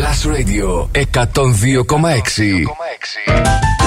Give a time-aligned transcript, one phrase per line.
[0.00, 3.79] Plus Radio 102,6.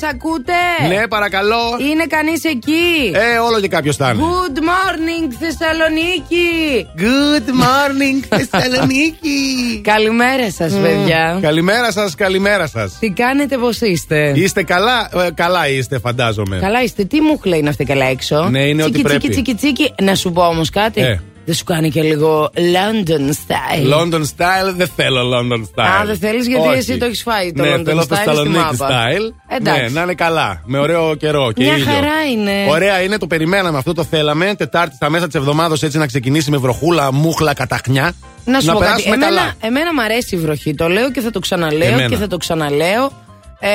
[0.00, 0.52] Μας ακούτε;
[0.88, 1.62] Ναι, παρακαλώ.
[1.90, 4.22] Είναι κανείς εκεί; Ε, όλο και κάποιος θα είναι.
[4.22, 6.86] Good morning, Θεσσαλονίκη.
[6.98, 9.80] Good morning, Θεσσαλονίκη.
[9.82, 11.38] Καλημέρα σας, παιδιά.
[11.42, 12.96] Καλημέρα σας, καλημέρα σας.
[13.00, 16.58] Τι κάνετε, πώς είστε; Είστε καλά, ε, καλά είστε, φαντάζομαι.
[16.60, 17.04] Καλά είστε.
[17.04, 19.28] Τι μου είναι αυτή καλά έξω; Ναι, είναι τσίκι, ότι πρέπει.
[19.28, 20.02] Τσίκι, τσίκι, τσίκι.
[20.02, 21.00] Να σου πω όμως κάτι.
[21.00, 21.20] Ε.
[21.46, 23.94] Δεν σου κάνει και λίγο London style.
[23.94, 26.00] London style, δεν θέλω London style.
[26.00, 26.78] Α, δεν θέλεις, γιατί Όχι.
[26.78, 28.88] εσύ το έχεις φάει το ναι, London θέλω style στη Θεσσαλονίκη μάπα.
[28.88, 29.54] style.
[29.56, 29.82] Εντάξει.
[29.82, 30.62] Ναι, να είναι καλά.
[30.64, 31.84] Με ωραίο καιρό και Μια ήλιο.
[31.92, 32.52] χαρά είναι.
[32.70, 34.54] Ωραία είναι, το περιμέναμε αυτό, το θέλαμε.
[34.58, 38.12] Τετάρτη στα μέσα της εβδομάδα έτσι να ξεκινήσει με βροχούλα, μούχλα, καταχνιά.
[38.44, 38.84] Να σου πω κάτι.
[38.84, 39.52] περάσουμε Εμένα, καλά.
[39.60, 40.74] εμένα μου αρέσει η βροχή.
[40.74, 42.08] Το λέω και θα το ξαναλέω Εμένα.
[42.08, 43.12] και θα το ξαναλέω.
[43.58, 43.68] Ε,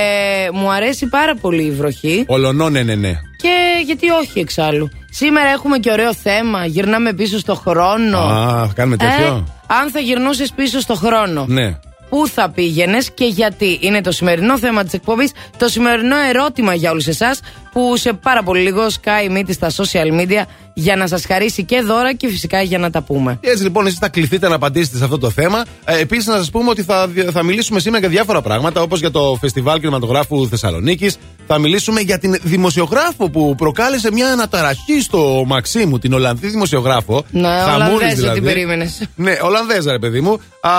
[0.53, 2.23] μου αρέσει πάρα πολύ η βροχή.
[2.27, 3.19] Ολονό, ναι, ναι, ναι.
[3.37, 4.89] Και γιατί όχι εξάλλου.
[5.11, 6.65] Σήμερα έχουμε και ωραίο θέμα.
[6.65, 8.17] Γυρνάμε πίσω στο χρόνο.
[8.17, 9.25] Α, κάνουμε τέτοιο.
[9.25, 11.77] Ε, αν θα γυρνούσες πίσω στο χρόνο, Ναι.
[12.09, 13.77] πού θα πήγαινες και γιατί.
[13.81, 15.31] Είναι το σημερινό θέμα της εκπομπής.
[15.57, 17.39] Το σημερινό ερώτημα για όλους εσάς
[17.71, 21.63] που σε πάρα πολύ λίγο σκάει η μύτη στα social media για να σας χαρίσει
[21.63, 23.37] και δώρα και φυσικά για να τα πούμε.
[23.41, 25.65] Και έτσι λοιπόν, εσείς θα κληθείτε να απαντήσετε σε αυτό το θέμα.
[25.85, 29.11] Ε, Επίσης, να σας πούμε ότι θα, θα μιλήσουμε σήμερα για διάφορα πράγματα, όπως για
[29.11, 31.17] το Φεστιβάλ Κινηματογράφου Θεσσαλονίκης.
[31.47, 37.23] Θα μιλήσουμε για την δημοσιογράφο που προκάλεσε μια αναταραχή στο Μαξίμου, την Ολλανδή δημοσιογράφο.
[37.31, 38.39] Ναι, Χαμούλης Ολλανδέζα δηλαδή.
[38.39, 39.09] την περίμενες.
[39.15, 40.39] Ναι, Ολλανδέζα, ρε παιδί μου.
[40.61, 40.71] Α,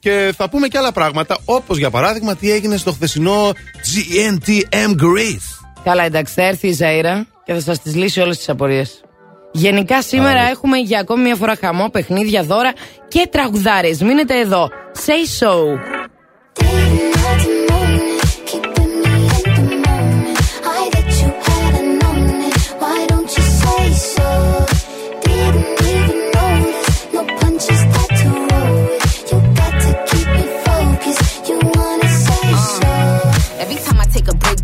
[0.00, 5.61] και θα πούμε και άλλα πράγματα, όπως για παράδειγμα τι έγινε στο χθεσινό GNTM Greece.
[5.84, 9.00] Καλά, εντάξει, θα έρθει η Ζαήρα και θα σας τις λύσει όλες τις απορίες.
[9.52, 10.48] Γενικά σήμερα Άρα.
[10.50, 12.72] έχουμε για ακόμη μια φορά χαμό, παιχνίδια, δώρα
[13.08, 14.02] και τραγουδάρες.
[14.02, 14.68] Μείνετε εδώ.
[15.06, 15.52] Say so.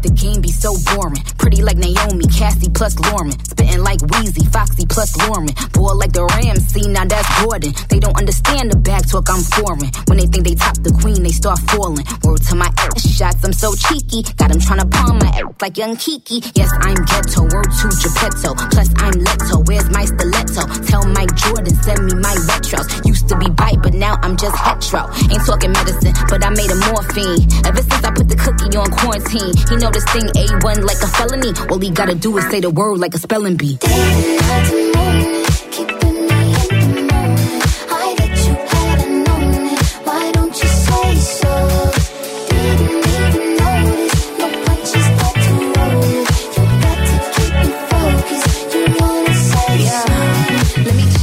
[0.03, 1.22] The game be so boring.
[1.38, 3.32] Pretty like Naomi, Cassie plus Lauren.
[3.44, 5.48] Spitting like Wheezy, Foxy plus Lauren.
[5.72, 7.72] Boy like the Ramsey, now that's Gordon.
[7.88, 9.91] They don't understand the back talk, I'm foreign.
[10.06, 12.04] When they think they top the queen, they start falling.
[12.25, 14.22] Word to my ass shots, I'm so cheeky.
[14.36, 16.42] Got them tryna palm my ass like young Kiki.
[16.54, 18.54] Yes, I'm ghetto, word to Geppetto.
[18.70, 20.62] Plus, I'm Leto, where's my stiletto?
[20.86, 22.86] Tell Mike Jordan, send me my retros.
[23.06, 25.10] Used to be bite, but now I'm just hetero.
[25.30, 27.42] Ain't talking medicine, but I made a morphine.
[27.66, 31.06] Ever since I put the cookie on quarantine, he know this thing A1 like a
[31.06, 31.53] felony.
[31.71, 33.78] All he gotta do is say the word like a spelling bee.
[33.82, 35.38] Me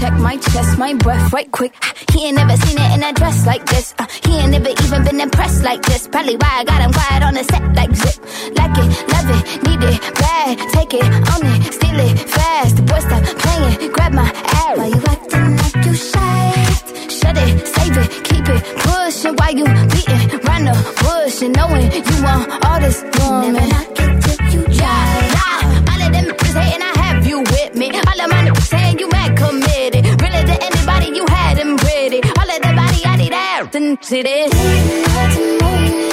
[0.06, 1.74] check my chest, my breath right quick.
[2.12, 3.94] He ain't never seen it in a dress like this.
[3.98, 6.08] Uh, he ain't never even been impressed like this.
[6.08, 8.18] Probably why I got him quiet on the set like zip.
[8.60, 10.54] Like it, love it, need it, bad.
[10.76, 12.76] Take it, own it, steal it, fast.
[12.78, 14.30] The boy stop playing, grab my
[14.62, 14.78] ass.
[14.78, 16.52] Why you acting like you shy?
[17.18, 19.34] Shut it, save it, keep it, push it.
[19.40, 23.54] Why you beating round the bush and knowing you want all this woman?
[23.54, 25.06] Never knock it till you try.
[25.90, 27.88] All of them hating, I have you with me.
[27.90, 28.35] All of my
[33.66, 36.05] nothing to this.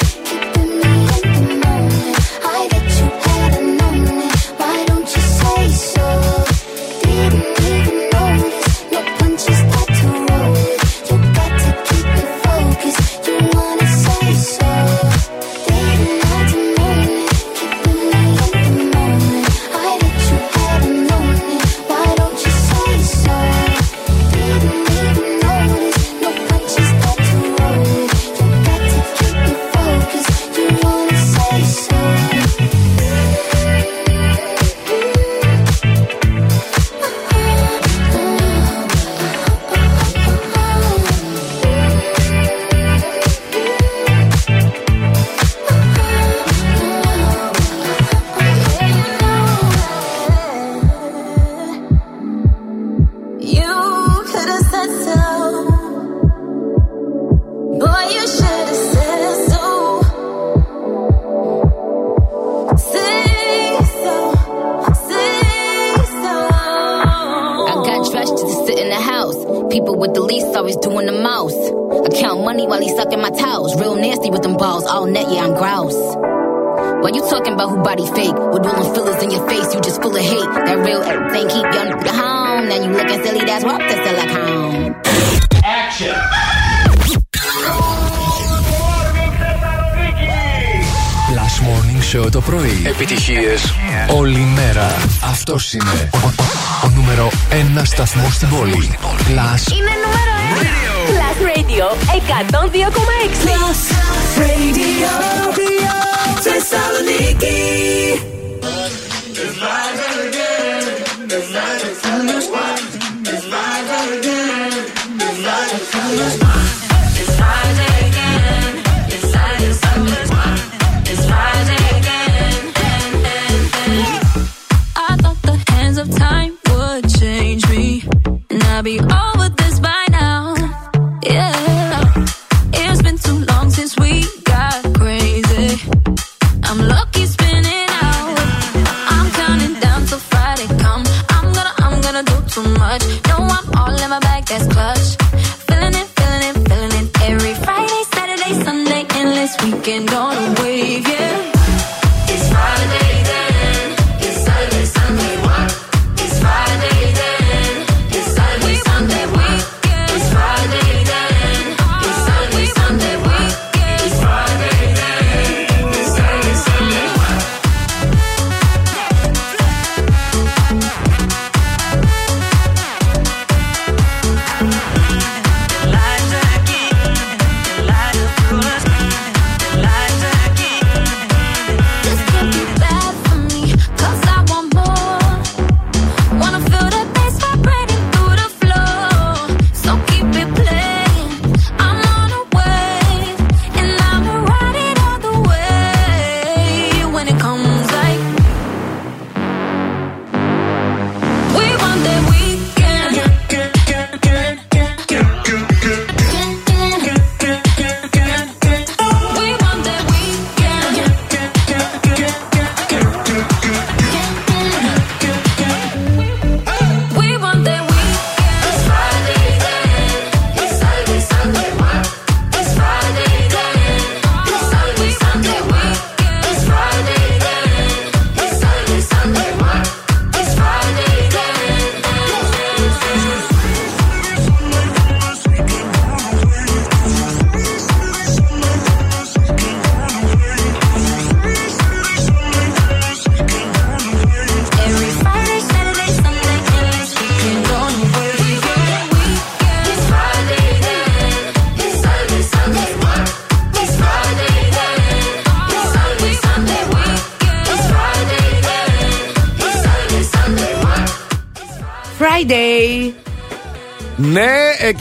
[98.12, 98.98] Σταθμό στην πόλη.
[99.02, 100.60] Plus Είναι νούμερο 1.
[101.10, 101.86] Plus Radio
[102.52, 102.54] 102,6.
[104.42, 105.12] Radio
[106.40, 108.41] Θεσσαλονίκη.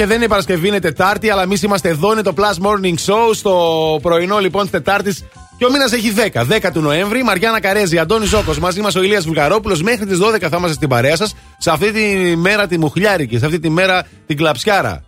[0.01, 2.12] Και δεν είναι Παρασκευή, είναι Τετάρτη, αλλά εμείς είμαστε εδώ.
[2.12, 5.24] Είναι το Plus Morning Show στο πρωινό λοιπόν της Τετάρτης.
[5.57, 6.45] Και ο μήνας έχει 10.
[6.45, 7.24] 10 του Νοέμβρη.
[7.24, 9.81] Μαριάννα Καρέζη, Αντώνη Ζώκος, μαζί μας ο Ηλίας Βουλγαρόπουλος.
[9.81, 11.36] Μέχρι τις 12 θα είμαστε στην παρέα σας.
[11.57, 15.03] Σε αυτή τη μέρα τη μουχλιάρικη, σε αυτή τη μέρα την κλαψιάρα.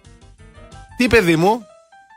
[0.97, 1.65] Τι παιδί μου,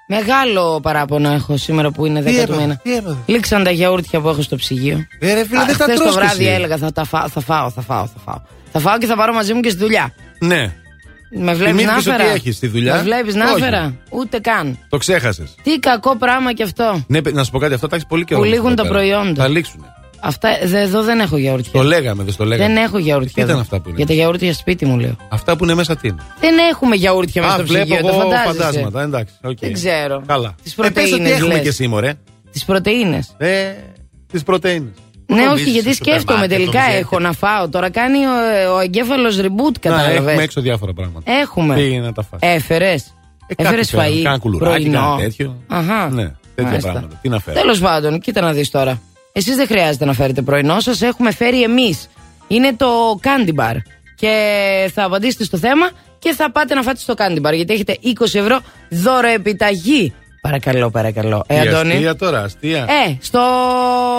[0.08, 2.80] Μεγάλο παράπονο έχω σήμερα που είναι 10 Τι του έπαθε, μήνα.
[2.82, 5.06] τι έπαθε; Λήξαν τα γιαούρτια που έχω στο ψυγείο.
[5.20, 6.54] ε, ρε φίλε, Α, δεν τα χθες τρως το κι βράδυ εσύ.
[6.54, 8.40] έλεγα θα, τα φάω, θα φάω, θα φάω, θα φάω.
[8.72, 10.14] Θα φάω και θα πάρω μαζί μου και στη δουλειά.
[10.38, 10.74] Ναι,
[11.30, 12.34] Με βλέπεις να Θυμήθηκες ότι έφερα.
[12.34, 13.62] έχεις στη δουλειά; Με βλέπεις να Όχι.
[13.62, 13.94] έφερα.
[14.10, 14.78] Ούτε καν.
[14.88, 15.54] το ξέχασες.
[15.62, 17.04] Τι κακό πράγμα κι αυτό.
[17.06, 18.40] Ναι, παι- να σου πω κάτι, αυτό τα έχεις πολύ καιρό.
[18.40, 18.94] Που να λήγουν σου πω τα πέρα.
[18.98, 19.42] προϊόντα.
[19.42, 19.84] Θα λήξουν.
[20.20, 21.70] Αυτά, δε, εδώ δεν έχω γιαούρτια.
[21.72, 22.74] Το λέγαμε, δεν στο λέγαμε.
[22.74, 23.32] Δεν έχω γιαούρτια.
[23.34, 23.60] Τι ήταν εδώ.
[23.60, 25.16] αυτά που είναι; Για τα γιαούρτια σπίτι μου λέω.
[25.28, 28.08] Αυτά που είναι μέσα τι είναι; Δεν έχουμε γιαούρτια μέσα Α, στο βλέπω ψυγείο.
[28.08, 28.52] εγώ Το φαντάζεσαι.
[28.58, 29.02] φαντάσματα.
[29.02, 29.58] Εντάξει, οκ.
[29.60, 30.22] Δεν ξέρω.
[30.26, 30.54] Καλά.
[30.62, 31.62] Τις Ε, πες ότι πρωτεΐνες έχουμε λες.
[31.62, 32.12] και εσύ, μωρέ.
[32.52, 33.20] Τις πρωτενε.
[33.36, 33.72] Ε,
[34.32, 34.92] τις πρωτενε.
[35.26, 37.68] Ναι, όχι, γιατί σκέφτομαι τελικά έχω να φάω.
[37.68, 39.44] Τώρα κάνει ο, ο εγκέφαλος reboot,
[39.82, 40.42] Να, έχουμε κατάλαβε.
[40.42, 41.32] έξω διάφορα πράγματα.
[41.32, 41.74] Έχουμε.
[41.74, 42.38] Πήγαινε να τα φας.
[42.42, 43.14] Έφερες.
[43.46, 44.14] Ε, κάτι Έφερες φέρνω.
[44.14, 44.22] φαΐ.
[44.22, 44.98] Κάνα κουλουράκι, πρωινό.
[45.00, 45.56] κάνα τέτοιο.
[45.68, 46.08] Αχα.
[46.10, 47.18] Ναι, τέτοια πράγματα.
[47.22, 47.60] Τι να φέρω.
[47.60, 49.00] Τέλος πάντων, κοίτα να δεις τώρα.
[49.32, 52.08] Εσείς δεν χρειάζεται να φέρετε πρωινό σας, έχουμε φέρει εμείς.
[52.48, 52.86] Είναι το
[53.22, 53.74] Candy Bar.
[54.16, 57.54] Και θα απαντήσετε στο θέμα και θα πάτε να φάτε στο Candy Bar.
[57.54, 58.58] Γιατί έχετε 20 ευρώ
[58.90, 60.12] δώρο επιταγή.
[60.40, 61.44] Παρακαλώ, παρακαλώ.
[61.46, 61.92] Ε, Τι Αντώνη.
[61.92, 62.78] αστεία τώρα, αστεία.
[63.08, 63.40] Ε, στο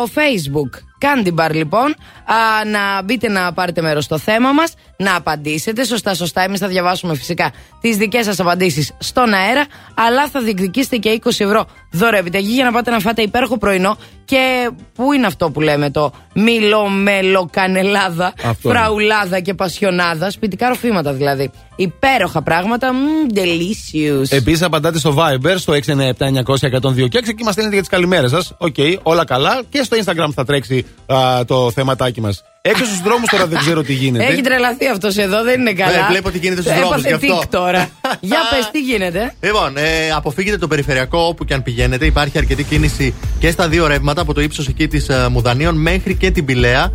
[0.04, 0.82] Facebook.
[1.02, 1.90] Candy Bar λοιπόν.
[2.26, 6.42] Α, να μπείτε να πάρετε μέρος στο θέμα μας, να απαντήσετε σωστά, σωστά.
[6.42, 7.52] Εμείς θα διαβάσουμε φυσικά
[7.82, 12.64] τις δικές σας απαντήσεις στον αέρα, αλλά θα διεκδικήσετε και 20 ευρώ δώρο επιταγή για
[12.66, 13.98] να πάτε να φάτε υπέροχο πρωινό.
[14.26, 18.80] Και πού είναι αυτό που λέμε το μήλο, μέλο, κανελάδα, Αυτό είναι.
[18.80, 20.30] φραουλάδα και πασιονάδα.
[20.30, 21.52] Σπιτικά ροφήματα δηλαδή.
[21.76, 22.94] Υπέροχα πράγματα.
[22.94, 24.26] Μμμ, delicious.
[24.30, 28.54] Επίσης, απαντάτε στο Viber στο 697-900-1026 και μας στέλνετε για τις καλημέρες σας.
[28.58, 29.62] Οκ, όλα καλά.
[29.70, 32.44] Και στο Instagram θα τρέξει α, το θεματάκι μας.
[32.70, 34.26] Έξω στους δρόμους τώρα δεν ξέρω τι γίνεται.
[34.26, 35.98] Έχει τρελαθεί αυτός εδώ, δεν είναι καλά.
[35.98, 37.04] Ναι, βλέπω τι γίνεται στους δρόμους.
[37.04, 37.90] Έπαθε τώρα.
[38.20, 42.06] Για πες, τι γίνεται; Λοιπόν, ε, αποφύγετε το περιφερειακό όπου και αν πηγαίνετε.
[42.06, 46.16] Υπάρχει αρκετή κίνηση και στα δύο ρεύματα από το ύψος εκεί της ε, Μουδανίων μέχρι
[46.16, 46.92] και την Πηλαία.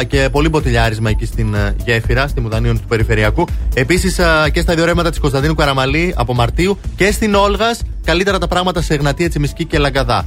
[0.00, 3.46] Ε, και πολύ μποτιλιάρισμα εκεί στην ε, γέφυρα, στη Μουδανίων του Περιφερειακού.
[3.74, 7.82] Επίσης ε, και στα δύο ρεύματα της Κωνσταντίνου Καραμαλή από Μαρτίου και στην Όλγας.
[8.04, 10.26] Καλύτερα τα πράγματα σε Εγνατία, Τσιμισκή και Λαγκαδά.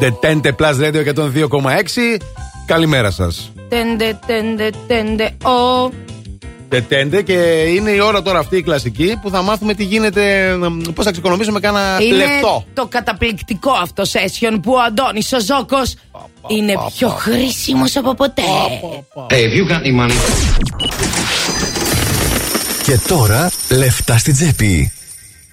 [0.00, 2.20] The Tente Plus Radio 102,6.
[2.66, 3.52] Καλημέρα σας.
[3.68, 5.90] Τέντε, τέντε, τέντε, ο.
[6.72, 7.32] The Tente και
[7.76, 10.54] είναι η ώρα τώρα αυτή η κλασική που θα μάθουμε τι γίνεται.
[10.94, 12.64] Πώς θα ξεκονομήσουμε κάνα Είναι λεπτό.
[12.74, 15.94] το καταπληκτικό αυτό session που ο Αντώνης ο Ζώκος
[16.46, 18.42] είναι πιο χρήσιμος από ποτέ.
[19.30, 20.16] Hey, if you got any money.
[22.82, 24.92] Και τώρα λεφτά στην τσέπη.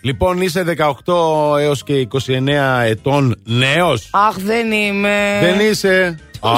[0.02, 0.64] Λοιπόν, είσαι
[1.06, 4.08] 18 έως και 29 ετών νέος.
[4.12, 5.40] Αχ, δεν είμαι.
[5.42, 6.20] Δεν είσαι.
[6.40, 6.52] Α,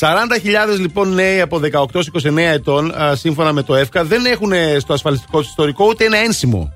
[0.00, 4.92] 40.000 λοιπόν νέοι από 18 29 ετών, α, σύμφωνα με το ΕΦΚΑ, δεν έχουν στο
[4.92, 6.72] ασφαλιστικό τους ιστορικό ούτε ένα ένσημο.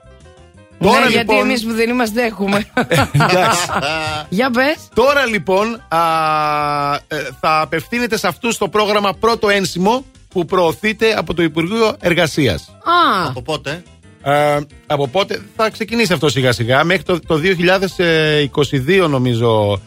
[0.79, 2.67] Ναι, Τώρα, γιατί λοιπόν- εμείς που δεν είμαστε έχουμε.
[3.13, 3.67] Εντάξει.
[4.29, 4.77] Για πες.
[4.95, 5.99] Τώρα λοιπόν α,
[7.09, 12.69] ε, θα απευθύνεται σε αυτούς το πρόγραμμα πρώτο ένσημο που προωθείται από το Υπουργείο Εργασίας.
[12.71, 13.83] Α, Από πότε;
[14.25, 17.41] Ε, από πότε θα ξεκινήσει αυτό σιγά σιγά μέχρι το, το
[19.05, 19.81] 2022 νομίζω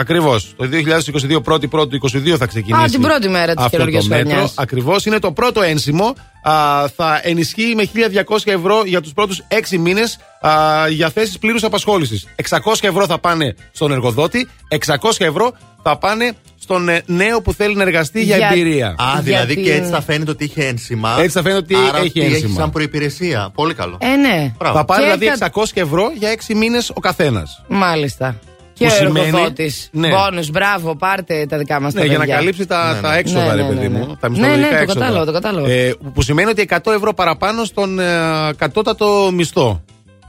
[0.00, 0.54] Ακριβώς.
[0.56, 0.68] Το
[1.36, 2.84] 2022 πρώτη πρώτη 22 θα ξεκινήσει.
[2.84, 4.28] Α, την πρώτη μέρα της αυτό καινούργιας το μέτρο.
[4.30, 4.52] χρονιάς.
[4.56, 5.06] Ακριβώς.
[5.06, 6.14] Είναι το πρώτο ένσημο.
[6.42, 10.18] Α, θα ενισχύει με 1.200 ευρώ για τους πρώτους 6 μήνες
[10.90, 12.26] για θέσεις πλήρους απασχόλησης.
[12.36, 17.74] 600 ευρώ θα πάνε στον εργοδότη, 600 ευρώ θα πάνε στον ε, νέο που θέλει
[17.76, 18.86] να εργαστεί για, Για- εμπειρία.
[18.88, 21.16] Α, Για δηλαδή την- και έτσι θα φαίνεται ότι είχε ένσημα.
[21.18, 22.60] Έτσι θα φαίνεται ότι Άρα έχει ότι ένσημα.
[22.60, 23.50] σαν προπηρεσία.
[23.54, 23.96] Πολύ καλό.
[24.00, 24.52] ε, ναι.
[24.58, 24.76] Μπράβο.
[24.76, 27.62] Θα πάρει Και δηλαδή κα- 600 ευρώ για 6 μήνες ο καθένας.
[27.68, 28.38] Μάλιστα.
[28.78, 29.88] Και Που ο σημαίνει- εργοδότης.
[29.92, 30.08] Ναι.
[30.08, 32.34] Μπόνους, μπράβο, πάρτε τα δικά μας Ναι, τα για να παιδιά.
[32.36, 33.16] καλύψει τα, Ναι, τα ναι.
[33.18, 34.06] έξοδα, Ναι, ρε ναι, παιδί ναι, μου.
[34.06, 34.14] ναι.
[34.20, 35.00] Τα Ναι, μισθολογικά ναι, το έξοδα.
[35.00, 35.70] κατάλαβα, το κατάλαβα.
[35.70, 38.04] Ε, που σημαίνει ότι 100 ευρώ παραπάνω στον ε,
[38.56, 39.82] κατώτατο μισθό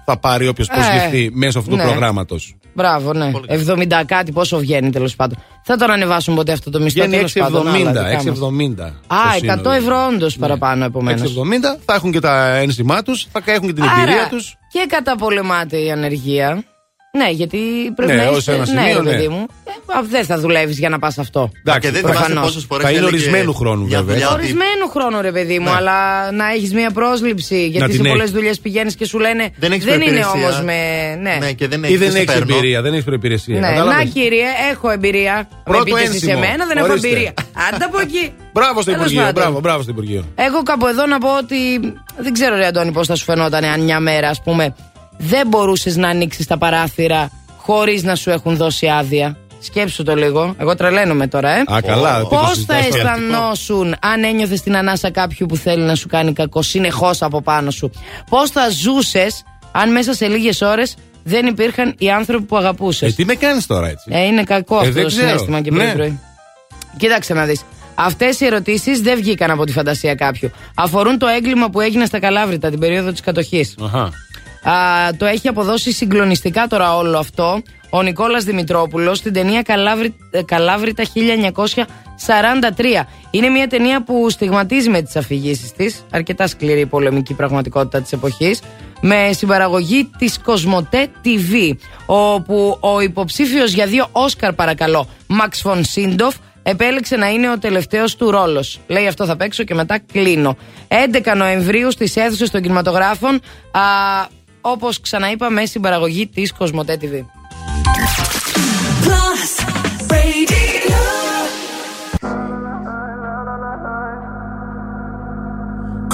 [0.05, 1.83] θα πάρει όποιος Ε, προσληφθεί μέσω αυτού ναι.
[1.83, 2.53] του προγράμματος.
[2.73, 3.31] Μπράβο, ναι.
[3.31, 3.61] Πολύ καλό.
[3.61, 5.37] 70 κάτι, πόσο βγαίνει τέλος πάντων.
[5.63, 7.67] Θα τον ανεβάσουν ποτέ αυτό το μισθό Βγαίνει τέλος πάντων.
[7.67, 8.03] άλλα 6,70.
[8.03, 8.23] δικά μας.
[8.23, 8.93] 6,70.
[9.07, 11.21] Α, 100 ευρώ όντως παραπάνω επομένως.
[11.21, 14.55] 6,70 θα έχουν και τα ένσημά τους, θα έχουν και την εμπειρία τους.
[14.71, 16.63] Και καταπολεμάται η ανεργία.
[17.17, 17.57] Ναι, γιατί
[17.95, 18.51] πρέπει Ναι, να ως είσαι.
[18.51, 19.11] ένα ναι, σημείο, ρε ναι.
[19.15, 19.45] παιδί μου.
[19.65, 21.51] Ε, α, δεν θα δουλεύεις για να πας αυτό.
[21.79, 22.43] και δεν θυμάσαι προφανώς.
[22.45, 22.85] πόσες φορές.
[22.85, 24.29] Θα είναι ορισμένου χρόνου, βέβαια.
[24.31, 25.75] Ορισμένου χρόνου, ρε παιδί μου, Ναι.
[25.75, 27.67] αλλά να έχεις μία πρόσληψη.
[27.67, 28.31] Γιατί την σε πολλές έχεις.
[28.35, 30.29] δουλειές πηγαίνεις και σου λένε Δεν, έχεις είναι προπηρεσία.
[30.33, 30.73] όμως με.
[31.21, 31.37] Ναι.
[31.39, 32.53] Ναι, και δεν Ή έχεις, δεν σε έχεις παίρνω.
[32.55, 33.59] εμπειρία, δεν έχεις προπηρεσία.
[33.59, 35.47] Ναι, Κατάλαβες; να κύριε, έχω εμπειρία.
[35.63, 36.39] Πρώτο με πείτε εσείς σε ένσημο.
[36.49, 37.07] μένα, δεν έχω Ορίστε.
[37.07, 37.33] εμπειρία.
[37.73, 38.33] Άντε από εκεί.
[38.53, 39.21] Μπράβο στο Τέλος Υπουργείο.
[39.21, 39.41] πάντων.
[39.43, 40.25] Μπράβο, μπράβο στο Υπουργείο.
[40.35, 41.57] Εγώ κάπου εδώ να πω ότι
[42.17, 44.75] δεν ξέρω, Ρε Αντώνη, πώς θα σου φαινόταν αν μια μέρα, ας πούμε,
[45.21, 49.37] δεν μπορούσες να ανοίξεις τα παράθυρα χωρίς να σου έχουν δώσει άδεια.
[49.61, 50.55] Σκέψου το λίγο.
[50.57, 51.59] Εγώ τρελαίνομαι τώρα, ε.
[51.73, 52.19] Α, καλά.
[52.19, 53.13] τι Πώς το θα συζητάς τώρα.
[53.13, 57.71] αισθανόσουν αν ένιωθες την ανάσα κάποιου που θέλει να σου κάνει κακό συνεχώς από πάνω
[57.71, 57.91] σου;
[58.29, 63.15] Πώς θα ζούσες αν μέσα σε λίγες ώρες δεν υπήρχαν οι άνθρωποι που αγαπούσες; Ε,
[63.15, 65.27] τι με κάνεις τώρα έτσι; Ε, είναι κακό Ε, αυτό δεν το ξέρω.
[65.27, 65.77] συνέστημα και Ναι.
[65.77, 66.19] πρωί-πρωί.
[66.97, 67.61] Κοίταξε να δεις.
[67.95, 70.51] Αυτές οι ερωτήσεις δεν βγήκαν από τη φαντασία κάποιου.
[70.75, 73.75] Αφορούν το έγκλημα που έγινε στα Καλάβρητα την περίοδο της κατοχής.
[74.63, 75.15] Αχα.
[75.17, 81.03] το έχει αποδώσει συγκλονιστικά τώρα όλο αυτό ο Νικόλας Δημητρόπουλος στην ταινία Καλάβρη, ε, Καλάβρητα
[81.03, 83.07] 1943.
[83.31, 88.11] Είναι μια ταινία που στιγματίζει με τις αφηγήσεις της, αρκετά σκληρή η πολεμική πραγματικότητα της
[88.11, 88.61] εποχής,
[89.01, 96.35] με συμπαραγωγή της Κοσμοτέ TV, όπου ο υποψήφιος για δύο Όσκαρ παρακαλώ, Μαξ Φον Σίντοφ,
[96.63, 98.79] επέλεξε να είναι ο τελευταίος του ρόλος.
[98.87, 100.57] Λέει αυτό θα παίξω και μετά κλείνω.
[100.87, 103.41] 11 Νοεμβρίου στις αίθουσες των κινηματογράφων,
[103.71, 103.81] α,
[104.61, 107.25] όπως ξαναείπα με συμπαραγωγή της Κοσμοτέ TV.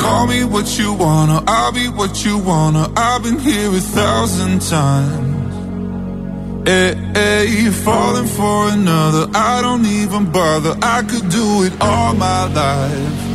[0.01, 2.83] Call me what you wanna, I'll be what you wanna.
[3.07, 5.35] I've been here a thousand times.
[6.67, 9.23] Hey, hey, you're falling for another.
[9.35, 10.73] I don't even bother.
[10.81, 13.34] I could do it all my life.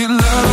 [0.00, 0.49] singing love.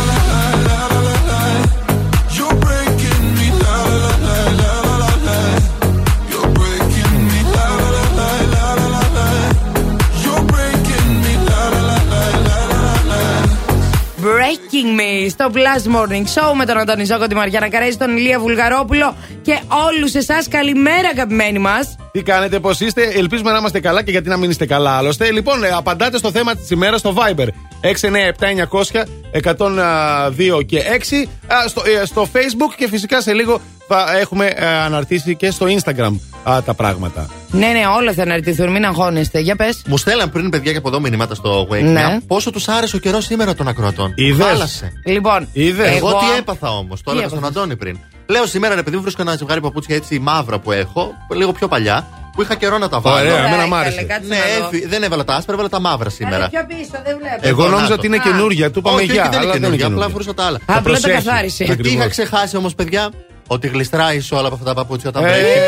[14.78, 18.38] Breaking Me στο Plus Morning Show με τον Αντώνη Ζώκο, τη Μαριάννα Καρέζη, τον Ηλία
[18.38, 20.48] Βουλγαρόπουλο και όλους εσάς.
[20.48, 21.96] Καλημέρα, αγαπημένοι μας.
[22.12, 25.32] Τι κάνετε, πώς είστε, ελπίζουμε να είμαστε καλά και γιατί να μην είστε καλά άλλωστε.
[25.32, 27.48] Λοιπόν, ε, απαντάτε στο θέμα της ημέρας στο Viber
[27.80, 34.66] 697-900-102 και 6 α, στο, ε, στο Facebook και φυσικά σε λίγο θα έχουμε ε,
[34.66, 36.12] αναρτήσει και στο Instagram
[36.50, 37.26] α, τα πράγματα.
[37.50, 39.38] Ναι, ναι, όλα θα αναρτηθούν, μην αγχώνεστε.
[39.38, 39.82] Για πες.
[39.86, 42.16] Μου στέλναν πριν παιδιά και από εδώ μηνύματα στο Wake Ναι.
[42.18, 44.12] Up πόσο τους άρεσε ο καιρός σήμερα των ακροατών.
[44.16, 44.92] Είδες; Χάλασε.
[45.06, 47.98] Λοιπόν, Είδες; Εγώ τι έπαθα όμως, το έλεγα στον έπαθες; Αντώνη πριν.
[48.26, 51.68] Λέω σήμερα, ρε παιδί μου, βρίσκω ένα ζευγάρι παπούτσια έτσι μαύρα που έχω, λίγο πιο
[51.68, 53.30] παλιά, που είχα καιρό να τα βάλω.
[53.30, 54.02] Ωραία, εμένα μ' Καλέ, άρεσε.
[54.02, 54.66] κάτσε Ναι, να δω.
[54.76, 56.48] έφυ- δεν έβαλα τα άσπρα, έβαλα τα μαύρα σήμερα.
[56.48, 57.38] Πιο πίσω, δεν βλέπω.
[57.48, 57.94] Εγώ να νόμιζα το.
[57.94, 58.20] ότι είναι Α.
[58.20, 59.20] καινούργια, του είπαμε Όχι, γεια.
[59.22, 60.08] όχι, δεν αλλά είναι καινούργια, απλά καινούργια.
[60.12, 60.58] φορούσα τα άλλα.
[60.64, 61.24] Απλά τα προσέχεις.
[61.24, 61.64] καθάρισε.
[61.64, 62.08] Και τι είχα Ακριβώς.
[62.10, 63.10] ξεχάσει όμως, παιδιά,
[63.50, 65.58] ότι γλιστράει όλα από αυτά τα παπούτσια όταν βρέχει.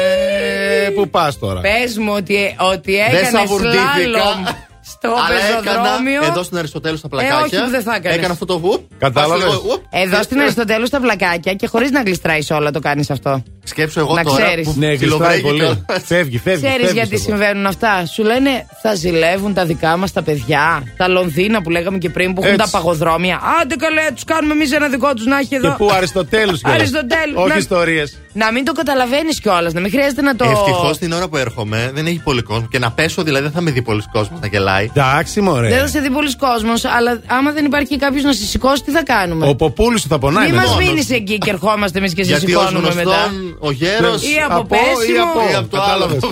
[0.87, 3.81] Ε, πού πας τώρα; Πες μου ότι, ότι Δεν έκανες σαβουρντήθηκα.
[4.03, 4.45] σλάλομ
[4.91, 6.13] στο Αλλά πεζοδρόμιο.
[6.13, 7.39] έκανα εδώ στην Αριστοτέλου στα πλακάκια.
[7.45, 8.17] όχι που δεν θα έκανες.
[8.19, 8.81] Έκανα αυτό το βουπ.
[8.99, 9.45] Κατάλαβες.
[9.45, 12.79] πας λίγο, ουπ, Εδώ και- στην Αριστοτέλου στα βλακάκια και χωρίς να γλιστράει όλα το
[12.81, 13.43] κάνεις αυτό.
[13.65, 14.45] Σκέψω εγώ Να τώρα.
[14.45, 14.67] ξέρεις.
[14.69, 15.59] που Ναι, γλιστράει ψιλοβρέχει πολύ.
[15.59, 15.79] κιόλας.
[16.05, 16.61] Φεύγει, φεύγει.
[16.67, 17.25] Ξέρεις φεύγει γιατί εδώ.
[17.25, 20.83] συμβαίνουν αυτά; Σου λένε θα ζηλεύουν τα δικά μας τα παιδιά.
[20.97, 22.71] Τα Λονδίνα που λέγαμε και πριν που έχουν Έτσι.
[22.73, 23.41] τα παγοδρόμια.
[23.61, 25.75] Άντε καλέ, τους κάνουμε εμείς ένα δικό τους να έχει Και εδώ.
[25.79, 28.19] πού Αριστοτέλους Αριστοτέλους, Όχι να- ιστορίες.
[28.33, 30.45] Να μην το καταλαβαίνεις κιόλας, να μην χρειάζεται να το.
[30.45, 32.67] Ευτυχώς την ώρα που έρχομαι δεν έχει πολύ κόσμο.
[32.71, 34.80] Και να πέσω δηλαδή δεν θα με δει πολλοί κόσμος να γελάει.
[34.83, 35.69] Εντάξει, μωρέ.
[35.69, 38.91] Δεν θα σε δει πολλοί κόσμος, αλλά άμα δεν υπάρχει κάποιος να σε σηκώσει, τι
[38.91, 40.45] θα κάνουμε; Ο Ποπούλης σου θα πονάει.
[40.47, 40.87] Μην με μας μόνο.
[40.87, 43.11] μείνεις εκεί και ερχόμαστε εμείς και σε Γιατί ως σηκώνουμε μετά.
[43.11, 44.23] γνωστόν ο γέρος.
[44.23, 45.23] Ή από Από ή πέσιμο.
[45.23, 45.41] από.
[45.51, 46.07] Ή από το άλλο.
[46.07, 46.23] Κατάλαβες.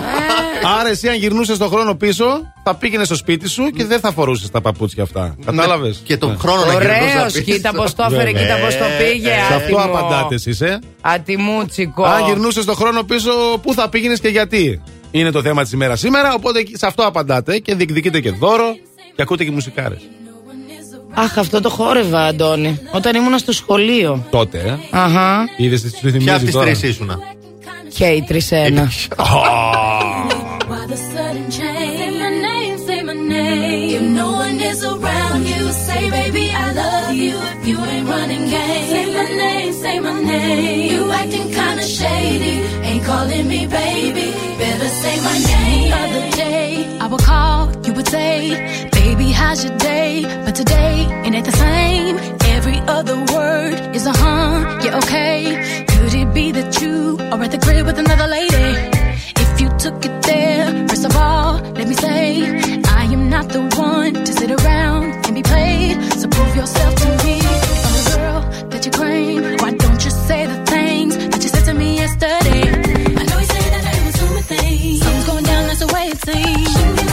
[0.79, 2.25] Άρα εσύ αν γυρνούσες τον χρόνο πίσω,
[2.63, 5.35] θα πήγαινε στο σπίτι σου και δεν θα φορούσες τα παπούτσια αυτά.
[5.45, 5.95] Κατάλαβες.
[5.95, 6.03] Ναι.
[6.07, 7.83] Και τον χρόνο να Ωραίος, γυρνούσα κοίτα πίσω.
[7.83, 8.41] πώ το έφερε, Βέβαια.
[8.41, 9.27] κοίτα πώ το πήγε.
[9.47, 9.97] Σε αυτό άτιμο.
[9.97, 10.79] απαντάτε εσείς, ε.
[11.01, 12.03] Ατιμούτσικο.
[12.03, 13.31] Αν γυρνούσες τον χρόνο πίσω,
[13.61, 17.59] πού θα πήγαινες και γιατί; Είναι το θέμα της ημέρας σήμερα, οπότε σε αυτό απαντάτε
[17.59, 18.77] και διεκδικείτε και δώρο
[19.15, 20.01] και ακούτε και μουσικάρες.
[21.13, 22.79] Αχ, αυτό το χόρευα, Αντώνη.
[22.91, 24.25] Όταν ήμουνα στο σχολείο.
[24.29, 24.57] Τότε.
[24.57, 24.97] Ε?
[24.97, 25.47] Αχα.
[25.57, 26.17] Είδες τις σου θυμίζει.
[26.17, 27.19] Ποια από τις τρεις ήσουνα;
[27.93, 28.91] Και οι τρεις ένα.
[45.01, 45.93] Say my name.
[45.93, 50.23] Other day I would call, you would say, baby how's your day?
[50.45, 52.17] But today it ain't the same.
[52.55, 55.85] Every other word is a huh, yeah okay.
[55.87, 58.71] Could it be that you are at the crib with another lady?
[59.43, 63.61] If you took it there, first of all, let me say, I am not the
[63.77, 65.95] one to sit around and be played.
[66.19, 67.35] So prove yourself to me.
[67.85, 71.65] I'm the girl that you claim, why don't you say the things that you said
[71.69, 72.88] to me yesterday?
[76.11, 77.08] exciting.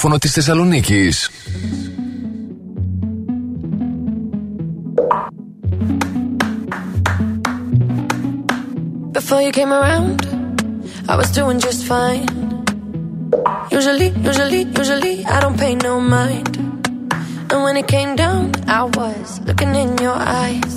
[0.00, 1.30] ραδιόφωνο της Θεσσαλονίκης.
[9.12, 10.16] Before you came around,
[11.12, 12.28] I was doing just fine.
[13.78, 16.52] Usually, usually, usually, I don't pay no mind.
[17.50, 18.42] And when it came down,
[18.78, 20.74] I was looking in your eyes.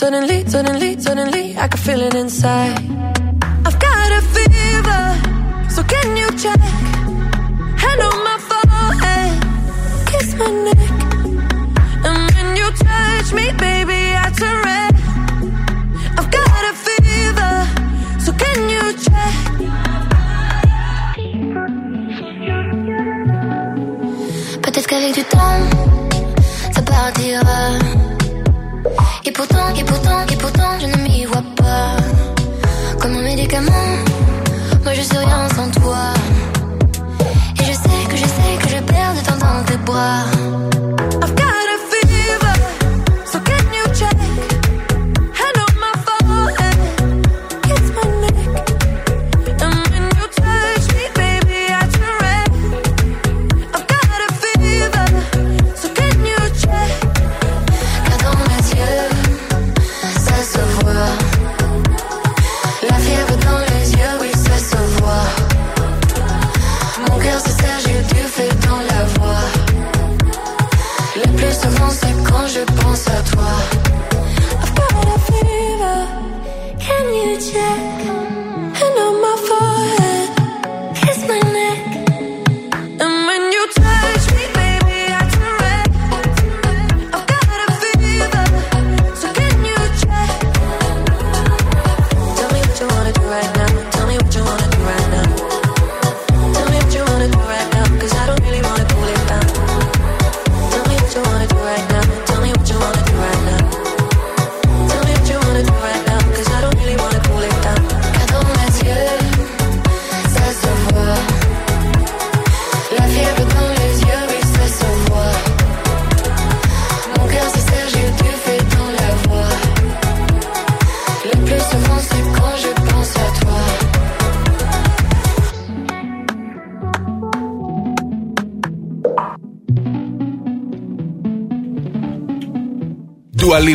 [0.00, 2.85] Suddenly, suddenly, suddenly, I could feel it inside.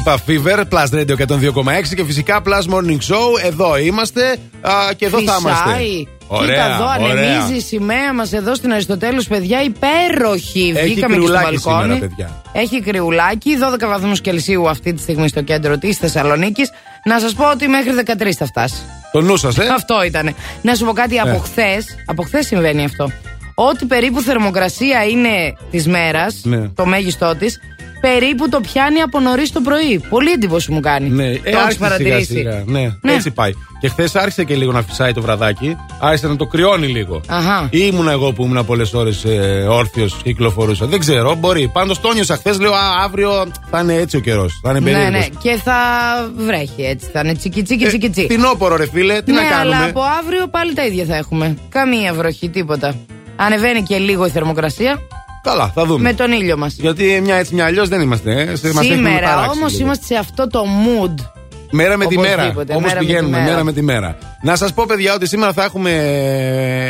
[0.06, 3.46] Lipa Fever, Plus Radio 102,6 και φυσικά Plus Morning Show.
[3.46, 5.64] Εδώ είμαστε α, και εδώ θα είμαστε.
[5.64, 6.08] Φυσάει.
[6.28, 7.30] Ωραία, Κοίτα εδώ, ωραία.
[7.32, 10.74] ανεμίζει η σημαία μας εδώ στην Αριστοτέλους, παιδιά, υπέροχη.
[10.76, 11.82] Έχει Βγήκαμε και στο κρυουλάκι μπαλκόνι.
[11.84, 12.42] σήμερα, παιδιά.
[12.54, 16.70] Έχει κρυουλάκι, 12 βαθμούς Κελσίου αυτή τη στιγμή στο κέντρο της Θεσσαλονίκης.
[17.06, 18.76] Να σας πω ότι μέχρι 13 θα φτάσει.
[19.12, 20.36] Το νου σας, ε; Αυτό ήταν.
[20.62, 21.40] Να σου πω κάτι από Ε.
[21.44, 21.86] χθες.
[22.06, 23.12] Από χθες συμβαίνει αυτό.
[23.56, 26.68] Ό,τι περίπου θερμοκρασία είναι της μέρας, Ναι.
[26.76, 27.60] το μέγιστό της,
[28.02, 30.00] περίπου το πιάνει από νωρίς το πρωί.
[30.10, 31.10] Πολύ εντύπωση μου κάνει.
[31.10, 32.34] Ναι, το ε, έχεις άρχισε σιγά, παρατηρήσει.
[32.34, 32.64] σιγά.
[32.66, 33.14] Ναι, Ναι.
[33.14, 33.52] έτσι πάει.
[33.82, 35.76] Και χθες άρχισε και λίγο να φυσάει το βραδάκι.
[36.00, 37.22] Άρχισε να το κρυώνει λίγο.
[37.28, 37.68] Αχα.
[37.72, 40.86] Ή ήμουνα εγώ που ήμουν πολλές ώρες ε, όρθιος και κυκλοφορούσα.
[40.86, 41.68] Δεν ξέρω, μπορεί.
[41.74, 44.60] Πάντως το νιώσα χθες, λέω Α, αύριο θα είναι έτσι ο καιρός.
[44.64, 45.20] Θα είναι Ναι, περίεργος.
[45.20, 45.28] ναι.
[45.42, 45.76] Και θα
[46.38, 47.10] βρέχει έτσι.
[47.14, 48.34] Θα είναι τσίκι τσίκι τσίκι τσίκι.
[48.34, 51.58] Φθινόπορο, ρε φίλε, τι ναι, να κάνουμε; αλλά από αύριο πάλι τα ίδια θα έχουμε.
[51.70, 52.96] Καμία βροχή, τίποτα.
[53.36, 55.00] Ανεβαίνει και λίγο η θερμοκρασία
[55.44, 56.02] Καλά, θα δούμε.
[56.02, 56.76] με τον ήλιο μας.
[56.80, 58.32] Γιατί μια έτσι μια αλλιώς δεν είμαστε.
[58.32, 58.56] Ε.
[58.56, 59.84] Σε- μας έχουν Σήμερα ταράξει όμως λίγο.
[59.86, 61.14] είμαστε σε αυτό το mood.
[61.72, 62.34] Μέρα με τη μέρα.
[62.34, 63.50] Οπωσδήποτε, Όπω μέρα με τη πηγαίνουμε, μέρα.
[63.50, 64.18] μέρα με τη μέρα.
[64.42, 65.92] Να σας πω, παιδιά, ότι σήμερα θα έχουμε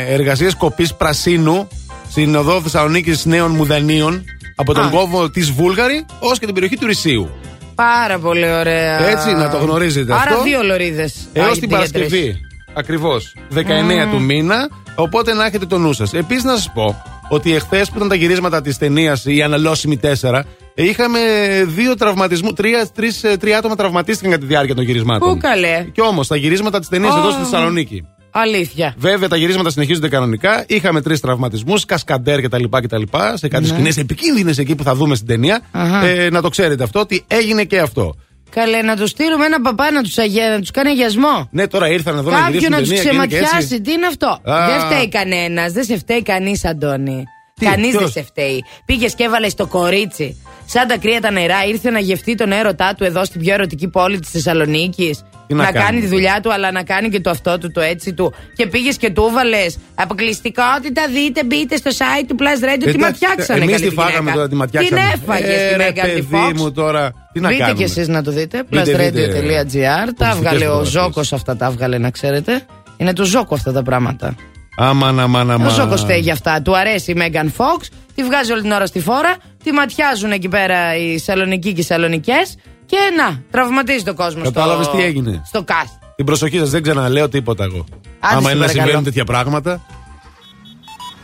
[0.08, 1.68] εργασίες κοπής πρασίνου
[2.10, 4.24] στην οδό Θεσσαλονίκης Νέων Μουδανίων
[4.56, 4.88] από τον Α.
[4.90, 7.30] κόβο της Βούλγαρη ως και την περιοχή του Ρησίου.
[7.74, 9.08] Πάρα πολύ ωραία.
[9.08, 10.42] Έτσι, να το γνωρίζετε Άρα αυτό.
[10.42, 11.14] δύο λωρίδες.
[11.32, 12.40] Έως την Παρασκευή.
[12.74, 13.34] Ακριβώς.
[13.54, 14.68] 19 του μήνα.
[14.94, 16.12] Οπότε να έχετε το νου σας.
[16.12, 20.44] Επίσης, να σας πω ότι εχθές που ήταν τα γυρίσματα της ταινίας Η Αναλώσιμη 4,
[20.74, 21.18] ε, είχαμε
[21.66, 22.52] δύο τραυματισμού.
[22.52, 25.28] Τρία, τρεις, ε, τρία άτομα τραυματίστηκαν κατά τη διάρκεια των γυρισμάτων.
[25.32, 25.86] Πού καλέ.
[25.92, 27.18] Και όμως τα γυρίσματα της ταινίας Ω.
[27.18, 28.02] εδώ στη Θεσσαλονίκη.
[28.34, 28.94] Αλήθεια.
[28.98, 30.64] Βέβαια, τα γυρίσματα συνεχίζονται κανονικά.
[30.68, 32.64] Είχαμε τρεις τραυματισμούς, κασκαντέρ κτλ.
[32.70, 33.02] κτλ
[33.34, 33.68] σε κάτι Ναι.
[33.68, 35.60] σκηνές επικίνδυνες εκεί που θα δούμε στην ταινία.
[35.70, 36.04] Αχα.
[36.06, 38.14] Ε, να το ξέρετε αυτό, ότι έγινε και αυτό.
[38.54, 41.48] Καλέ, να τους στείλουμε ένα παπά να τους αγία, να τους κάνει αγιασμό.
[41.50, 43.48] Ναι, τώρα ήρθαν εδώ να Κάποιον γυρίσουν να τους ταινία και είναι και έτσι.
[43.48, 43.80] ξεματιάσει.
[43.80, 44.66] Τι είναι αυτό; Α.
[44.66, 45.72] Δεν φταίει κανένας.
[45.72, 47.24] Δεν σε φταίει κανείς, Αντώνη.
[47.54, 48.64] Τι, Κανείς δεν ποιος; σε φταίει.
[48.84, 50.42] Πήγες και έβαλες το κορίτσι.
[50.66, 53.88] Σαν τα κρύα τα νερά, ήρθε να γευτεί τον έρωτά του εδώ στην πιο ερωτική
[53.88, 55.24] πόλη της Θεσσαλονίκης.
[55.52, 55.84] Τι να να κάνει.
[55.86, 58.34] κάνει τη δουλειά του, αλλά να κάνει και το αυτό του, το έτσι του.
[58.56, 61.02] Και πήγες και του έβαλε αποκλειστικότητα.
[61.14, 62.90] Δείτε, μπείτε στο site του Plus Radio.
[62.92, 64.34] Τι ματιάξανε Εμείς καλή τη τη φάγαμε γυναίκα.
[64.34, 65.00] τώρα, τη ματιάξαμε.
[65.00, 66.56] Την έφαγες ε, στη ρε, Μέγκα τη παιδί Fox.
[66.56, 67.12] μου τώρα.
[67.32, 68.62] Τι να Μπείτε κάνουμε; κι εσείς να το δείτε.
[68.70, 70.08] Μπείτε, Plusradio.gr.
[70.16, 70.88] Τα Πολιτιστικές έβγαλε ο φωτογραφίες.
[70.88, 72.66] Ζόκο αυτά τα έβγαλε, να ξέρετε.
[72.96, 74.34] Είναι του Ζόκο αυτά τα πράγματα.
[74.76, 75.66] Αμάν, αμάν, αμάν.
[75.68, 76.62] Ο Ζόκο φταίει για αυτά.
[76.62, 80.48] Του αρέσει η Μέγαν Φόξ, τη βγάζει όλη την ώρα στη φόρα, τη ματιάζουν εκεί
[80.48, 82.56] πέρα οι Σαλονικοί και οι Σαλονικές
[82.86, 85.98] και να, τραυματίζει τον κόσμο Κατάλαβες στο, τι έγινε; στο cast.
[86.16, 87.84] Την προσοχή σας, δεν ξαναλέω τίποτα εγώ.
[88.20, 88.70] Άντε, Άμα σε είναι να παρακαλώ.
[88.70, 89.72] συμβαίνουν τέτοια πράγματα.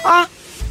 [0.03, 0.27] Α,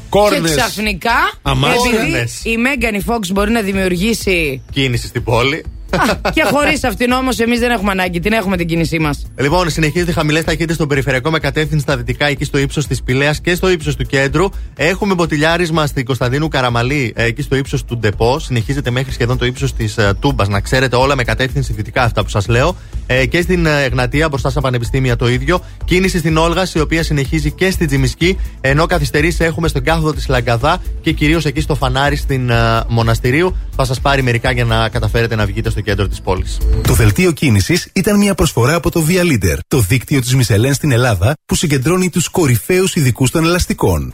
[0.09, 0.51] Κόρνες.
[0.51, 1.75] Και ξαφνικά, Αμάς.
[1.75, 2.41] επειδή Κόρνες.
[2.43, 4.61] η Μέγαν Φόξ μπορεί να δημιουργήσει.
[4.71, 5.65] Κίνηση στην πόλη.
[5.89, 8.19] Α, και χωρίς αυτήν όμως, εμείς δεν έχουμε ανάγκη.
[8.19, 9.25] Την έχουμε την κίνησή μας.
[9.37, 13.35] Λοιπόν, συνεχίζεται χαμηλές ταχύτητες στον περιφερειακό με κατεύθυνση στα δυτικά, εκεί στο ύψος της Πηλαία
[13.41, 14.49] και στο ύψος του κέντρου.
[14.75, 18.39] Έχουμε μποτιλιάρισμα στην Κωνσταντίνου Καραμαλή, ε, εκεί στο ύψος του Ντεπό.
[18.39, 20.47] Συνεχίζεται μέχρι σχεδόν το ύψος της ε, Τούμπας.
[20.47, 22.75] Να ξέρετε όλα με κατεύθυνση δυτικά αυτά που σας λέω.
[23.07, 25.61] Ε, και στην ε, Εγνατία, μπροστά στα πανεπιστήμια το ίδιο.
[25.85, 28.37] Κίνηση στην Όλγα, η οποία συνεχίζει και στην Τζιμισκή.
[28.61, 33.55] Ενώ καθυστερήσει έχουμε στον κάθοδο της Λαγκαδά και κυρίως εκεί στο φανάρι στην ε, Μοναστηρίου.
[33.75, 36.57] Θα σας πάρει μερικά για να καταφέρετε να βγείτε στο κέντρο της πόλης.
[36.81, 40.91] Το δελτίο κίνησης ήταν μια προσφορά από το Via Leader, το δίκτυο της Μισελέν στην
[40.91, 44.13] Ελλάδα που συγκεντρώνει τους κορυφαίους ειδικούς των ελαστικών.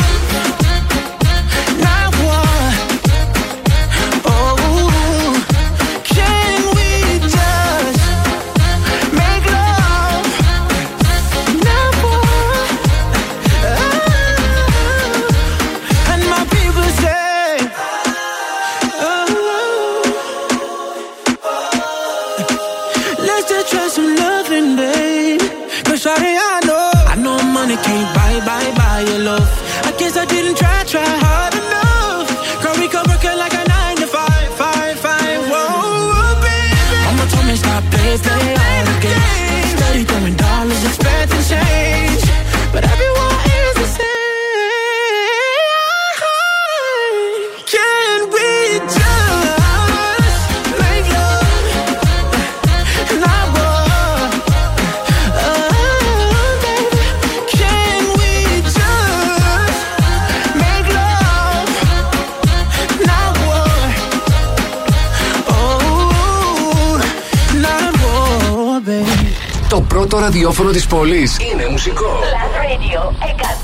[70.21, 72.19] Ραδιόφωνο της πόλης είναι μουσικό.
[72.21, 73.60] Last Radio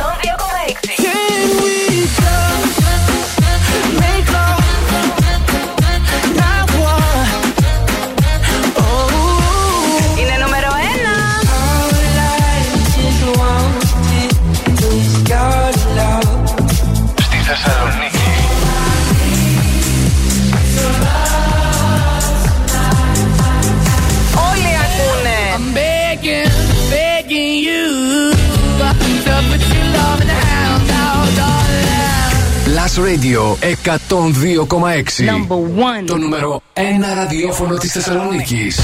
[32.98, 35.26] Radio 102,6.
[35.26, 36.06] Number one.
[36.06, 36.80] Το νούμερο 1
[37.16, 38.80] ραδιόφωνο της Θεσσαλονίκης.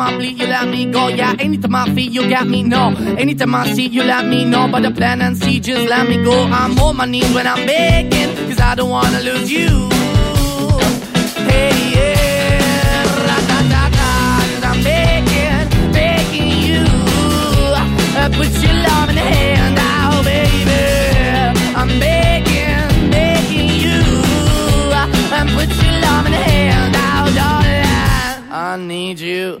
[0.00, 1.08] I bleed, you let me go.
[1.08, 2.62] Yeah, anytime I feel, you got me.
[2.62, 4.68] No, anytime I see, you let me know.
[4.70, 6.32] But the plan and see, just let me go.
[6.32, 9.68] I'm on my knees when I'm begging, cause I don't wanna lose you.
[11.50, 16.84] Hey, yeah, ra-da-da-da, cause I'm begging, begging you.
[18.16, 20.80] Uh, put your love in the hand out, baby.
[21.76, 24.00] I'm begging, begging you.
[25.36, 28.52] And put your love in the hand out, darling.
[28.52, 29.60] I need you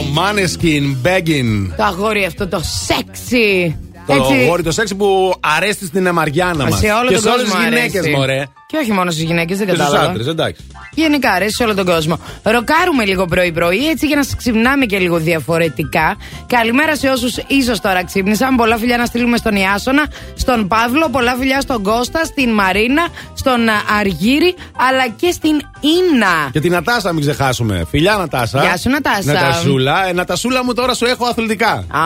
[0.00, 1.74] Maneskin, begging.
[1.76, 3.76] Το αγόρι αυτό το σεξι.
[4.06, 4.14] Το
[4.48, 6.78] γόρι το σεξ που αρέσει στην Εμαριάννα μας.
[6.78, 8.16] Σε όλο Και τον σε όλες κόσμο τι γυναίκες, αρέσει.
[8.16, 8.44] μωρέ.
[8.66, 10.10] Και όχι μόνο στις γυναίκες, δεν Και στους κατάλαβα.
[10.10, 10.64] άντρες, εντάξει.
[10.94, 12.18] Γενικά αρέσει σε όλο τον κόσμο.
[12.42, 16.16] Ροκάρουμε λίγο πρωί-πρωί, έτσι για να σας ξυπνάμε και λίγο διαφορετικά.
[16.46, 18.56] Καλημέρα σε όσους ίσως τώρα ξύπνησαν.
[18.56, 20.02] Πολλά φιλιά να στείλουμε στον Ιάσονα,
[20.34, 24.54] στον Παύλο, πολλά φιλιά στον Κώστα, στην Μαρίνα, στον α, Αργύρι,
[24.88, 26.48] αλλά και στην Ίνα.
[26.52, 27.84] Και την Νατάσα, μην ξεχάσουμε.
[27.90, 28.60] Φιλιά, Νατάσα.
[28.60, 29.32] Γεια σου, Νατάσα.
[29.32, 30.08] Νατασούλα.
[30.08, 31.70] Ε, Νατασούλα μου τώρα σου έχω αθλητικά.
[31.72, 32.02] Α,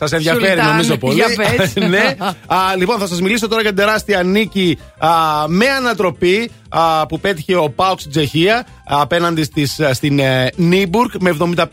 [0.00, 1.14] Σας ενδιαφέρει Σουλτάν, νομίζω πολύ.
[1.14, 1.74] για πες.
[1.88, 2.16] ναι.
[2.46, 5.08] Α, λοιπόν, θα σας μιλήσω τώρα για την τεράστια νίκη α,
[5.46, 11.36] με ανατροπή α, που πέτυχε ο Πάουξ Τσεχία απέναντι στις, α, στην ε, Νίμπουργκ με
[11.54, 11.64] 75-71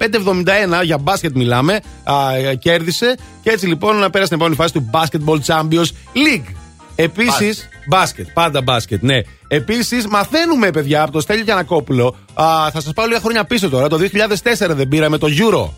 [0.83, 1.79] για μπάσκετ μιλάμε.
[2.03, 6.55] Α, ε, κέρδισε και έτσι λοιπόν πέρασε στην επόμενη φάση του Basketball Champions League.
[6.95, 9.21] Επίσης, μπάσκετ, πάντα μπάσκετ, ναι.
[9.47, 12.15] Επίσης, μαθαίνουμε, παιδιά, από το Στέλιο Γιανακόπουλο.
[12.33, 13.87] Α, θα σας πάω λίγα χρόνια πίσω τώρα.
[13.87, 15.69] Το 2004 δεν πήραμε το Euro.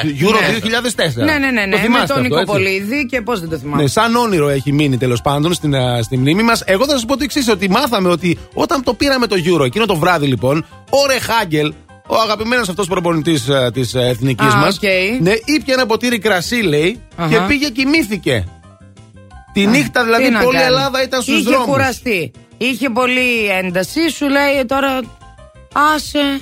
[0.00, 0.58] Euro ναι.
[0.60, 1.14] 2004.
[1.14, 1.76] Ναι, ναι, ναι, Το ναι.
[1.76, 3.82] Με θυμάστε τον αυτό, έτσι; Νικοπολίδη και πώς δεν το θυμάμαι.
[3.82, 6.62] Ναι, σαν όνειρο έχει μείνει τέλος πάντων στην, α, στη μνήμη μας.
[6.66, 9.86] Εγώ θα σας πω το εξής: Ότι μάθαμε ότι όταν το πήραμε το Euro, εκείνο
[9.86, 11.72] το βράδυ λοιπόν, ο Ρεχάγκελ,
[12.06, 14.82] ο αγαπημένος αυτός προπονητής της εθνικής Α, μας, οκ.
[15.20, 17.28] ναι, ήπια ένα ποτήρι κρασί, λέει, Αχα.
[17.28, 18.44] και πήγε κοιμήθηκε.
[19.52, 20.64] Τη νύχτα δηλαδή Τι να όλη η κάνει.
[20.64, 21.66] Ελλάδα ήταν στους Είχε δρόμους.
[21.66, 22.30] κουραστεί.
[22.58, 24.10] Είχε πολύ ένταση.
[24.10, 25.00] Σου λέει «Ε, τώρα.
[25.94, 26.40] Άσε.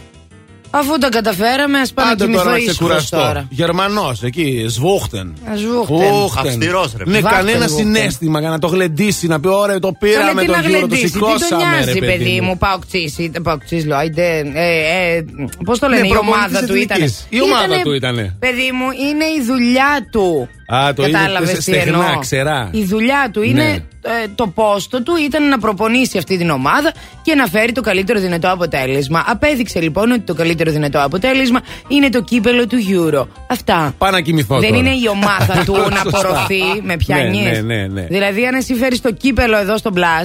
[0.70, 3.16] Αφού τα καταφέραμε, ας πάμε να Άντε τώρα κοιμηθώ να ήσυχος ξεκουραστώ.
[3.16, 3.46] τώρα.
[3.50, 5.34] Γερμανός, εκεί, Σβούχτεν.
[5.52, 6.46] Ε, Σβούχτεν.
[6.46, 7.04] Αυστηρός, ρε.
[7.06, 7.86] Ναι, Βάχτεν, κανένα Βούχτεν.
[7.86, 10.72] συναίσθημα για να το γλεντήσει, να πει: Ωραία, το πήραμε Καλέ, τι το να γύρο,
[10.72, 11.64] το γλεντήσει, τι τον σηκώσαμε.
[11.70, 15.24] νοιάζει, ρε, παιδί μου, παοξή, παοξή, λέω, άιντε, ε, ε,
[15.64, 16.96] πώς το λένε, Ναι, η προπονητής ομάδα του ήταν.
[17.02, 17.26] εθνικής.
[17.28, 18.36] Η ομάδα του ήτανε.
[18.38, 20.48] Παιδί μου, είναι η δουλειά του.
[20.74, 22.18] Α, το είδε Κατάλαβες τι στεγνά, εννοώ.
[22.18, 22.68] ξερά.
[22.72, 23.70] Η δουλειά του είναι, Ναι.
[24.02, 26.92] ε, το πόστο του ήταν να προπονήσει αυτή την ομάδα
[27.22, 29.24] και να φέρει το καλύτερο δυνατό αποτέλεσμα.
[29.26, 33.26] Απέδειξε λοιπόν ότι το καλύτερο δυνατό αποτέλεσμα είναι το κύπελο του Euro.
[33.46, 33.94] Αυτά.
[33.98, 34.80] Πάω να κοιμηθώ Δεν τώρα.
[34.80, 36.18] είναι η ομάδα του να Σωστά.
[36.18, 37.62] απορροφεί με πιάνιες.
[37.62, 38.06] Ναι, ναι, ναι, ναι.
[38.06, 40.20] Δηλαδή, αν εσύ φέρεις το κύπελο εδώ στο μπλα,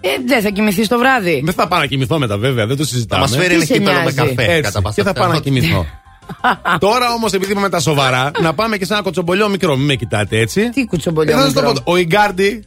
[0.00, 1.40] ε, δεν θα κοιμηθείς το βράδυ.
[1.44, 3.26] Δεν θα πάω να κοιμηθώ μετά, βέβαια, δεν το συζητάμε.
[3.26, 4.50] Θα μας φέρει Τι ένα σε κύπελο με νοιάζει; καφέ.
[4.50, 5.66] Έτσι, κατά πάσα και θα πάω να πιθανότητα.
[5.66, 5.86] κοιμηθώ.
[6.78, 9.76] Τώρα όμως, επειδή είπαμε τα σοβαρά, να πάμε και σε ένα κοτσομπολιό μικρό.
[9.76, 10.70] Μην με κοιτάτε έτσι.
[10.70, 11.92] Τι κουτσομπολιό Ε, θα σας το μικρό; πω.
[11.92, 12.64] Ο Ιγκάρντι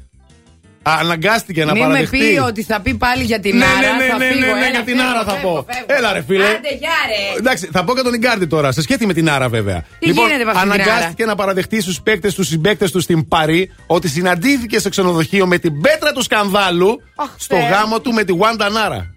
[0.84, 2.18] αναγκάστηκε να Μην με παραδεχτεί.
[2.18, 3.92] πει ότι θα πει πάλι για την Ναι, Άρα.
[3.98, 4.40] ναι, ναι, θα ναι, φύγω.
[4.40, 5.66] ναι, ναι, Έλα, για την φεύγω, Άρα θα φεύγω, πω.
[5.74, 5.86] φεύγω.
[5.98, 6.44] Έλα, ρε, φίλε.
[6.46, 7.38] Άντε, γεια, ρε.
[7.40, 9.84] Εντάξει, θα πω για τον Ιγκάρντι τώρα, σε σχέση με την Άρα βέβαια.
[10.00, 13.28] Τι λοιπόν, γίνεται με αυτή την αναγκάστηκε να παραδεχτεί στους παίκτες του συμπαίκτες του στην
[13.28, 17.70] Παρή ότι συναντήθηκε σε ξενοδοχείο με την πέτρα του σκανδάλου Αχ, στο Θεέ.
[17.70, 19.14] γάμο του με τη Wanda Νάρα.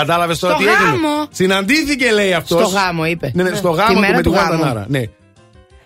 [0.00, 2.68] Κατάλαβες τώρα Στο τι έγινε; γάμο; Συναντήθηκε, λέει αυτός.
[2.68, 3.30] Στο γάμο, είπε.
[3.34, 4.64] Ναι, ναι, στο Τη γάμο του μέρα με τη του Wanda γάμου.
[4.64, 4.84] Νάρα.
[4.88, 5.02] Ναι.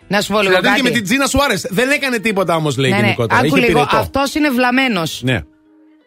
[0.08, 0.82] Να σου πω λίγο Συναντήθηκε κάτι.
[0.82, 1.66] με την Τζίνα Σουάρες.
[1.70, 3.40] Δεν έκανε τίποτα όμως, λέει Ναι, ναι, γενικότερα.
[3.40, 3.78] άκου Είχε λίγο.
[3.78, 3.96] πυρετό.
[3.96, 5.20] Αυτός είναι βλαμμένος.
[5.24, 5.40] Ναι.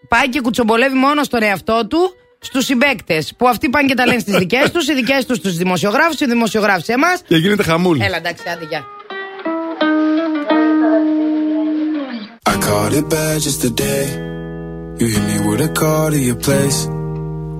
[0.07, 3.33] Πάει και κουτσομπολεύει μόνο στον εαυτό του στους συμπαίκτες.
[3.37, 6.25] Που αυτοί πάνε και τα λένε στις δικές τους, οι δικές τους στου δημοσιογράφους, οι
[6.25, 7.21] δημοσιογράφοι σε εμάς.
[7.27, 8.03] Και γίνεται χαμούλη.
[8.03, 8.83] Έλα, εντάξει, άντε, γεια.
[12.49, 14.05] I caught it bad just today.
[14.99, 16.79] You hit me with a call to your place.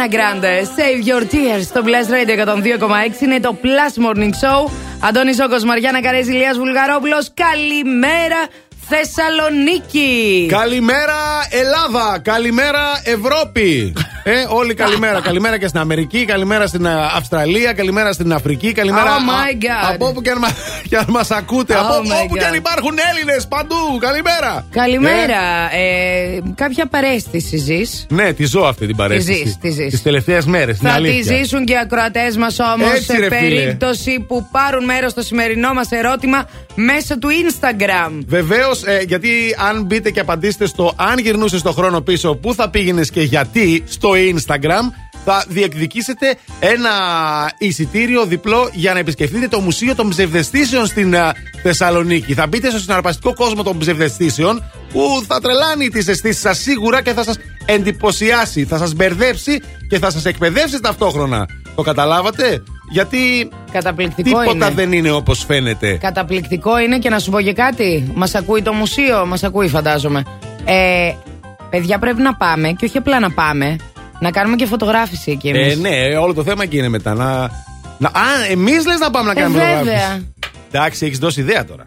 [0.00, 2.46] Ariana Grande, Save Your Tears στο Plus Radio
[3.18, 4.70] 102,6 είναι το Plus Morning Show.
[5.00, 7.30] Αντώνης Όκος, Μαριάννα Καρέζη, Ηλίας Βουλγαρόπουλος.
[7.34, 8.46] Καλημέρα
[8.88, 10.46] Θεσσαλονίκη.
[10.48, 11.14] Καλημέρα
[11.50, 13.92] Ελλάδα, καλημέρα Ευρώπη.
[14.24, 15.20] Ε, όλοι καλημέρα.
[15.28, 19.10] καλημέρα και στην Αμερική, καλημέρα στην ε, Αυστραλία, καλημέρα στην Αφρική, καλημέρα.
[19.16, 19.92] Oh my God.
[19.94, 20.54] από όπου και αν, μα-
[20.90, 22.38] και αν μας ακούτε, Oh από my όπου God.
[22.38, 23.98] και αν υπάρχουν Έλληνες παντού.
[24.00, 24.66] Καλημέρα.
[24.70, 25.40] Καλημέρα.
[25.74, 29.42] Ε, κάποια παρέστηση ζεις; Ναι, τη ζω αυτή την παρέστηση.
[29.42, 29.90] Τη ζεις, τη ζεις.
[29.90, 30.78] Τις τελευταίες μέρες.
[30.78, 33.38] Θα τη ζήσουν και οι ακροατές μας όμως Έτσι, σε ρε, φίλε.
[33.38, 38.10] περίπτωση που πάρουν μέρος στο σημερινό μας ερώτημα μέσω του Instagram.
[38.26, 39.30] Βεβαίως, γιατί
[39.68, 43.82] αν μπείτε και απαντήσετε στο αν γυρνούσες το χρόνο πίσω, πού θα πήγαινες και γιατί
[43.88, 44.84] στο Instagram,
[45.24, 46.90] θα διεκδικήσετε ένα
[47.58, 52.34] εισιτήριο διπλό για να επισκεφτείτε το Μουσείο των Ψευδεστήσεων στην α, Θεσσαλονίκη.
[52.34, 57.12] Θα μπείτε στο συναρπαστικό κόσμο των ψευδεστήσεων που θα τρελάνει τις αισθήσεις σας σίγουρα και
[57.12, 61.46] θα σας εντυπωσιάσει, θα σας μπερδέψει και θα σας εκπαιδεύσει ταυτόχρονα.
[61.74, 64.74] Το καταλάβατε; Γιατί Καταπληκτικό τίποτα είναι.
[64.74, 65.98] δεν είναι όπως φαίνεται.
[66.00, 68.12] Καταπληκτικό είναι και να σου πω και κάτι.
[68.14, 70.22] Μας ακούει το μουσείο, μας ακούει φαντάζομαι.
[70.64, 71.12] Ε,
[71.70, 73.76] παιδιά πρέπει να πάμε και όχι απλά να πάμε.
[74.20, 75.72] Να κάνουμε και φωτογράφηση εκεί εμείς.
[75.72, 77.14] Ε, ναι, όλο το θέμα εκεί είναι μετά.
[77.14, 77.26] Να,
[77.98, 79.78] να, α, εμείς λες να πάμε να Ε, κάνουμε βέβαια.
[79.78, 80.32] φωτογράφηση.
[80.72, 81.84] Εντάξει, έχεις δώσει ιδέα τώρα.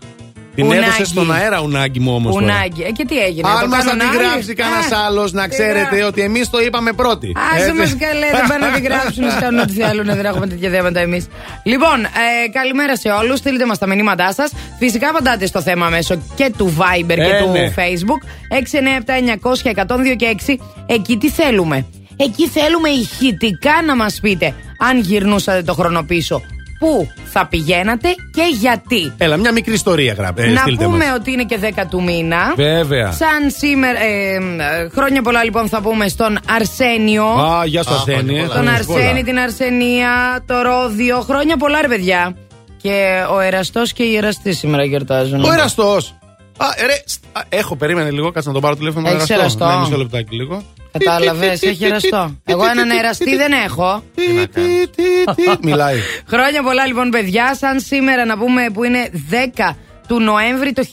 [0.55, 0.84] Την Ουνάγκη.
[0.84, 2.36] έδωσες στον αέρα ουνάγκη μου όμως.
[2.36, 2.81] Ουνάγκη.
[2.84, 3.47] Ε, και τι έγινε.
[3.49, 6.91] Αν το μας κάνουν άλλοι; αντιγράψει κανένας Ε, άλλος, να ξέρετε ότι εμείς το είπαμε
[6.91, 7.31] πρώτοι.
[7.53, 7.77] Άσε Έτσι.
[7.77, 10.99] μας καλέ, δεν πάνε να την γράψουν, να κάνουν ό,τι θέλουν, δεν έχουμε τέτοια θέματα
[10.99, 11.27] εμείς.
[11.63, 13.38] Λοιπόν, ε, καλημέρα σε όλους.
[13.39, 14.51] Στείλτε μας τα μηνύματά σας.
[14.79, 17.73] Φυσικά απαντάτε στο θέμα μέσω και του Viber και Ε, του ναι.
[17.75, 18.21] Facebook.
[18.49, 20.59] 697 900 102 και 6.
[20.86, 21.86] Εκεί τι θέλουμε.
[22.18, 26.41] Εκεί θέλουμε ηχητικά να μας πείτε αν γυρνούσατε το χρόνο πίσω.
[26.80, 29.14] Πού θα πηγαίνατε και γιατί.
[29.18, 30.47] Έλα, μια μικρή ιστορία γράφε.
[30.47, 31.16] να στείλτε πούμε μας.
[31.16, 32.53] ότι είναι και 10 του μήνα.
[32.55, 33.11] Βέβαια.
[33.11, 33.99] Σαν σήμερα.
[34.01, 37.26] ε, ε, χρόνια πολλά λοιπόν θα πούμε στον Αρσένιο.
[37.26, 38.38] Α, γεια σου, Αρσένη.
[38.39, 38.41] ε.
[38.41, 39.24] Τον Χρόνια Αρσένη, πολλά.
[39.24, 41.20] την Αρσενία, το Ρόδιο.
[41.22, 42.36] Χρόνια πολλά, ρε παιδιά.
[42.82, 45.43] Και ο Εραστός και η Εραστή σήμερα γιορτάζουν.
[45.43, 46.16] Ο εραστός.
[46.57, 49.09] Α, ρε, στ- α, έχω, περίμενε λίγο, κάτσε να τον πάρω τηλέφωνο.
[49.09, 50.64] Έχεις εραστό; Ναι, μισό λεπτάκι λίγο.
[50.97, 52.39] Κατάλαβες, έχει εραστό.
[52.45, 54.03] Εγώ έναν εραστή δεν έχω.
[55.61, 55.99] Μιλάει.
[56.27, 57.55] Χρόνια πολλά λοιπόν, παιδιά.
[57.55, 59.09] Σαν σήμερα να πούμε που είναι
[59.67, 59.75] 10
[60.07, 60.91] του Νοέμβρη το 1949.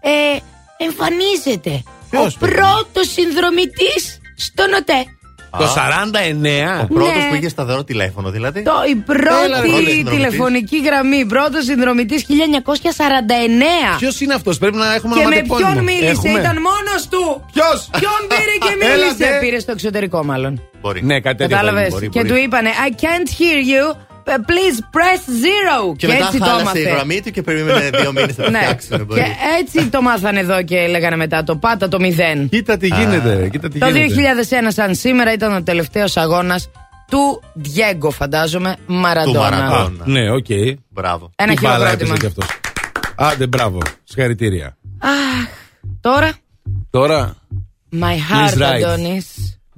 [0.00, 0.38] Ε,
[0.84, 5.17] εμφανίζεται Ποιος, ο πρώτος συνδρομητής στον ΟΤΕ.
[5.58, 6.82] Το 49.
[6.82, 7.28] Ο πρώτος Ναι.
[7.28, 8.62] που είχε σταθερό τηλέφωνο, δηλαδή.
[8.62, 10.10] Το, η Έλα, ρε, πρώτη πρώτος συνδρομητής.
[10.14, 13.96] τηλεφωνική γραμμή, πρώτος συνδρομητής 1949.
[13.98, 15.70] Ποιος είναι αυτός, πρέπει να έχουμε Και με ονοματεπώνυμο.
[15.72, 16.38] ποιον μίλησε, Έχουμε.
[16.40, 17.44] ήταν μόνος του.
[17.52, 17.88] Ποιος!
[18.00, 18.96] Ποιον πήρε και Έλατε.
[18.96, 19.38] μίλησε.
[19.40, 20.62] Πήρε στο εξωτερικό, μάλλον.
[20.80, 21.04] Μπορεί.
[21.04, 21.56] Ναι, κάτι τέτοιο.
[21.56, 21.80] Κατάλαβες.
[21.82, 22.28] θα είναι, μπορεί, Και μπορεί.
[22.30, 23.84] του είπανε I can't hear you.
[24.28, 25.96] Uh, Please press zero.
[25.96, 26.94] Και, μετά έτσι το χάλασε η έμαθε.
[26.94, 28.58] γραμμή του και περίμενε δύο μήνες να το Ναι.
[28.58, 29.04] φτιάξουν.
[29.06, 29.20] μπορεί.
[29.20, 29.26] Και
[29.60, 32.48] έτσι το μάθανε εδώ και λέγανε μετά το πάτα το μηδέν.
[32.48, 33.48] Κοίτα τι γίνεται.
[33.48, 34.44] Κοίτα τι Το γίνεται.
[34.50, 36.68] 2001 σαν σήμερα ήταν ο τελευταίος αγώνας
[37.10, 39.38] του Ντιέγκο φαντάζομαι Του Μαραντόνα.
[39.40, 40.04] Μαραντόνα.
[40.04, 40.46] Ναι, οκ.
[40.88, 41.30] Μπράβο.
[41.36, 42.14] Ένα Τι μπάλα χειροκρότημα.
[42.14, 42.60] έπαιζε κι αυτός.
[43.16, 43.78] Άντε, μπράβο.
[44.04, 44.76] Συγχαρητήρια.
[44.98, 45.48] Αχ,
[46.00, 46.32] τώρα;
[46.90, 47.34] Τώρα.
[47.92, 48.82] My heart, He's right.
[48.84, 49.26] Adonis.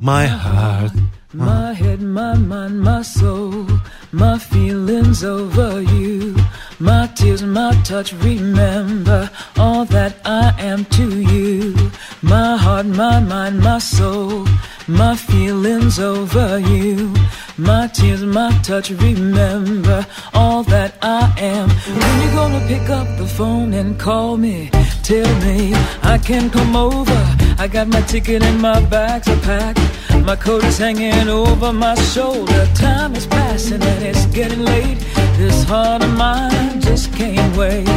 [0.07, 0.95] My heart.
[1.33, 3.65] My head, my mind, my soul,
[4.11, 6.35] my feelings over you,
[6.81, 8.13] my tears, my touch.
[8.15, 11.77] Remember all that I am to you.
[12.21, 14.45] My heart, my mind, my soul,
[14.89, 17.15] my feelings over you,
[17.61, 18.91] my tears, my touch.
[18.91, 21.69] Remember all that I am.
[21.69, 24.71] When you gonna pick up the phone and call me?
[25.03, 27.21] Tell me I can come over.
[27.59, 29.81] I got my ticket and my bags are packed.
[30.25, 32.67] My coat is hanging over my shoulder.
[32.75, 34.99] Time is passing and it's getting late.
[35.37, 37.89] This heart of mine just can't wait.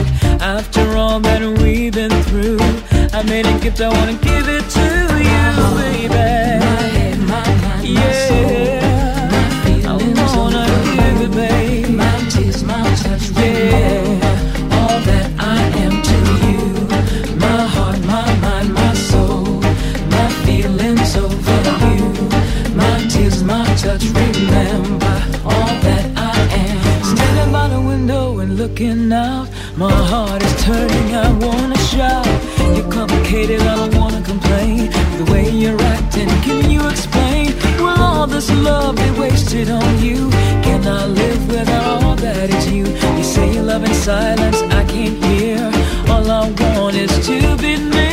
[0.42, 2.60] After all that we've been through,
[3.14, 3.82] I made a gift.
[3.82, 4.88] I wanna give it to
[5.30, 5.50] you,
[5.80, 6.08] baby.
[6.66, 8.83] My head, my mind, my Yeah,
[28.68, 29.50] looking out.
[29.76, 31.10] My heart is turning.
[31.26, 32.26] I wanna shout.
[32.76, 33.60] You're complicated.
[33.62, 34.90] I don't wanna complain.
[35.20, 37.48] The way you're acting, can you explain?
[37.84, 40.30] Will all this love be wasted on you?
[40.68, 42.86] Can I live without all that is you?
[43.18, 44.60] You say you love in silence.
[44.80, 45.60] I can't hear.
[46.12, 48.13] All I want is to be near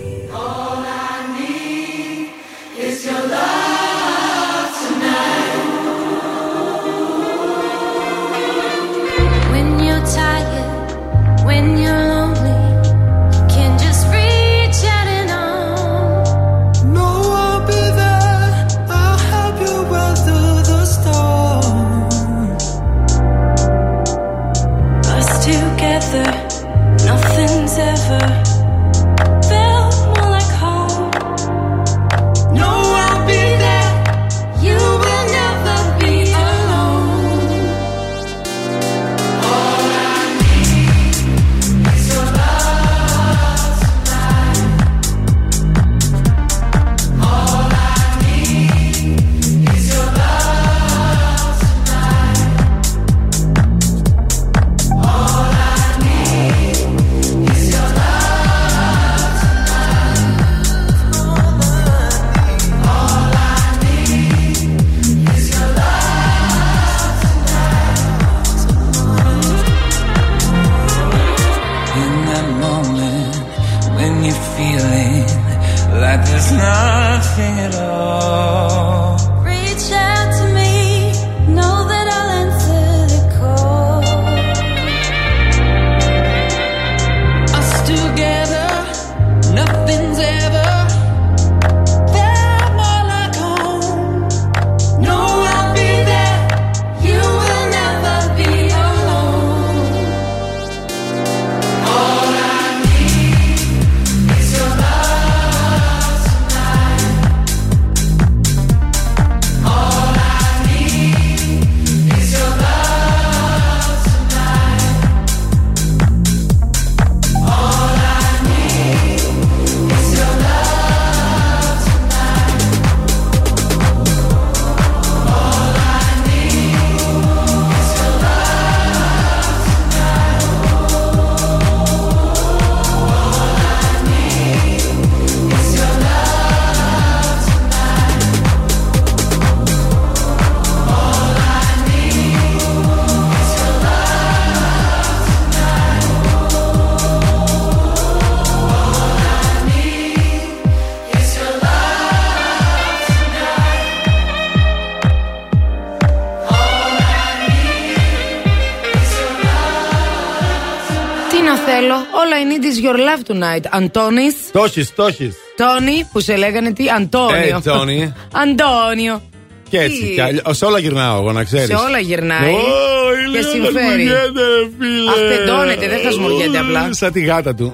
[163.15, 163.65] Love tonight.
[163.69, 164.27] Αντώνη.
[164.51, 165.35] Το έχεις, το έχεις.
[165.57, 167.55] Τόνι, που σε λέγανε τι, Αντώνιο.
[167.57, 168.13] Ε, Τόνι.
[168.43, 169.21] Αντώνιο.
[169.69, 169.99] Και έτσι.
[170.01, 171.67] Τι; κι αλλιώς- σε όλα γυρνάω εγώ, να ξέρεις.
[171.67, 172.53] Σε όλα γυρνάει.
[172.53, 173.73] Ω, η και Λένα συμφέρει.
[173.75, 174.41] χασμουριέται,
[174.79, 175.09] φίλε.
[175.11, 176.89] Αυτεντώνεται, δεν χασμουριέται απλά.
[176.93, 177.73] Σαν τη γάτα του.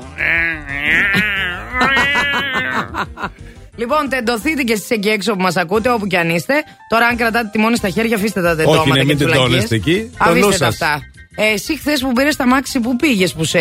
[3.75, 6.53] Λοιπόν, τεντωθείτε και εσείς εκεί έξω που μας ακούτε, όπου και αν είστε.
[6.89, 9.25] Τώρα, αν κρατάτε τη μόνη στα χέρια, αφήστε τα τεντώματα Όχι, ναι, και μην τις
[9.25, 9.71] τεντώνεστε βλακίες.
[9.71, 10.11] εκεί.
[10.17, 10.81] Το νου Αφήστε τα σας.
[10.81, 10.99] αυτά.
[11.39, 13.59] Ε, εσύ χθες που πήρες τα μάξι, που πήγες που σε.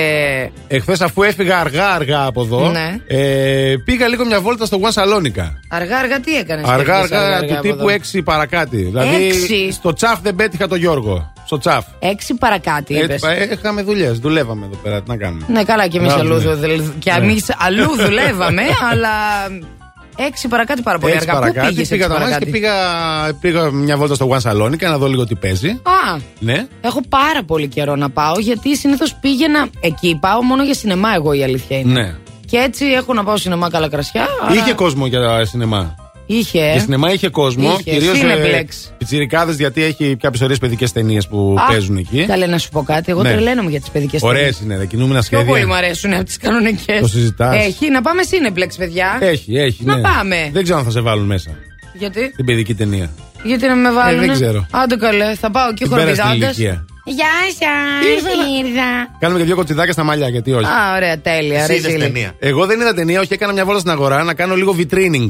[0.68, 2.96] Εχθέ, αφού έφυγα αργά-αργά από εδώ, Ναι.
[3.06, 5.60] ε, πήγα λίγο μια βόλτα στο Γουάν Σαλόνικα.
[5.68, 6.68] Αργά-αργά τι έκανες.
[6.68, 8.76] Αργά-αργά του τύπου 6 παρακάτι.
[8.76, 11.32] Δηλαδή, Έξι; στο τσαφ δεν πέτυχα τον Γιώργο.
[11.46, 11.84] Στο τσαφ.
[11.98, 13.22] Έξι παρακάτι, είπες.
[13.22, 15.02] Έτσι, ε, είχαμε δουλειές, δουλεύαμε εδώ πέρα.
[15.02, 16.54] Τι να κάνουμε; Ναι, καλά, και εμείς Μπράβο, αλλού, ναι.
[16.54, 17.24] δουλε- και Ναι.
[17.24, 19.08] εμείς αλλού δουλεύαμε, αλλά.
[20.16, 21.40] Έξι παρακάτι πάρα πολύ Έτσι αργά.
[21.40, 21.74] Πού παρακάτω.
[21.74, 22.72] πήγες Πήγα τα μάτια και πήγα,
[23.40, 25.68] πήγα μια βόλτα στο Γουάν Σαλόνικα να δω λίγο τι παίζει.
[25.68, 26.66] Α, Ναι.
[26.80, 30.18] έχω πάρα πολύ καιρό να πάω γιατί συνήθως πήγαινα εκεί.
[30.20, 32.00] Πάω μόνο για σινεμά, εγώ η αλήθεια είναι.
[32.00, 32.14] Ναι.
[32.46, 34.26] Και έτσι έχω να πάω σινεμά καλά κρασιά.
[34.44, 35.94] άρα- Είχε κόσμο για σινεμά.
[36.26, 36.70] Είχε.
[36.72, 37.76] Για σινεμά είχε κόσμο.
[37.80, 37.90] Είχε.
[37.90, 38.90] Κυρίως Cineplex.
[38.98, 42.24] πιτσιρικάδες γιατί έχει κάποιες ωραίες παιδικές ταινίες που Α, παίζουν εκεί.
[42.26, 43.10] Καλέ να σου πω κάτι.
[43.10, 43.30] Εγώ Ναι.
[43.30, 45.76] τρελαίνομαι για τις παιδικές Ωραίες είναι, ρε, κινούμενα Πιο πολύ μου σχέδια.
[45.76, 47.00] αρέσουν από τις κανονικές.
[47.00, 47.64] Το συζητάς.
[47.64, 49.18] Έχει, να πάμε σύνεπλεξ, παιδιά.
[49.20, 49.84] Έχει, έχει.
[49.84, 50.02] Να ναι.
[50.02, 50.50] πάμε.
[50.52, 51.50] Δεν ξέρω αν θα σε βάλουν μέσα
[51.94, 53.10] Γιατί; την παιδική ταινία.
[53.42, 54.22] Γιατί να με βάλουν.
[54.22, 54.66] Ε, δεν ξέρω.
[54.70, 56.46] Άντε καλέ, θα πάω εκεί Την πέρασε την χοροπηδώντα.
[56.52, 56.84] ηλικία.
[57.04, 57.26] Γεια
[57.58, 58.32] σας,
[58.64, 59.16] ήρθα.
[59.18, 60.64] Κάνουμε και δύο κοτσιδάκια στα μαλλιά, γιατί όχι.
[60.64, 61.58] Α, ωραία, τέλεια.
[61.62, 62.02] Εσύ ρε, είδες Ζήλη.
[62.02, 62.34] ταινία.
[62.38, 65.26] Εγώ δεν είδα ταινία, όχι, έκανα μια βόλτα στην αγορά να κάνω λίγο vitrining.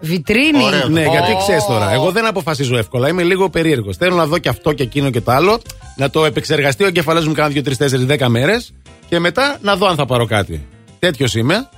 [0.00, 0.64] Βιτρίνη.
[0.64, 0.88] Ωραίο.
[0.88, 1.10] Ναι, Ω.
[1.10, 3.08] γιατί ξέρεις τώρα, εγώ δεν αποφασίζω εύκολα.
[3.08, 3.96] Είμαι λίγο περίεργος.
[3.96, 5.60] Θέλω να δω και αυτό και εκείνο και το άλλο.
[5.96, 8.72] Να το επεξεργαστεί ο εγκεφαλός μου κάνα 2, 3, 4, 10 μέρες.
[9.08, 10.66] Και μετά να δω αν θα πάρω κάτι.
[10.98, 11.68] Τέτοιος είμαι.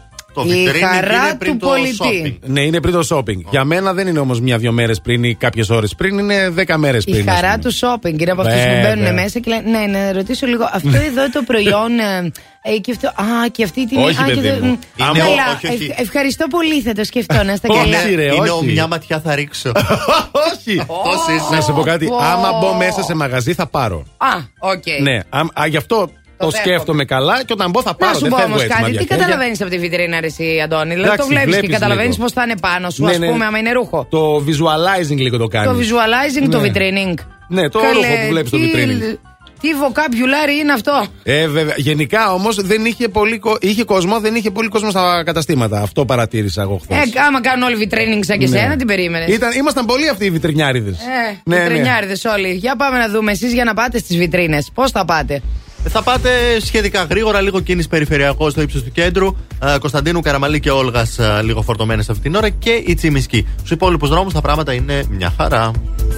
[0.42, 2.38] Το Η vitrine χαρά είναι του πριν το πολιτή.
[2.46, 3.40] Ναι, είναι πριν το shopping.
[3.50, 7.04] Για μένα δεν είναι όμως μια-δυο μέρες πριν ή κάποιες ώρες πριν, είναι δέκα μέρες
[7.04, 7.16] πριν.
[7.26, 7.62] Η ας χαρά πούμε.
[7.62, 8.94] του shopping είναι από αυτούς που Βέβαια.
[8.96, 10.68] μπαίνουν μέσα και λένε Ναι, να ρωτήσω λίγο.
[10.72, 11.98] Αυτό εδώ το προϊόν.
[11.98, 12.30] ε,
[12.62, 14.02] ε, και αυτό, α, και αυτή η τιμή.
[14.04, 14.70] Όχι, α, και παιδί το- μου.
[14.96, 15.84] μ, Είναι καλά, ο- όχι, όχι.
[15.90, 18.04] ευ- ευχαριστώ πολύ, θα το σκεφτώ να στα Όχι, καλά.
[18.16, 18.50] ρε, Είναι όχι.
[18.50, 19.72] ο μια ματιά θα ρίξω.
[20.48, 20.76] Όχι.
[20.86, 22.06] Πώς είσαι; Να σε πω κάτι.
[22.06, 22.16] Πω.
[22.16, 24.04] Άμα μπω μέσα σε μαγαζί θα πάρω.
[24.16, 24.28] Α,
[24.58, 24.82] οκ.
[25.02, 26.62] Ναι, αμ- α, γι' αυτό το δέχομαι.
[26.72, 28.14] σκέφτομαι καλά και όταν μπω θα Να πάρω.
[28.14, 29.24] σου Δεν πω φεύγω όμως έτσι κάτι, με άδεια χέρια.
[29.24, 32.22] καταλαβαίνεις από τη βιτρίνα, ρε, εσύ, Αντώνη; Δηλαδή το Εντάξει, βλέπεις και βλέπεις καταλαβαίνεις λίγο.
[32.22, 33.28] πώς θα είναι πάνω σου, Ναι, ας ναι.
[33.30, 34.06] πούμε, άμα είναι ρούχο.
[34.10, 35.68] Το visualizing λίγο το κάνεις.
[35.70, 36.68] Το visualizing, το Ναι.
[36.68, 37.14] vitrining.
[37.48, 39.16] Ναι, το Καλέ, ρούχο που βλέπεις το τι- vitrining.
[39.60, 41.74] Τι vocabulary είναι αυτό; Ε, βέβαια.
[41.76, 45.80] Γενικά όμως δεν είχε πολύ, κο- είχε κόσμο, δεν είχε πολύ κόσμο στα καταστήματα.
[45.80, 46.96] Αυτό παρατήρησα εγώ χθες.
[46.96, 48.58] Ε, άμα κάνουν όλοι vitrining σαν και Ναι.
[48.58, 50.98] σένα, την περίμενες; Ήταν, ήμασταν πολλοί αυτοί οι βιτρινιάριδες.
[50.98, 51.62] Ε, Ναι, ναι.
[51.62, 52.48] βιτρινιάριδες όλοι.
[52.52, 54.70] Για πάμε να δούμε εσείς για να πάτε στις βιτρίνες.
[54.74, 55.42] Πώς θα πάτε;
[55.84, 59.36] Θα πάτε σχετικά γρήγορα, λίγο κίνηση περιφερειακό στο ύψος του κέντρου.
[59.62, 63.46] Ε, Κωνσταντίνου, Καραμαλή και Όλγας λίγο φορτωμένες αυτή την ώρα και η Τσιμισκή.
[63.58, 65.70] Στους υπόλοιπους δρόμους τα πράγματα είναι μια χαρά.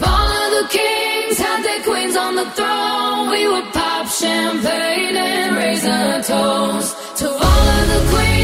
[0.03, 3.23] Follow the kings, had their queens on the throne.
[3.35, 6.91] We would pop champagne and raise a toast
[7.21, 8.40] to all of the queens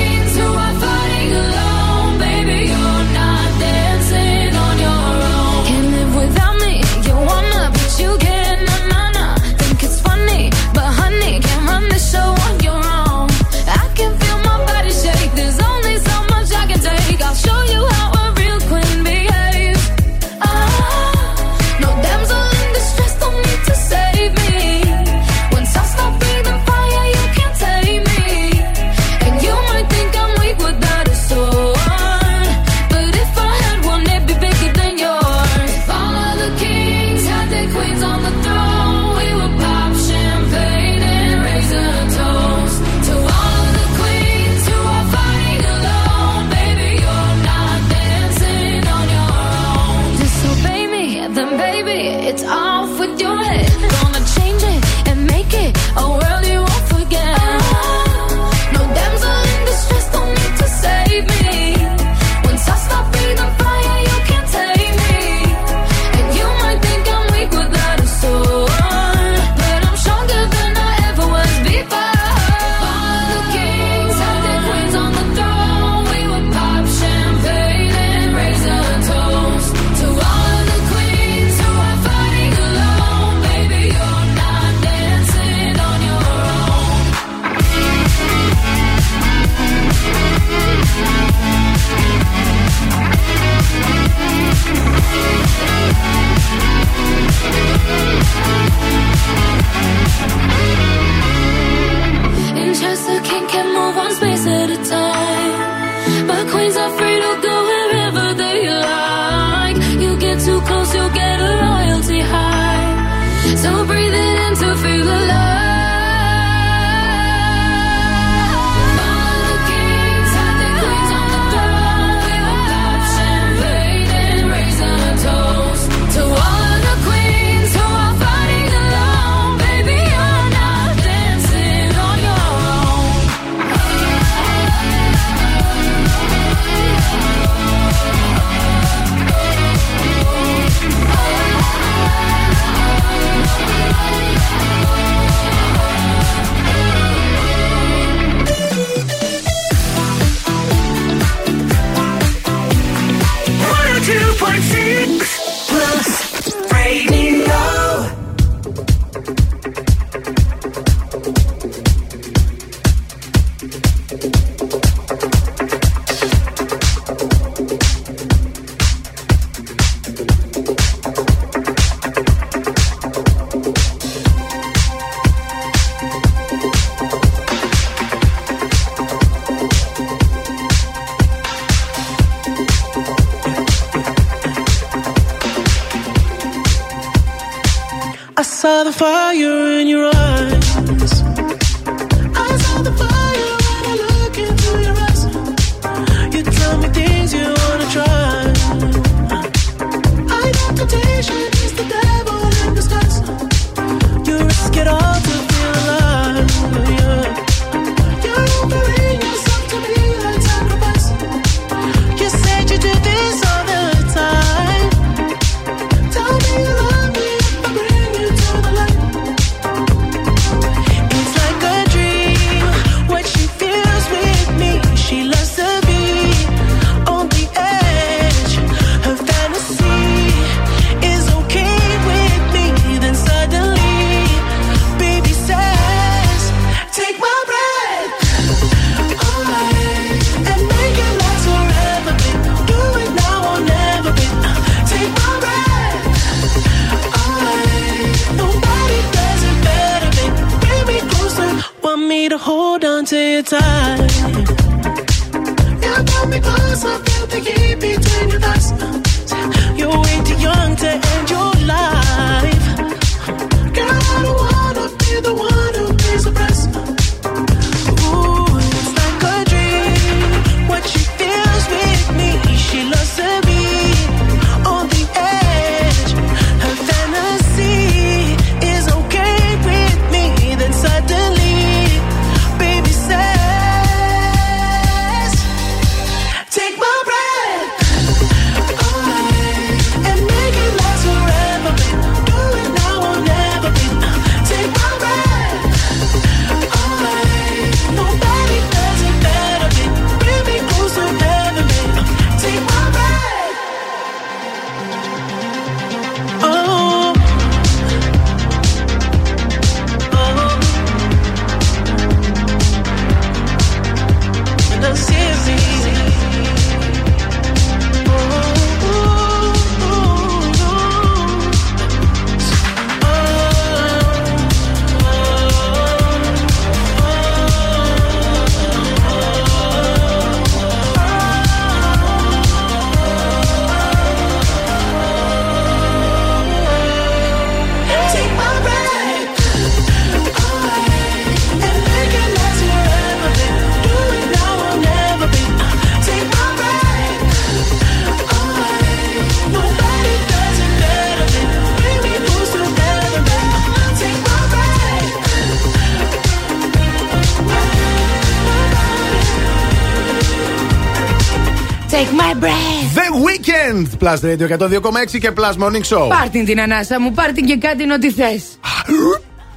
[364.07, 366.09] Plus Radio 102,6 και Plus Morning Show.
[366.09, 368.43] Πάρ την την ανάσα μου, πάρ την και κάτι είναι ό,τι θες.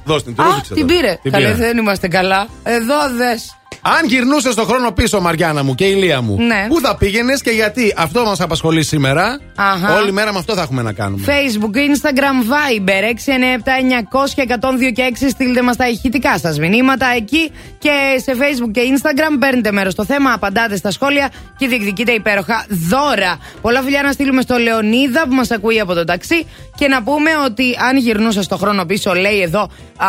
[0.04, 1.00] Δώστε την, την Α, ρούφηξε την τώρα.
[1.00, 1.18] πήρε.
[1.22, 1.56] Την Καλέ, πήρα.
[1.56, 2.46] δεν είμαστε καλά.
[2.62, 3.54] Εδώ δες.
[3.82, 6.66] Αν γυρνούσες στον χρόνο πίσω, Μαριάννα μου και η Λία μου, Ναι.
[6.68, 9.94] πού θα πήγαινες και γιατί αυτό μας απασχολεί σήμερα; Αχα.
[9.94, 11.24] Όλη μέρα με αυτό θα έχουμε να κάνουμε.
[11.26, 18.32] Facebook, Instagram, Viber 697-900 και 6 στείλτε μας τα ηχητικά σας μηνύματα εκεί και σε
[18.38, 23.38] Facebook και Instagram παίρνετε μέρος στο θέμα, απαντάτε στα σχόλια και διεκδικείτε υπέροχα δώρα.
[23.62, 27.30] Πολλά φιλιά να στείλουμε στο Λεωνίδα που μας ακούει από το ταξί και να πούμε
[27.44, 29.60] ότι αν γυρνούσα στο χρόνο πίσω, λέει εδώ
[29.96, 30.06] α,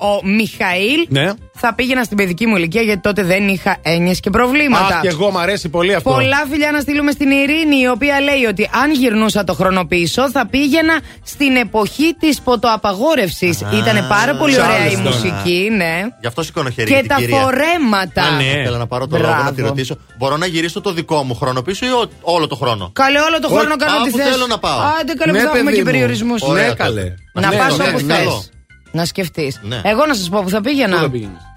[0.00, 1.30] ο Μιχαήλ, Ναι.
[1.60, 4.94] Θα πήγαινα στην παιδική μου ηλικία γιατί τότε δεν είχα έννοιες και προβλήματα.
[4.94, 6.10] Αχ, και εγώ μου αρέσει πολύ αυτό.
[6.10, 10.30] Πολλά φιλιά να στείλουμε στην Ειρήνη, η οποία λέει ότι αν γυρνούσα το χρόνο πίσω,
[10.30, 13.46] θα πήγαινα στην εποχή της ποτοαπαγόρευση.
[13.72, 15.00] Ήταν πάρα πολύ ωραία η Charleston.
[15.00, 16.00] μουσική, ναι.
[16.20, 17.40] Γι' αυτό σηκώνω χέρι Και για την τα κυρία.
[17.40, 18.22] φορέματα.
[18.22, 18.62] Α, ναι.
[18.64, 19.44] Θέλω να πάρω το λόγο Μπράβο.
[19.44, 19.96] να τη ρωτήσω.
[20.18, 23.38] Μπορώ να γυρίσω το δικό μου χρόνο πίσω ή ο- όλο το χρόνο; Καλέ, όλο
[23.40, 24.28] το χρόνο Όχι, κάνω α, ό,τι που θες.
[24.30, 24.80] θέλω να πάω.
[25.00, 25.90] Άντε, καλέ, Ναι, που θα έχουμε παιδί και μου.
[25.90, 26.42] περιορισμούς.
[26.42, 27.14] Ωραία, Ναι, καλέ.
[27.34, 28.16] Να Ναι, πας ναι, όπου ναι, θες.
[28.24, 28.44] καλό.
[28.92, 29.60] Να σκεφτείς.
[29.62, 29.80] Ναι.
[29.84, 31.10] Εγώ να σας πω που θα πήγαινα.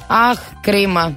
[0.07, 1.13] Πού θα πήγαινες; Αχ, κρίμα.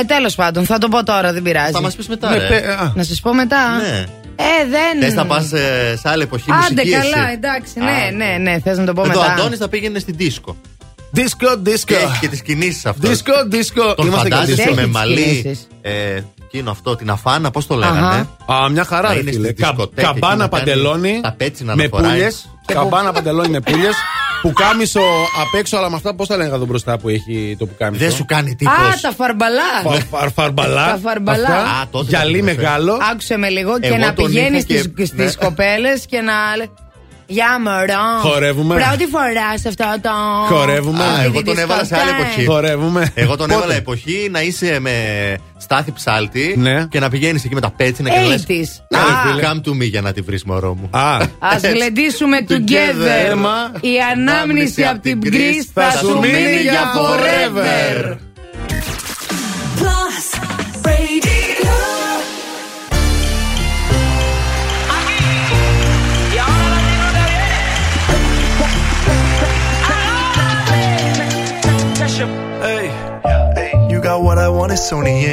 [0.00, 1.72] Ε, τέλος πάντων, θα το πω τώρα, δεν πειράζει.
[1.72, 2.30] Θα μας πεις μετά.
[2.30, 2.46] Ναι, ρε.
[2.48, 3.76] πε- α, Να σας πω μετά.
[3.76, 4.04] Ναι.
[4.36, 5.02] Ε, δεν.
[5.02, 5.44] Θες να πας
[5.94, 7.32] σε άλλη εποχή Άντε μουσικής καλά, εσύ.
[7.34, 9.32] εντάξει, Α, ναι, ναι, ναι, θες να το πω Εδώ ο μετά.
[9.32, 10.56] Αντώνης θα πήγαινε στην δίσκο.
[11.16, 11.22] Disco,
[11.62, 11.92] Και disco.
[11.94, 13.10] έχει και τις κινήσεις αυτός.
[13.22, 13.94] Disco, disco.
[13.96, 14.74] Τον Είμαστε και φαντάζεσαι Έχει disco.
[14.76, 15.14] με τις μαλλί.
[15.22, 15.66] κινήσεις.
[15.82, 18.28] Ε, εκείνο αυτό, την αφάνα, πώς το λέγανε.
[18.46, 19.44] Α, μια χαρά, Να ρε είναι φίλε.
[19.48, 21.20] στη Κα- δισκοτέκα εκεί Καμπάνα να κάνει παντελόνι.
[21.22, 22.10] τα πέτσινα να Με φοράει.
[22.10, 22.48] πουλιες.
[22.66, 23.94] Καμπάνα παντελόνι με πουλιες.
[24.44, 25.00] Που κάμισο
[25.40, 28.04] απ' έξω, αλλά με αυτά πώς τα λένε εδώ μπροστά που έχει το που κάμισο.
[28.04, 28.70] Δεν σου κάνει τύπο.
[28.70, 29.62] Α, τα φαρμπαλά.
[29.82, 30.86] Φα- φα- Φαρμπαλά.
[30.86, 31.46] Τα φαρμπαλά.
[31.48, 31.80] Αυτά.
[31.80, 32.60] Α, τότε Γυαλί τα γνώρισα.
[32.62, 32.98] μεγάλο.
[33.12, 35.22] Άκουσε με λίγο και Εγώ να τον πηγαίνεις είχα και- στις, ναι.
[35.22, 36.32] στις κοπέλες και να
[37.26, 38.30] λέει Γεια μωρό.
[38.30, 38.74] Χορεύουμε.
[38.74, 40.10] Πρώτη φορά σε αυτό το.
[40.54, 41.02] Χορεύουμε.
[41.04, 42.28] Α, αυτή εγώ τη τον έβαλα σε άλλη δισκοτέκα.
[42.30, 42.46] εποχή.
[42.46, 43.10] Χορεύουμε.
[43.14, 44.92] Εγώ τον Πότε; έβαλα εποχή να είσαι με
[45.56, 46.86] στάθη ψάλτη Ναι.
[46.90, 48.96] και να πηγαίνεις εκεί με τα πέτσινα και να λες 80s.
[48.98, 49.38] «Α, Α.
[49.42, 50.88] Come to me για να τη βρεις μωρό μου.
[50.98, 52.54] Α, Ας γλεντήσουμε together.
[52.54, 53.80] Together.
[53.80, 58.16] Η ανάμνηση από την Greece θα σου μείνει για forever.
[74.24, 75.32] what I want is सोनिए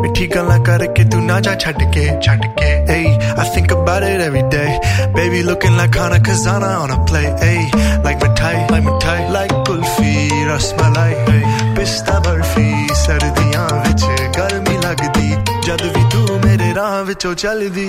[0.00, 3.06] मिठी गल्ला करके तू ना जा छट के छट के hey.
[3.42, 4.70] I think about it every day.
[5.14, 7.60] Baby looking like Hana Kazana on a play hey.
[8.06, 11.42] Like मिठाई like मिठाई like Kulfi, कुल्फी रसमलाई hey.
[11.76, 12.68] पिस्ता बर्फी
[13.02, 14.02] सर्दियां विच
[14.36, 15.28] गर्मी लगदी
[15.66, 17.88] जद भी तू मेरे राह विचों चलदी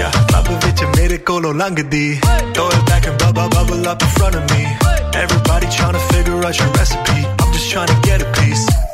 [0.00, 2.06] या लब विच मेरे कोलों लंघदी
[2.54, 4.62] throw it back and bubble bubble up in front of me.
[5.24, 7.20] Everybody trying to figure out your recipe.
[7.40, 8.66] I'm just trying to get a piece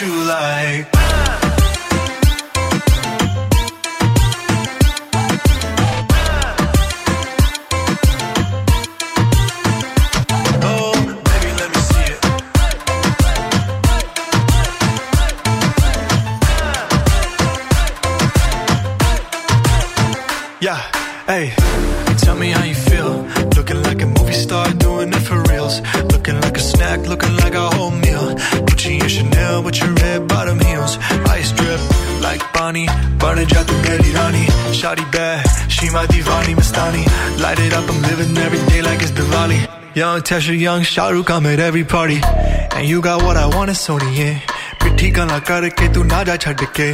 [0.00, 0.86] you like.
[20.62, 20.76] Yeah,
[21.26, 21.54] hey,
[22.18, 22.69] tell me how you
[32.70, 37.04] Milani Burning out the belly Rani Shawty bad, she my divani Mastani
[37.40, 39.96] Light it up, I'm living every day like it's Diwali.
[39.96, 42.20] Young Tesha, young Shahrukh, I'm at every party.
[42.22, 44.38] And you got what I want, it's Sony, yeah.
[44.82, 46.86] ਪਿੱਠੀ ਗਾਲਾਂ tu ਤੂੰ ਨਾ ਜਾ ਛੱਡ ਕੇ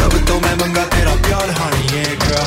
[0.00, 2.46] ਰੱਬ ਤੋਂ ਮੈਂ ਮੰਗਾ ਤੇਰਾ ਪਿਆਰ ਹਾਣੀ ਏ girl.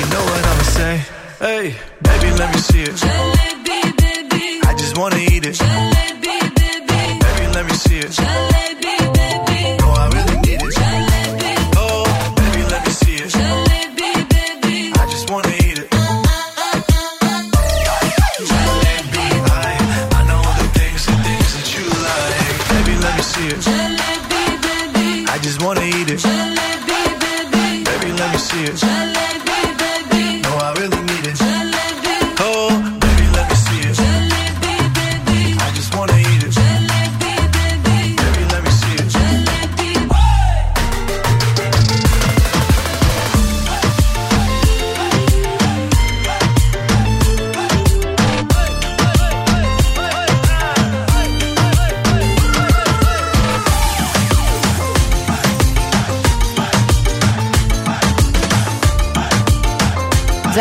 [0.00, 0.92] You know what I'ma say,
[1.40, 1.74] hey
[2.08, 3.02] baby let me see it.
[3.02, 4.44] Jalebi baby.
[4.68, 5.58] I just wanna eat it.
[5.64, 7.02] Jalebi baby.
[7.26, 8.16] Baby let me see it.
[8.20, 8.49] Jalebi.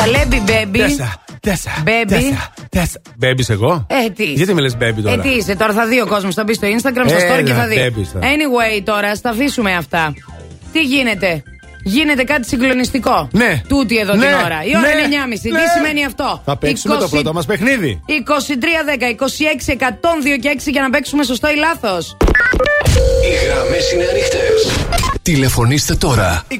[0.04, 0.78] Τζαλέμπι, baby.
[0.78, 1.76] Τέσσερα, τέσσερα.
[1.86, 2.08] Baby.
[2.08, 3.02] τέσσερα, τέσσερα.
[3.22, 4.24] Baby εγώ; Ε, τι.
[4.24, 6.34] Γιατί με λες baby τώρα; Ε, τι είσαι, τώρα θα δει ο κόσμος.
[6.36, 7.76] Θα μπει στο Instagram, στο Έλα, story και θα δει.
[7.98, 8.20] baby στα.
[8.20, 10.14] Anyway, τώρα, στα αφήσουμε αυτά.
[10.72, 11.44] Τι γίνεται;
[11.84, 13.28] Γίνεται κάτι συγκλονιστικό.
[13.32, 13.62] Ναι.
[13.68, 14.26] Τούτη εδώ Ναι.
[14.26, 14.64] την ώρα.
[14.64, 14.88] Η ώρα Ναι.
[15.02, 15.52] είναι 9.30.
[15.52, 15.60] Ναι.
[15.64, 18.02] Τι σημαίνει αυτό; Θα παίξουμε το 20 πρώτο μας παιχνίδι.
[18.06, 22.18] 23, 10, 26, 102 και 6 για να παίξουμε σωστό ή λάθος.
[23.26, 24.60] Οι γραμμές είναι ανοιχτές.
[25.22, 26.44] Τηλεφωνήστε τώρα.
[26.50, 26.58] 23, 10,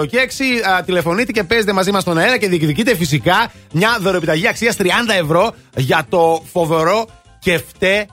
[0.00, 0.18] 26, 102 και
[0.64, 0.68] 6.
[0.70, 4.84] Α, τηλεφωνείτε και παίζετε μαζί μας στον αέρα και διεκδικείτε φυσικά μια δωρεοπιταγή αξίας 30
[5.20, 7.06] ευρώ για το φοβερό
[7.38, 8.06] κεφτέ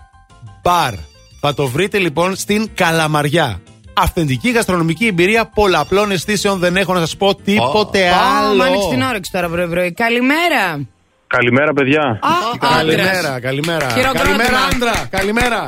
[0.63, 0.93] μπαρ.
[1.39, 3.61] Θα το βρείτε λοιπόν στην Καλαμαριά.
[3.93, 6.59] Αυθεντική γαστρονομική εμπειρία πολλαπλών αισθήσεων.
[6.59, 8.55] Δεν έχω να σας πω τίποτε άλλο.
[8.55, 9.91] Μ' άνοιξε την όρεξη τώρα πρωί-πρωί.
[9.93, 10.87] Καλημέρα.
[11.27, 12.01] Καλημέρα, παιδιά.
[12.01, 13.39] Α, Καλημέρα, άντρας.
[13.41, 13.89] καλημέρα.
[13.89, 14.37] Χειροκρότημα.
[14.37, 15.07] Καλημέρα, άντρα.
[15.09, 15.65] Καλημέρα.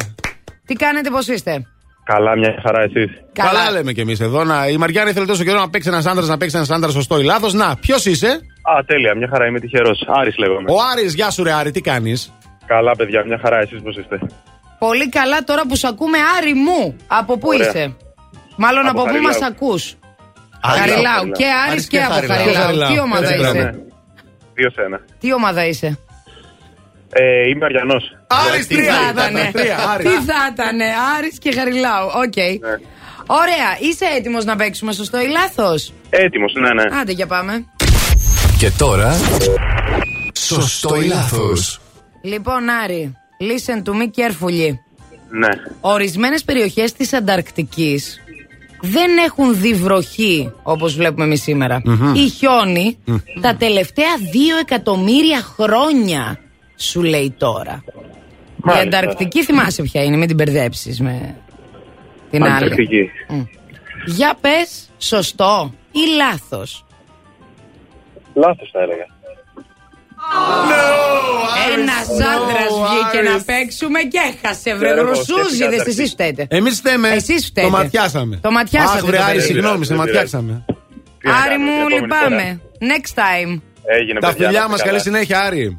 [0.66, 1.66] Τι κάνετε, πώς είστε;
[2.04, 3.12] Καλά, μια χαρά εσείς.
[3.34, 4.44] Καλά, λέμε κι εμείς εδώ.
[4.44, 7.20] Να, η Μαριάννα ήθελε τόσο καιρό να παίξει ένας άντρας, να παίξει ένας άντρας σωστό
[7.20, 7.54] ή λάθος.
[7.54, 8.28] Να, ποιος είσαι;
[8.78, 10.04] Α, τέλεια, μια χαρά, είμαι τυχερός.
[10.08, 10.72] Άρης λέγομαι.
[10.72, 12.32] Ο Άρης, γεια σου, ρε Άρη, τι κάνεις;
[12.66, 14.20] Καλά, παιδιά, μια χαρά, εσείς πώς είστε;
[14.80, 16.96] Πολύ καλά τώρα που σε ακούμε, Άρη μου.
[17.08, 17.68] Από πού Ωραία.
[17.68, 17.96] είσαι;
[18.56, 19.40] Μάλλον από, Από πού Χαριλάου.
[19.40, 19.74] μα ακού.
[20.66, 20.90] Χαριλάου.
[20.90, 21.32] Χαριλάου.
[21.32, 22.38] Και Άρης Άρης και και από Χαριλάου.
[22.38, 22.64] Χαριλάου.
[22.64, 22.94] Χαριλάου.
[22.94, 23.72] Τι ομάδα Έτσι, είσαι; ναι.
[24.54, 25.00] Δύο σε ένα.
[25.20, 26.00] Τι ομάδα είσαι;
[27.14, 28.04] Ε, είμαι Αρειανός.
[28.28, 29.52] Άρης, Τι θα ήτανε;
[29.98, 30.86] Τι θα ήτανε;
[31.18, 32.08] Άρης και Χαριλάου.
[32.08, 32.36] Οκ.
[32.36, 32.78] Ναι.
[33.26, 33.70] Ωραία.
[33.80, 37.00] Είσαι έτοιμος να παίξουμε σωστό ή λάθος; Έτοιμος, ναι, ναι.
[37.02, 37.66] Άντε για πάμε.
[38.58, 39.16] Και τώρα.
[40.40, 41.82] Σωστό ή λάθος;
[42.22, 44.70] Λοιπόν, Άρη, listen to me carefully.
[45.30, 45.48] Ναι.
[45.82, 48.18] Ορισμένες περιοχές της Ανταρκτικής
[48.82, 51.82] δεν έχουν δει βροχή όπως βλέπουμε εμείς σήμερα.
[51.86, 52.16] Μμμ.
[52.16, 52.98] Ή χιόνι
[53.42, 56.38] τα τελευταία δύο εκατομμύρια χρόνια
[56.76, 57.84] σου λέει τώρα.
[57.88, 57.92] Η
[58.56, 58.88] Μάλιστα.
[58.98, 61.36] Ανταρκτική θυμάσαι ποια είναι, μην την μπερδέψεις με
[62.30, 62.54] την άλλη.
[62.56, 63.10] Ανταρκτική.
[64.06, 66.86] Για πες σωστό ή λάθος;
[68.34, 69.06] Λάθος θα έλεγα.
[71.78, 74.76] Ένας άντρας βγήκε να παίξουμε και έχασε.
[74.76, 76.48] Βρε Ξέρω εγώ, γρουσούζιδε, σκέφτηκα εσείς φταίτε.
[76.50, 77.10] Εμείς φταίμε.
[77.10, 77.68] Εσείς φταίτε.
[77.68, 78.40] Το ματιάσαμε.
[78.42, 79.46] Το ματιάσατε Αχ, βρε, το Άρη, παιδί.
[79.46, 80.66] συγγνώμη, σε Δεν ματιάσαμε.
[81.46, 82.62] Άρη μου, επόμενη λυπάμαι.
[82.80, 83.62] Next time.
[84.00, 85.16] Έγινε, Τα παιδιά, φιλιά να μας, είστε καλή καλά.
[85.16, 85.76] συνέχεια, Άρη.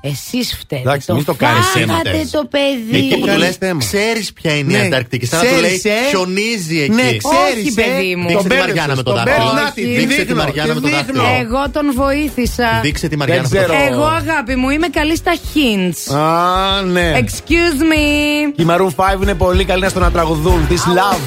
[0.00, 0.80] Εσείς φταίτε.
[0.80, 2.30] Εντάξει, μην το κάνεις φάγατε αίματες.
[2.30, 2.96] το παιδί.
[3.06, 3.78] Εκεί που του λες, θέμα.
[3.78, 5.26] ξέρεις ποια είναι η Ναι, Ανταρκτική.
[5.26, 6.90] Σαν να του λέει, ξέρεις, ε; χιονίζει εκεί.
[6.90, 8.26] Ναι, ξέρεις, Όχι, παιδί μου.
[8.28, 9.54] Δείξε Τον τη Μαριάννα με το μπέρδεψες, δάχτυλο.
[9.54, 9.98] τον μπέρδεψες.
[9.98, 11.22] Δείξε τη δείχνω, Μαριάννα με και το δάχτυλο.
[11.22, 11.36] δείχνω.
[11.44, 12.68] Εγώ τον βοήθησα.
[12.82, 13.78] Δείξε τη Μαριάννα Δεν με το ξέρω.
[13.78, 14.02] δάχτυλο.
[14.02, 16.00] Εγώ, αγάπη μου, είμαι καλή στα hints.
[16.16, 17.08] Α, ναι.
[17.22, 18.06] Excuse me.
[18.56, 20.66] Και οι Maroon 5 είναι πολύ καλοί στο να τραγουδούν.
[20.68, 21.20] Τη love.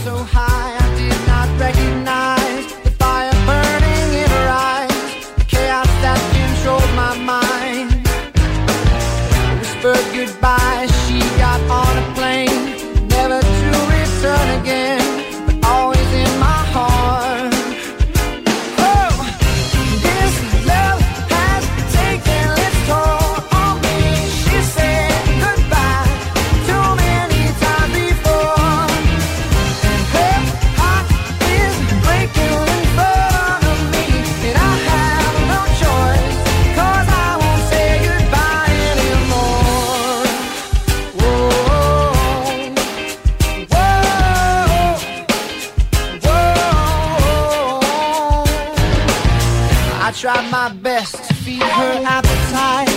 [50.20, 52.90] try my best to feed her appetite,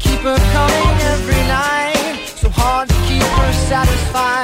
[0.00, 2.26] keep her coming every night.
[2.26, 4.43] So hard to keep her satisfied.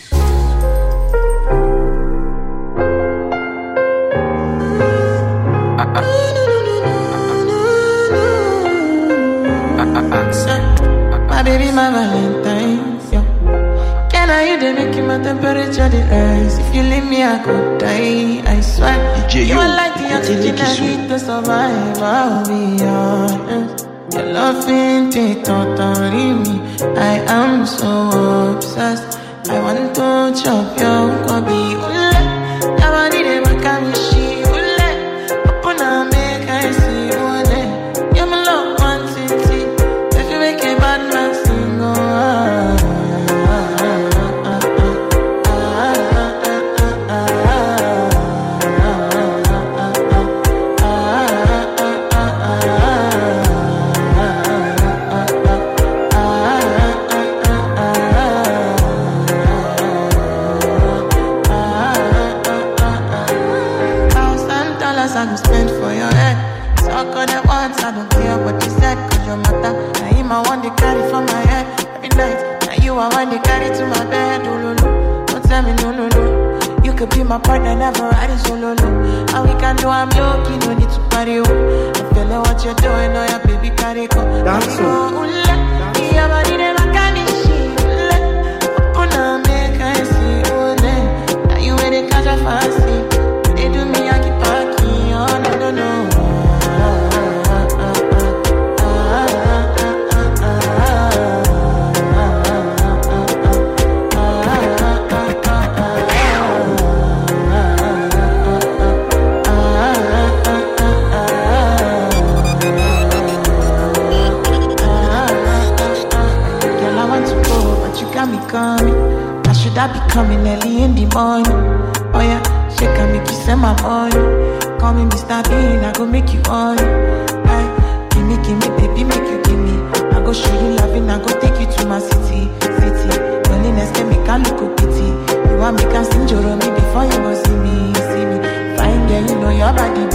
[139.71, 140.10] babadi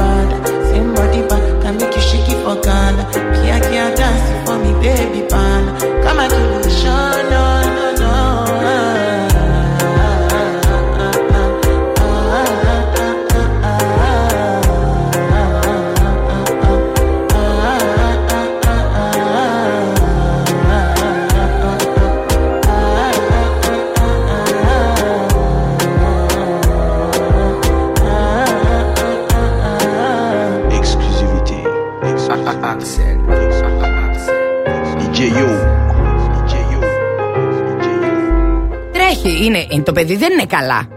[40.46, 40.88] καλά.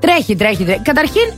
[0.00, 0.80] Τρέχει, τρέχει, τρέχει.
[0.82, 1.28] Καταρχήν,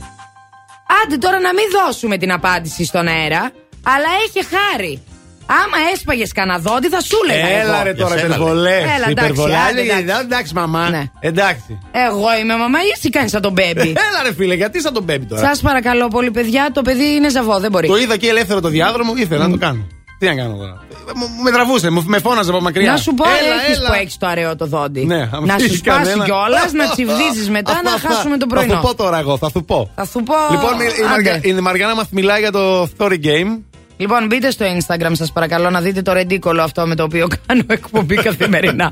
[1.03, 3.51] άντε τώρα να μην δώσουμε την απάντηση στον αέρα,
[3.83, 5.01] αλλά έχει χάρη.
[5.49, 7.47] Άμα έσπαγες κανένα δόντι, θα σου έλεγα.
[7.47, 7.83] Έλα εγώ.
[7.83, 8.75] ρε τώρα, Για σένα, υπερβολέ.
[8.77, 9.55] Έλα, εντάξει, Υπερβολέ.
[9.69, 10.23] άντε, Ε, εντάξει.
[10.25, 10.89] Εντάξει, μαμά.
[10.89, 11.03] Ναι.
[11.19, 11.79] Εντάξει.
[11.91, 13.89] Εγώ είμαι μαμά ή εσύ κάνεις σαν τον μπέμπι.
[14.07, 17.29] Έλα ρε φίλε, γιατί σαν τον μπέμπι τώρα; Σας παρακαλώ πολύ, παιδιά, το παιδί είναι
[17.29, 17.87] ζαβό, δεν μπορεί.
[17.87, 19.87] Το είδα και ελεύθερο το διάδρομο, ήθελα να το κάνω.
[20.19, 20.81] Τι να κάνω τώρα;
[21.15, 22.91] Μου- μου- Με τραβούσε, μου- με φώναζε από μακριά.
[22.91, 23.87] Να σου πω, Έλα, έχεις έλα.
[23.87, 25.05] που έχεις το αραιό το δόντι.
[25.05, 26.23] Ναι, άμα να σου έχει σπάσει κανένα.
[26.25, 28.09] κιόλας, να τσιβδίζεις μετά, Αυτά, να αυτά.
[28.09, 28.73] χάσουμε το Θα πρωινό.
[28.73, 29.91] σου πω τώρα εγώ, θα σου πω.
[29.95, 30.33] Θα σου πω.
[30.51, 31.07] Λοιπόν, η- η, Άντε.
[31.09, 33.59] Μαρια- η Μαριάννα μας μιλάει για το Story Game.
[33.97, 37.61] Λοιπόν, μπείτε στο Instagram σας παρακαλώ να δείτε το ρεντίκολο αυτό με το οποίο κάνω
[37.67, 38.87] εκπομπή καθημερινά.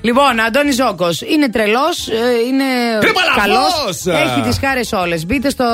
[0.00, 2.06] λοιπόν, Αντώνη Ζόκο είναι τρελός,
[2.48, 2.64] είναι
[3.00, 3.24] καλός.
[3.36, 4.06] παλαβός!
[4.30, 5.26] Έχει τις χάρες όλες.
[5.26, 5.64] Μπείτε στο,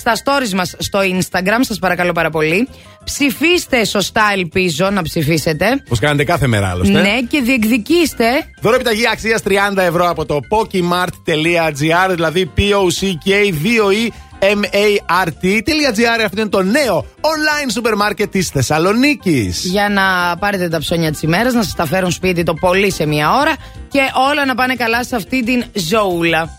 [0.00, 2.68] στα stories μας στο Instagram, σας παρακαλώ πάρα πολύ.
[3.04, 5.82] Ψηφίστε σωστά, ελπίζω να ψηφίσετε.
[5.88, 7.00] Πώς κάνετε κάθε μέρα άλλωστε.
[7.00, 8.24] Ναι, και διεκδικήστε.
[8.60, 14.12] Δώρο επιταγή αξίας 30 ευρώ από το pokemart.gr, δηλαδή P-O-C-K-2-E.
[14.42, 19.64] M-A-R-T.gr Αυτό είναι το νέο online σούπερ μάρκετ της Θεσσαλονίκης.
[19.64, 23.06] Για να πάρετε τα ψώνια της ημέρας, να σας τα φέρουν σπίτι το πολύ σε
[23.06, 23.56] μία ώρα
[23.88, 24.00] και
[24.30, 26.58] όλα να πάνε καλά σε αυτή την ζώουλα.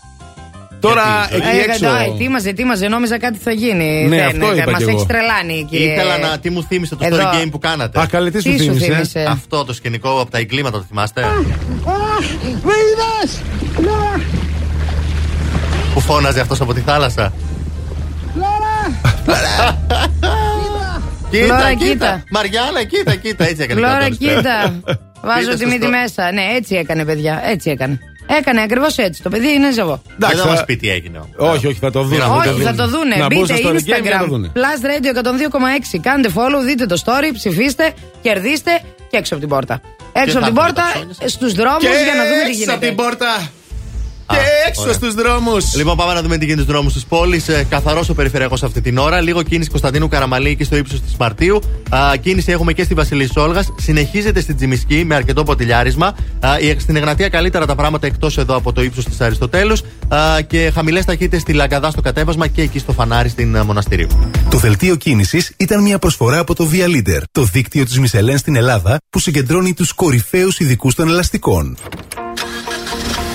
[0.82, 1.86] Τώρα εκεί Ε, έξω.
[1.86, 4.06] α, ετοίμαζε, ετοίμαζε, νόμιζα κάτι θα γίνει.
[4.08, 4.96] Ναι, Δεν, αυτό είπα Μας κι εγώ.
[4.98, 5.92] έχει τρελάνει, κύριε.
[5.92, 6.38] Ήθελα να.
[6.38, 7.16] Τι μου θύμισε το Εδώ.
[7.16, 8.00] story game που κάνατε.
[8.00, 10.84] Α, καλέ, τι σου Τι σου θύμισε; θύμισε; Αυτό το σκηνικό από τα εγκλήματα το
[10.88, 11.20] θυμάστε;
[12.62, 13.40] Με είδες!
[13.84, 14.20] Λόρα!
[15.94, 17.32] Που φώναζε αυτός από τη θάλασσα.
[18.34, 19.00] Λόρα!
[21.30, 21.84] Κοίτα, Φλόρα, κοίτα.
[21.90, 22.22] κοίτα.
[22.30, 23.44] Μαριάννα, κοίτα, κοίτα.
[23.48, 23.80] Έτσι έκανε.
[23.80, 24.34] Λόρα, κάτι τώρα.
[24.36, 24.80] κοίτα.
[25.24, 26.32] Βάζω Πείτε τη μύτη στο- μέσα.
[26.32, 27.42] Ναι, έτσι έκανε, παιδιά.
[27.44, 27.98] Έτσι έκανε.
[28.26, 29.22] Έκανε ακριβώς έτσι.
[29.22, 30.02] Το παιδί είναι ζαβό.
[30.06, 31.18] Δεν Εντάξει, θα μας θα- πει τι έγινε.
[31.18, 31.54] όμως.
[31.54, 32.08] Όχι, όχι, θα το δουν.
[32.10, 32.62] Μοίρα, θα μου, το Όχι, δουν.
[32.66, 33.16] θα το δούνε.
[33.16, 34.28] Να μπουν Μπείτε στο story game και θα το Instagram.
[34.28, 34.52] δούνε.
[34.54, 35.98] Plus Radio 102,6.
[36.02, 37.92] Κάντε follow, δείτε το story, ψηφίστε,
[38.22, 38.80] κερδίστε
[39.10, 39.80] και έξω από την πόρτα.
[40.12, 42.42] Έξω θα από την έρθουν πόρτα, τα ψώνια σας; στους δρόμους Και για να δούμε
[42.44, 43.02] τι έξω από την γίνεται.
[44.26, 44.42] Πόρτα.
[44.42, 44.92] Α, Και έξω ωραία.
[44.94, 45.74] στους δρόμους.
[45.76, 47.48] Λοιπόν, πάμε να δούμε τι γίνεται στους δρόμους της πόλης.
[47.48, 49.20] Ε, Καθαρός ο περιφερειακός αυτή την ώρα.
[49.20, 51.60] Λίγο κίνηση Κωνσταντίνου Καραμαλή εκεί στο ύψος της Μαρτίου.
[51.88, 53.64] Α, κίνηση έχουμε και στη Βασιλής Σόλγα.
[53.80, 56.06] Συνεχίζεται στην Τζιμισκή με αρκετό ποτηλιάρισμα.
[56.40, 59.82] Α, η- στην Εγνατία καλύτερα τα πράγματα εκτός εδώ από το ύψος της Αριστοτέλους.
[60.08, 64.08] Α, και χαμηλές ταχύτητες στη Λαγκαδά στο κατέβασμα και εκεί στο φανάρι στην ε, Μοναστηρίου.
[64.50, 68.56] Το δελτίο κίνησης ήταν μια προσφορά από το Via Leader, το δίκτυο της Μισελέν στην
[68.56, 71.76] Ελλάδα που συγκεντρώνει τους κορυφαίους ειδικούς των ελαστικών.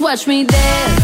[0.00, 0.97] Watch me dance.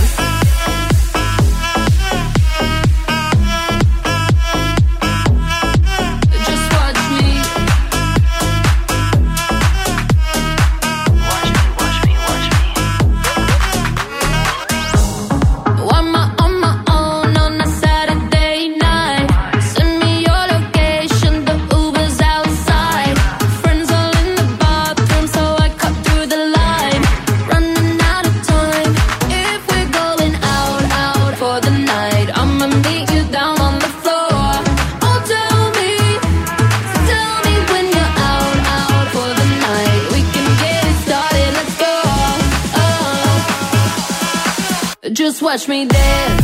[45.54, 46.43] Watch me dance.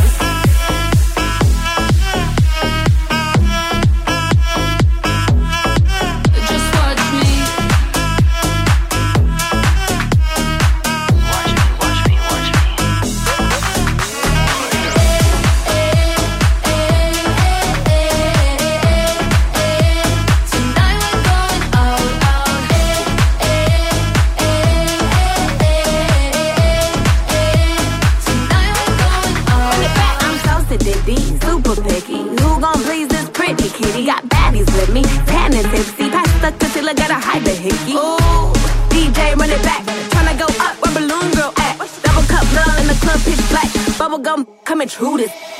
[44.01, 45.50] Bubblegum coming true this.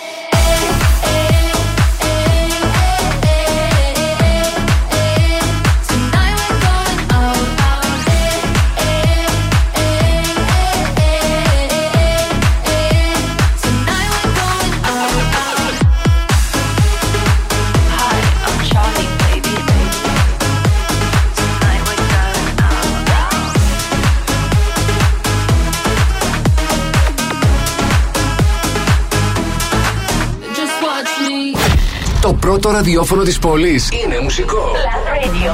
[32.72, 34.72] Ραδιόφωνο της πόλης είναι μουσικό.
[34.76, 35.52] Last Radio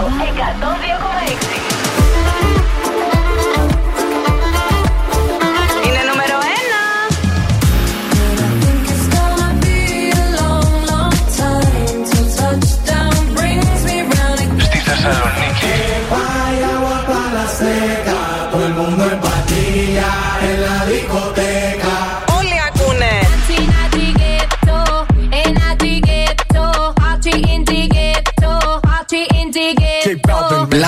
[1.63, 1.66] 102,6.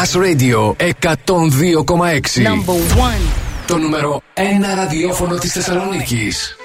[0.09, 2.41] Plus Radio 102,6.
[2.41, 3.21] Number one.
[3.67, 6.58] Το νούμερο 1 ραδιόφωνο της Θεσσαλονίκης.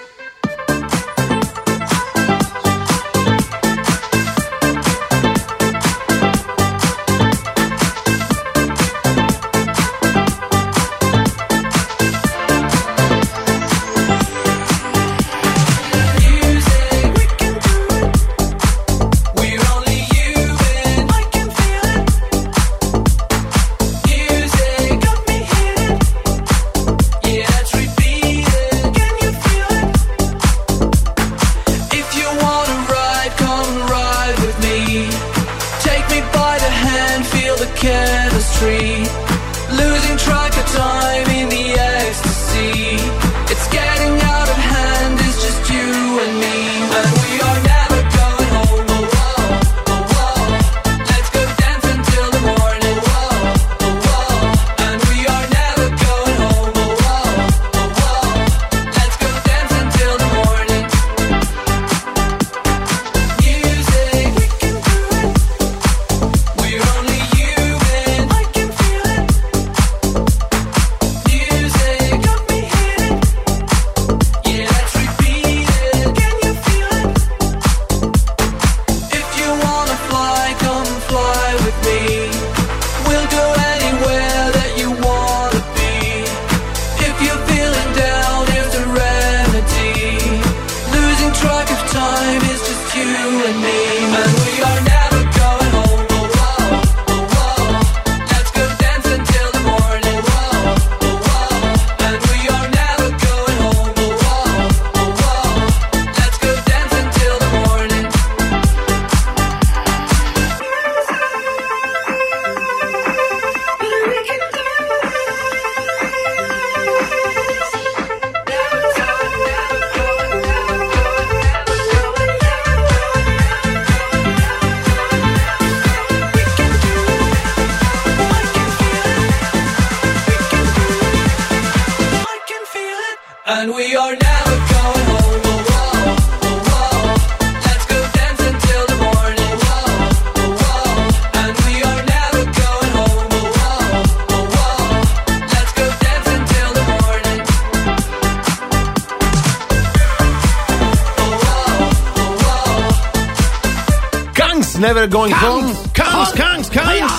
[155.16, 155.68] Going home;
[156.00, 157.12] Kangs, Kangs, Kangs.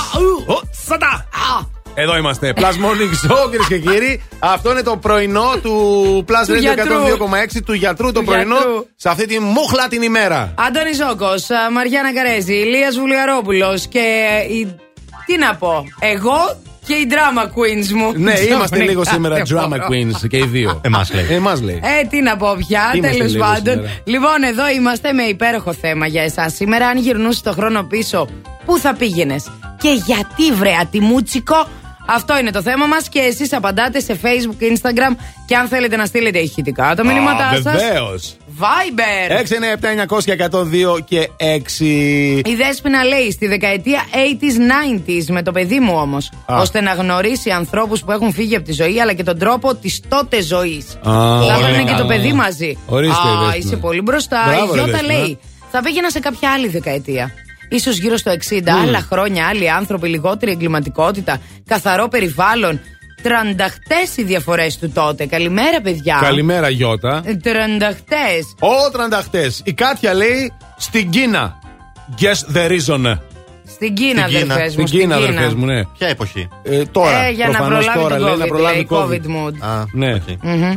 [0.48, 1.28] Ω, Σατά.
[1.98, 2.54] Εδώ είμαστε.
[2.56, 4.24] Plus Morning Show, κυρίες και κύριοι.
[4.40, 5.72] Αυτό είναι το πρωινό του
[6.28, 6.96] Plus Του Radio γιατρού.
[7.56, 8.12] 102,6 του γιατρού.
[8.12, 8.86] Το Του πρωινό γιατρού.
[8.96, 10.54] σε αυτή τη μούχλα την ημέρα.
[10.68, 11.30] Αντώνη Ζόκο,
[11.74, 14.00] Μαριάννα Καρέζη, Ηλίας Βουλιαρόπουλος και.
[14.50, 14.76] η-
[15.26, 18.12] Τι να πω, εγώ και η drama queens μου.
[18.16, 19.86] Ναι, είμαστε λίγο σήμερα Δεν drama μπορώ.
[19.90, 20.82] queens και οι δύο.
[20.84, 21.26] Εμάς λέει.
[21.30, 21.80] Εμάς λέει.
[21.84, 23.74] Ε, τι να πω πια, Είμαστε τέλος λίγο πάντων.
[23.74, 23.92] σήμερα.
[24.04, 26.54] Λοιπόν, εδώ είμαστε με υπέροχο θέμα για εσάς.
[26.54, 28.28] Σήμερα, αν γυρνούσε το χρόνο πίσω,
[28.66, 29.52] πού θα πήγαινες
[29.82, 31.68] και γιατί βρε ατιμούτσικο;
[32.08, 35.16] Αυτό είναι το θέμα μας και εσείς απαντάτε σε Facebook και Instagram.
[35.46, 37.82] Και αν θέλετε να στείλετε ηχητικά τα μηνύματά σας.
[37.82, 38.36] Βεβαίως.
[38.60, 39.32] Viber.
[40.98, 41.82] 697-900-102 και 6.
[42.46, 44.58] Η Δέσποινα λέει στη δεκαετία 80s,
[45.18, 46.32] 90s με το παιδί μου όμως.
[46.46, 46.58] Α.
[46.60, 50.02] ώστε να γνωρίσει ανθρώπους που έχουν φύγει από τη ζωή αλλά και τον τρόπο της
[50.08, 50.86] τότε ζωής.
[50.96, 51.98] Α, Θα πολύ έπαιρνε και καλά.
[51.98, 52.78] το παιδί μαζί.
[52.86, 53.56] Ορίστε, Α, Δέσποινα.
[53.58, 54.44] είσαι πολύ μπροστά.
[54.48, 55.18] Μπράβο, Η ρε, Γιώτα Δέσποινα.
[55.18, 55.40] λέει
[55.72, 57.32] θα πήγαινα σε κάποια άλλη δεκαετία.
[57.70, 62.80] Ίσως γύρω στο 60, άλλα χρόνια, άλλοι άνθρωποι, λιγότερη εγκληματικότητα, καθαρό περιβάλλον.
[63.22, 65.26] Τρανταχτές οι διαφορές του τότε.
[65.26, 66.20] Καλημέρα, παιδιά.
[66.22, 67.22] Καλημέρα, Γιώτα.
[67.26, 68.54] Ε, Τρανταχτές.
[68.60, 69.62] Ο τρανταχτές.
[69.64, 71.60] Η Κάτια λέει στην Κίνα.
[72.22, 73.18] Guess the reason.
[73.68, 75.00] Στην Κίνα, αδερφές Στην μου.
[75.00, 75.84] Κίνα, αδερφές μου, ναι.
[75.86, 77.24] Ποια εποχή; Ε, τώρα.
[77.26, 79.04] Ε, για να προφανώς προλάβει τώρα, τον λέει, COVID, να προλάβει λέει, COVID.
[79.04, 79.54] COVID mood.
[79.70, 80.14] Α, Ναι.
[80.14, 80.22] οκ.
[80.42, 80.72] Μμμ.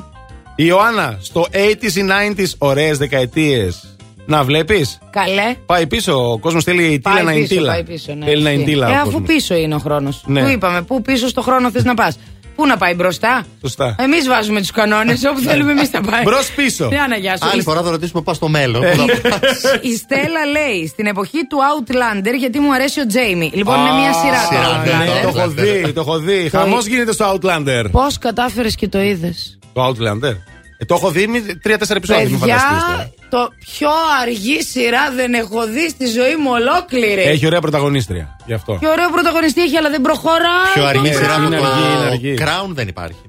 [0.55, 3.97] Η Ιωάννα, στο 80s ή 90s, ωραίες δεκαετίες.
[4.31, 5.55] Να βλέπεις; Καλέ.
[5.67, 6.31] Πάει πίσω.
[6.33, 7.73] Ο κόσμος θέλει η τίλα Πάει να είναι πίσω, τίλα.
[7.73, 8.25] πάει πίσω, ναι.
[8.25, 8.73] Θέλει να είναι ισχύει.
[8.75, 8.89] τίλα.
[8.89, 9.23] Ε, ο αφού κόσμος.
[9.27, 10.23] πίσω είναι ο χρόνος.
[10.27, 10.43] Ναι.
[10.43, 12.19] Πού είπαμε, πού πίσω στο χρόνο θες να πας;
[12.57, 13.97] Πού να πάει μπροστά; Σωστά.
[13.99, 16.23] Εμείς βάζουμε τους κανόνες όπου θέλουμε εμείς να πάει.
[16.23, 16.89] Μπρος πίσω.
[16.89, 17.49] Ναι, Άννα, γεια σου.
[17.53, 18.83] Άλλη Η- φορά θα ρωτήσουμε πώ στο μέλλον.
[18.85, 18.91] Ε.
[18.97, 19.63] Πού θα πας.
[19.83, 23.51] Η Στέλλα λέει στην εποχή του Outlander γιατί μου αρέσει ο Τζέιμι.
[23.55, 25.23] Λοιπόν, είναι μια σειρά το σειρά, ναι, Outlander.
[25.33, 26.51] Το έχω δει, το έχω δει.
[26.51, 27.85] Το- Χαμός γίνεται στο Outlander.
[27.91, 30.35] Πώς κατάφερες και το είδες; Το Outlander.
[30.81, 32.29] Ε, το έχω δει με τρία-τέσσερα επεισόδια.
[32.29, 33.11] Μην φανταστείς Παιδιά, τώρα.
[33.29, 33.89] το πιο
[34.23, 37.23] αργή σειρά δεν έχω δει στη ζωή μου ολόκληρη.
[37.23, 38.37] Έχει ωραία πρωταγωνίστρια.
[38.47, 38.77] Γι' αυτό.
[38.81, 40.73] Και ωραίο πρωταγωνιστή έχει, αλλά δεν προχωράει.
[40.75, 41.21] Πιο το αργή πράγμα.
[41.21, 42.35] σειρά από είναι το αργή, είναι αργή.
[42.41, 43.21] Crown δεν υπάρχει.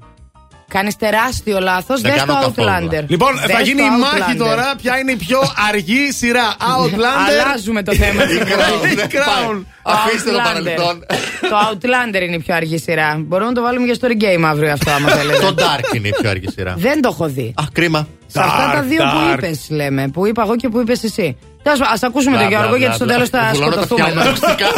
[0.70, 2.00] Κάνεις τεράστιο λάθος.
[2.00, 2.68] Δεν Δες κάνω το καθόλου.
[2.88, 3.04] Outlander.
[3.06, 4.36] Λοιπόν, Δες θα το γίνει η μάχη Outlander.
[4.38, 4.74] τώρα.
[4.82, 6.56] Ποια είναι η πιο αργή σειρά.
[6.76, 7.24] Outlander.
[7.28, 8.22] Αλλάζουμε το θέμα.
[8.34, 8.90] Η Crown.
[8.90, 9.64] Η δεν Crown.
[9.82, 9.94] πάει.
[9.94, 10.44] Αφήστε το Outlander.
[10.44, 11.04] παρελθόν.
[11.50, 13.16] το Outlander είναι η πιο αργή σειρά.
[13.26, 15.38] Μπορούμε να το βάλουμε για story game αύριο αυτό, άμα θέλετε.
[15.38, 16.74] Το Dark είναι η πιο αργή σειρά.
[16.76, 17.54] Δεν το έχω δει.
[17.60, 18.06] Α, κρίμα.
[18.26, 19.36] Σε αυτά τα Dark, δύο που dark.
[19.36, 20.08] είπες, λέμε.
[20.08, 21.36] Που είπα εγώ και που είπες εσύ.
[21.64, 21.72] Α
[22.02, 23.40] ακούσουμε Μπλα, τον Γιώργο, μπλα, γιατί στο μπλα, τέλος μπλα.
[23.42, 24.08] θα Βουλώνω τα σκοτωθούμε.
[24.08, 24.68] αυτιά μου ακουστικά.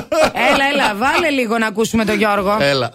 [0.53, 2.57] Έλα, έλα, βάλε λίγο να ακούσουμε τον Γιώργο.
[2.61, 2.91] Έλα.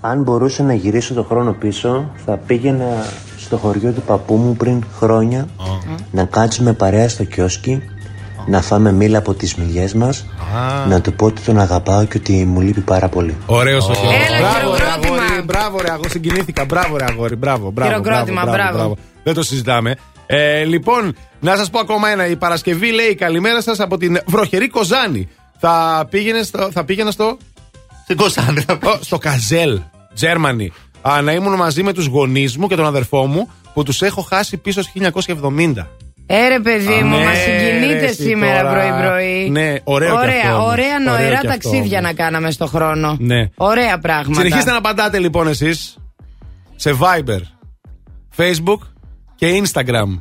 [0.00, 3.06] Αν μπορούσα να γυρίσω το χρόνο πίσω, θα πήγαινα
[3.38, 5.48] στο χωριό του παππού μου πριν χρόνια
[6.10, 7.82] να κάτσουμε παρέα στο κιόσκι,
[8.46, 10.26] να φάμε μήλα από τις μιλιές μας,
[10.88, 13.36] να του πω ότι τον αγαπάω και ότι μου λείπει πάρα πολύ.
[13.46, 14.14] Ωραίος ο Γιώργος.
[14.28, 15.22] Έλα, Μπράβο, ρε χειροκρότημα.
[15.22, 15.42] αγόρι.
[15.44, 16.10] Μπράβο, ρε αγόρι.
[16.10, 16.64] Συγκινήθηκα.
[16.64, 17.36] Μπράβο, ρε αγόρι.
[17.36, 17.90] Μπράβο, μπράβο.
[17.90, 18.96] Χειροκρότημα, μπράβο.
[19.22, 19.94] Δεν το συζητάμε.
[20.26, 22.26] Ε, λοιπόν, να σας πω ακόμα ένα.
[22.26, 25.28] Η Παρασκευή λέει καλημέρα σας από την βροχερή Κοζάνη.
[25.58, 26.68] Θα πήγαινε στο.
[26.72, 27.36] Θα πήγαινα στο.
[28.08, 28.78] Στην Κωνσταντίνα.
[28.84, 29.80] Ω, στο Καζέλ,
[30.20, 30.66] Germany.
[31.02, 34.20] Α, να ήμουν μαζί με τους γονείς μου και τον αδερφό μου που τους έχω
[34.22, 35.86] χάσει πίσω στο 1970.
[36.26, 38.72] Έρε, παιδί μου, Ναι, μας ρε, συγκινείτε εσύ σήμερα τώρα.
[38.72, 39.48] πρωί-πρωί.
[39.50, 40.72] Ναι, ωραίο κι Ωραία, αυτό όμως.
[40.72, 42.10] ωραία Ωραίο νοερά κι αυτό ταξίδια όμως.
[42.10, 43.16] να κάναμε στο χρόνο.
[43.20, 43.48] Ναι.
[43.56, 44.40] Ωραία πράγματα.
[44.40, 45.96] Συνεχίστε να απαντάτε λοιπόν εσείς
[46.76, 47.40] σε Viber,
[48.36, 48.78] Facebook
[49.34, 50.18] και Instagram.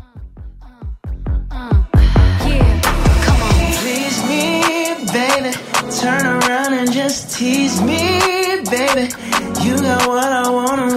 [7.38, 8.00] Tease me,
[8.72, 9.14] baby.
[9.62, 10.97] You got what I want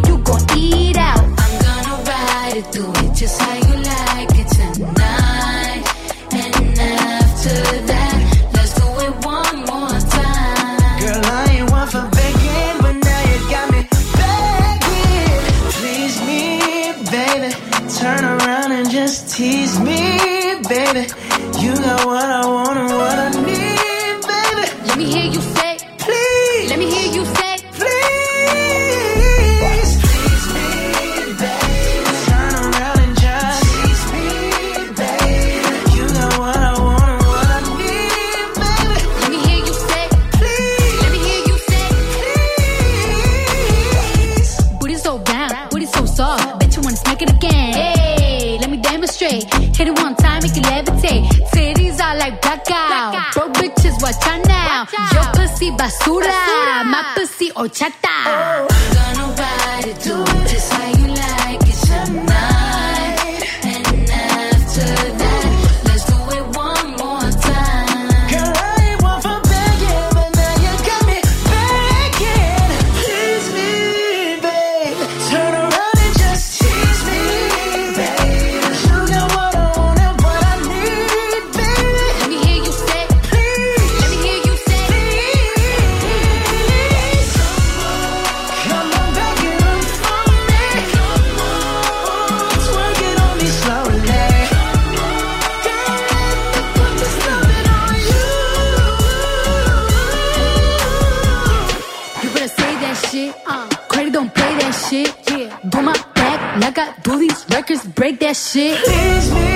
[108.51, 108.77] shit.
[108.85, 109.51] Tease me,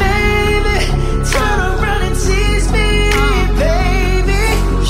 [0.00, 0.76] baby.
[1.30, 2.88] Turn around and tease me,
[3.62, 4.42] baby.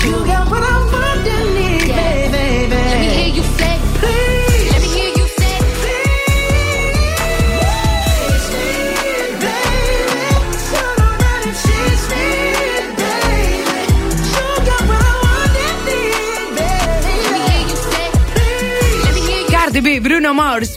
[0.04, 2.30] You got what I want and need, yeah.
[2.30, 2.76] baby.
[2.76, 4.70] Let me hear you say, please.
[4.72, 7.00] Let me hear you say, please.
[8.20, 8.68] Please me,
[9.44, 10.26] baby.
[10.70, 12.24] Turn around and tease me,
[13.00, 13.80] baby.
[14.34, 17.14] You got what I want and need, baby.
[17.24, 19.04] Let me hear you say, please.
[19.04, 19.48] Let me hear you.
[19.48, 19.56] say.
[19.56, 20.70] Cardi B, Bruno Mars.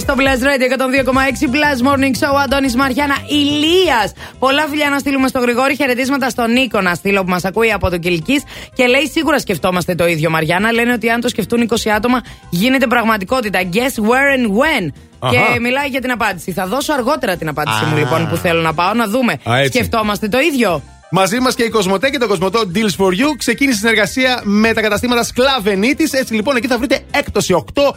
[0.00, 0.66] Στο Blast Radio
[1.06, 1.10] 102,6
[1.54, 2.34] Blast Morning Show.
[2.44, 4.12] Αντώνης Μαριάννα, Ηλίας.
[4.38, 5.76] Πολλά φιλιά να στείλουμε στο Γρηγόρη.
[5.76, 8.42] Χαιρετίσματα στον Νίκο να στείλω που μας ακούει από τον Κυλική.
[8.74, 10.72] Και λέει σίγουρα σκεφτόμαστε το ίδιο, Μαριάννα.
[10.72, 13.60] Λένε ότι αν το σκεφτούν 20 άτομα γίνεται πραγματικότητα.
[13.72, 14.92] Guess where and when.
[15.18, 15.32] Αχα.
[15.32, 16.52] Και μιλάει για την απάντηση.
[16.52, 17.98] Θα δώσω αργότερα την απάντηση μου Α.
[17.98, 19.32] λοιπόν που θέλω να πάω να δούμε.
[19.50, 19.72] Α, έτσι.
[19.72, 23.78] Σκεφτόμαστε το ίδιο; Μαζί μας και η Κοσμοτέ και το Κοσμοτό Deals for You ξεκίνησε
[23.78, 26.12] συνεργασία με τα καταστήματα Σκλαβενίτης.
[26.12, 27.92] Έτσι λοιπόν εκεί θα βρείτε έκπτωση 8%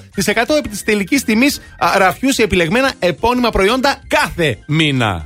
[0.57, 1.59] επί της τελικής τιμής
[1.97, 5.25] ραφιούς σε επιλεγμένα επώνυμα προϊόντα κάθε μήνα.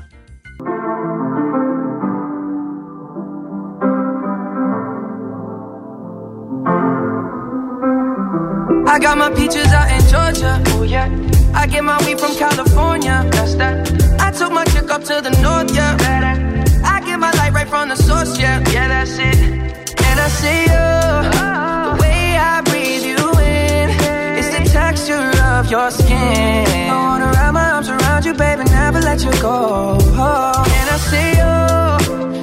[8.87, 10.53] I got my peaches out in Georgia.
[10.73, 11.07] Oh yeah.
[11.61, 13.15] I get my weed from California.
[13.33, 13.75] That's that.
[14.25, 15.69] I took my chick up to the north.
[15.75, 16.05] Yeah.
[17.65, 18.39] I get my light right from the source.
[18.39, 18.63] Yeah.
[18.71, 19.37] Yeah, that's it.
[20.07, 20.87] And I see you.
[21.85, 23.89] The way I breathe you in.
[24.37, 26.89] It's the texture of your skin.
[26.89, 29.97] I wanna wrap my arms around you, baby, never let you go.
[29.97, 31.53] And I see you.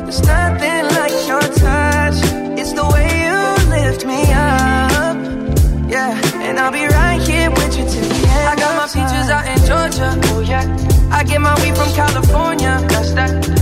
[0.02, 2.18] There's nothing like your touch.
[2.58, 3.38] It's the way you
[3.70, 5.16] lift me up.
[5.88, 8.48] Yeah, and I'll be right here with you till the end.
[8.48, 10.10] I got my peaches out in Georgia.
[10.32, 10.64] Oh yeah.
[11.10, 12.80] I get my weed from California.
[12.88, 13.61] That's that.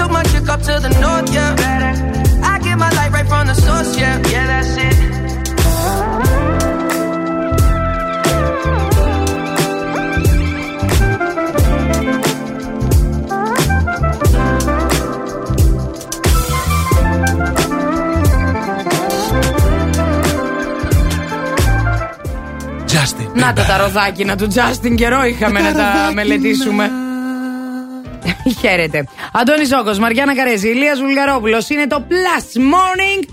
[0.00, 1.54] I took my chick up to the north, yeah.
[1.56, 1.92] Better.
[2.42, 4.96] I get my light right from the source, yeah, yeah, that's it.
[22.86, 23.30] Justin.
[23.34, 26.90] Να τα τα ροδάκινα του Justin καιρό είχαμε να τα μελετήσουμε.
[28.60, 29.04] Χαίρετε.
[29.32, 31.68] Αντώνη Ζόκο, Μαριάννα Καρέζη, Ηλίας Βουλγαρόπουλος.
[31.68, 33.24] Είναι το Plus Morning.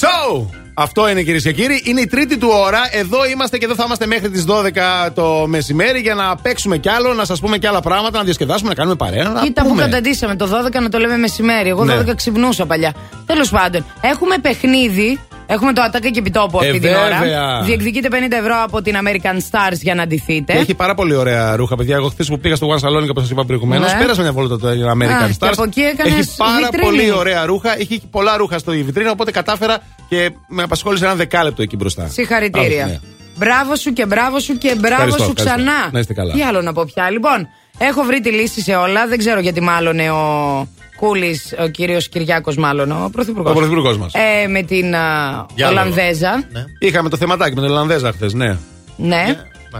[0.00, 0.46] So!
[0.74, 1.82] Αυτό είναι κυρίες και κύριοι.
[1.84, 2.78] Είναι η τρίτη του ώρα.
[2.92, 6.88] Εδώ είμαστε και εδώ θα είμαστε μέχρι τις 12 το μεσημέρι για να παίξουμε κι
[6.88, 9.28] άλλο, να σας πούμε κι άλλα πράγματα, να διασκεδάσουμε, να κάνουμε παρέα.
[9.28, 9.82] Να Κοίτα που πούμε.
[9.82, 11.68] καταντήσαμε το 12 να το λέμε μεσημέρι.
[11.68, 11.94] Εγώ Ναι.
[11.98, 12.92] 12 ξυπνούσα παλιά.
[13.26, 15.20] Τέλος πάντων, έχουμε παιχνίδι.
[15.52, 17.18] Έχουμε το Ατάκα και Επιτόπου αυτή Ε, την ώρα.
[17.18, 17.62] βέβαια.
[17.62, 20.52] Διεκδικείτε 50 ευρώ από την American Stars για να αντιθείτε.
[20.52, 21.96] Και έχει πάρα πολύ ωραία ρούχα, παιδιά.
[21.96, 23.98] Εγώ χθες που πήγα στο One Salon, όπως σας είπα προηγουμένως, Ναι.
[23.98, 25.48] πέρασα μια βόλτα το American Α, και Stars.
[25.52, 26.84] από εκεί έκανες έχει πάρα βιτρίνη.
[26.84, 27.78] πολύ ωραία ρούχα.
[27.80, 32.08] Έχει πολλά ρούχα στο βιτρίνα, οπότε κατάφερα και με απασχόλησε ένα δεκάλεπτο εκεί μπροστά.
[32.08, 32.68] Συγχαρητήρια.
[32.84, 32.98] Μπράβο, ναι.
[33.36, 35.62] Μπράβο σου και μπράβο σου και μπράβο Ευχαριστώ, σου ευχαριστώ.
[35.70, 35.88] ξανά.
[35.92, 36.32] Να είστε καλά.
[36.34, 37.10] Τι άλλο να πω πια.
[37.10, 37.48] Λοιπόν,
[37.78, 39.06] έχω βρει τη λύση σε όλα.
[39.06, 40.68] Δεν ξέρω γιατί μάλλον ο
[41.06, 43.52] Κούλη, ο κύριος Κυριάκος, μάλλον ο πρωθυπουργός.
[43.52, 44.12] Ο πρωθυπουργός μας.
[44.14, 46.44] Ε, με την α, Ολλανδέζα.
[46.78, 48.56] Είχαμε το θεματάκι με την Ολλανδέζα χθες, ναι.
[48.96, 49.36] Ναι.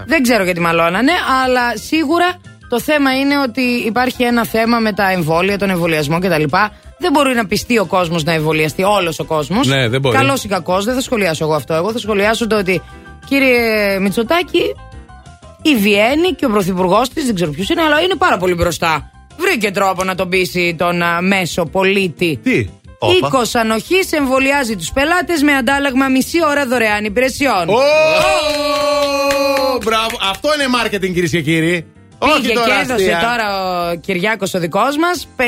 [0.07, 1.13] Δεν ξέρω γιατί μαλώνανε,
[1.45, 2.27] αλλά σίγουρα
[2.69, 6.43] το θέμα είναι ότι υπάρχει ένα θέμα με τα εμβόλια, τον εμβολιασμό κτλ.
[6.99, 9.67] Δεν μπορεί να πιστεί ο κόσμος να εμβολιαστεί, όλος ο κόσμος.
[9.67, 10.17] Ναι, δεν μπορεί.
[10.17, 11.75] Καλός ή κακός, δεν θα σχολιάσω εγώ αυτό.
[11.75, 12.83] Εγώ θα σχολιάσω το ότι,
[13.29, 14.75] κύριε Μητσοτάκη,
[15.63, 19.11] η Βιέννη και ο πρωθυπουργός της, δεν ξέρω ποιος είναι, αλλά είναι πάρα πολύ μπροστά.
[19.37, 22.41] Βρήκε τρόπο να τον πείσει τον α, μέσο πολίτη.
[22.43, 22.67] Τι;
[23.17, 27.69] Οίκος Ανοχής εμβολιάζει τους πελάτες με αντάλλαγμα μισή ώρα δωρεάν υπηρεσιών.
[27.69, 27.79] Ω,
[29.85, 31.87] Μπράβο, αυτό είναι marketing κυρίες και κύριοι.
[32.19, 33.21] Όχι Πήγε τώρα και έδωσε αστεία.
[33.21, 33.47] τώρα
[33.91, 35.43] ο Κυριάκος ο δικός μας 50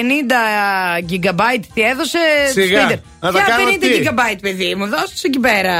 [1.11, 1.40] GB
[1.74, 2.19] τι έδωσε.
[2.52, 2.89] Σιγά.
[2.89, 2.98] Twitter.
[3.20, 5.73] Να τα Ποια κάνω 50 τι; GB, παιδί μου, δώσε εκεί πέρα.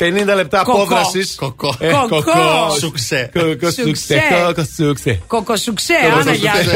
[0.00, 0.82] 50 λεπτά Κοκό.
[0.82, 1.34] απόδραση.
[1.36, 1.74] Κοκό.
[2.08, 2.70] Κοκό.
[2.78, 3.30] Σουξέ.
[3.34, 3.82] Κοκοσούξε.
[3.86, 4.22] Σουξέ.
[4.46, 5.20] Κοκοσούξε.
[5.26, 5.94] Κοκοσουξέ, Κοκοσουξέ.
[6.18, 6.70] Άννα γεια σου.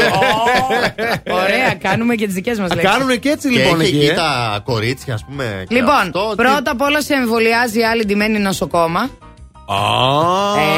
[1.31, 2.89] Ω, Ωραία, κάνουμε και τις δικές μας λέξεις.
[2.91, 3.97] Κάνουν και έτσι Και λοιπόν έχει εκεί.
[3.99, 4.13] εκεί ε.
[4.13, 5.63] τα κορίτσια, ας πούμε.
[5.67, 8.99] και Λοιπόν, αυτό, τι- πρώτα απ' όλα σε εμβολιάζει η άλλη ντυμένη νοσοκόμα.
[8.99, 9.75] Α,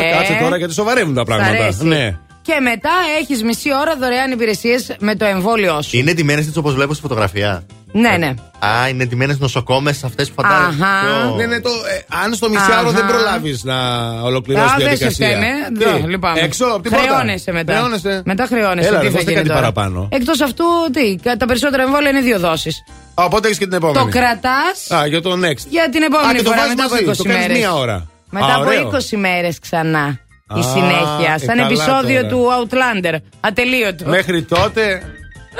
[0.07, 0.11] Ε.
[0.17, 1.63] κάτσε τώρα γιατί σοβαρεύουν τα Σ' πράγματα.
[1.63, 1.85] αρέσει.
[1.85, 2.17] Ναι.
[2.43, 2.89] Και μετά
[3.21, 5.97] έχεις μισή ώρα δωρεάν υπηρεσίες με το εμβόλιό σου.
[5.97, 8.33] Είναι ντυμένες έτσι όπως βλέπω στη φωτογραφία; Ναι, ναι.
[8.59, 10.85] Α, είναι ντυμένες νοσοκόμες αυτές που φαντάζομαι.
[10.85, 11.05] Αχα.
[11.25, 12.91] πιο- Ναι, ναι, το, ε, αν στο μισάωρο Αχα.
[12.91, 13.75] δεν προλάβεις να
[14.21, 15.27] ολοκληρώσεις Α, τη δεν σε διαδικασία.
[15.27, 15.91] φταίνε.
[15.95, 16.39] Τι, Ναι, λυπάμαι.
[16.39, 17.07] Έξω από την πόρτα.
[17.07, 17.73] Χρεώνεσαι μετά.
[17.73, 18.21] Χρεώνεσαι.
[18.25, 18.87] Μετά χρεώνεσαι.
[18.87, 19.71] Έλα, τι ρε, θα δώστε γίνει κάτι τώρα.
[19.71, 20.07] παραπάνω.
[20.11, 20.63] Εκτός αυτού,
[20.93, 22.83] τι, τα περισσότερα εμβόλια είναι δύο δόσεις.
[23.13, 23.97] Α, Οπότε έχεις και την επόμενη.
[24.11, 25.65] Το κρατάς Α, για το next.
[25.69, 27.03] για την Α, επόμενη και το φορά βάζεις μετά από μαζί.
[27.05, 27.57] 20 Το κάνεις μέρες.
[27.57, 28.07] μία ώρα.
[28.29, 28.81] Μετά Α, από ωραίο.
[28.81, 30.19] 20 μέρες ξανά.
[30.55, 31.33] Η Α, συνέχεια.
[31.33, 32.27] ε, Σαν καλά επεισόδιο τώρα.
[32.27, 33.15] του Outlander.
[33.39, 34.05] Ατελείωτο.
[34.09, 35.01] Μέχρι τότε.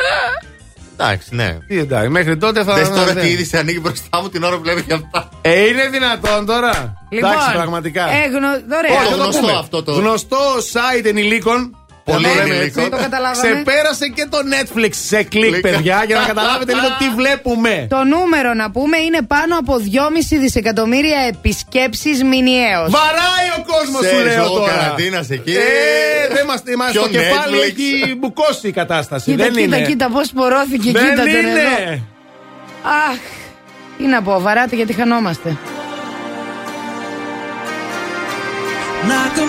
[0.97, 1.57] Εντάξει, ναι.
[1.67, 2.73] Τι εντάξει, μέχρι τότε θα.
[2.73, 3.21] Δες τώρα ναι.
[3.21, 5.29] τι είδηση ανοίγει μπροστά μου την ώρα που βλέπει και αυτά.
[5.41, 6.93] Ε, είναι δυνατόν τώρα.
[7.09, 8.03] Λοιπόν, εντάξει, πραγματικά.
[8.09, 8.95] ε, γνω- δωρεάν.
[8.97, 9.51] Όχι, Το θα το γνωστό πούμε.
[9.59, 10.37] αυτό το- Γνωστό
[10.73, 11.82] site ενηλίκων.
[12.03, 12.83] Πολύ να το λέμε ενηλίκων.
[12.83, 12.89] έτσι.
[12.91, 13.53] Το καταλάβαμε.
[13.53, 15.61] Ξεπέρασε και το Netflix σε κλικ, Κλικ.
[15.61, 17.87] παιδιά, για να καταλάβετε λίγο τι βλέπουμε.
[17.89, 22.89] Το νούμερο να πούμε είναι πάνω από 2,5 δισεκατομμύρια επισκέψεις μηνιαίως.
[22.99, 24.71] Βαράει ο κόσμος, σου Ξέρεις, λέω λόγω τώρα.
[24.73, 25.51] καραντίνας εκεί.
[25.51, 29.31] Ε, δεν μας, μας Ποιο το κεφάλι Netflix; έχει μπουκώσει η κατάσταση.
[29.31, 31.37] Κοίτα, δεν κοίτα, είναι; κοίτα πώς πορώθηκε, δεν κοίτα τον εδώ.
[31.39, 32.01] είναι.
[33.09, 33.17] Αχ,
[33.97, 35.57] τι να πω, βαράτε γιατί χανόμαστε.
[39.09, 39.47] Like a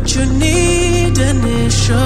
[0.00, 1.98] what you need initially.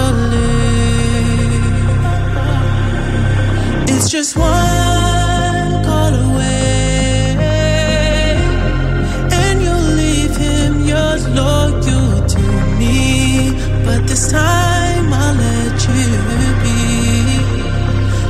[3.92, 7.36] It's just one call away,
[9.30, 10.72] and you'll leave him.
[11.34, 12.44] Loyal to
[12.78, 13.52] me,
[13.84, 16.06] but this time I'll let you
[16.64, 16.78] be.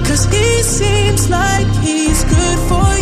[0.06, 2.93] Cause he seems like he's good for you.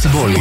[0.00, 0.39] Σταθμό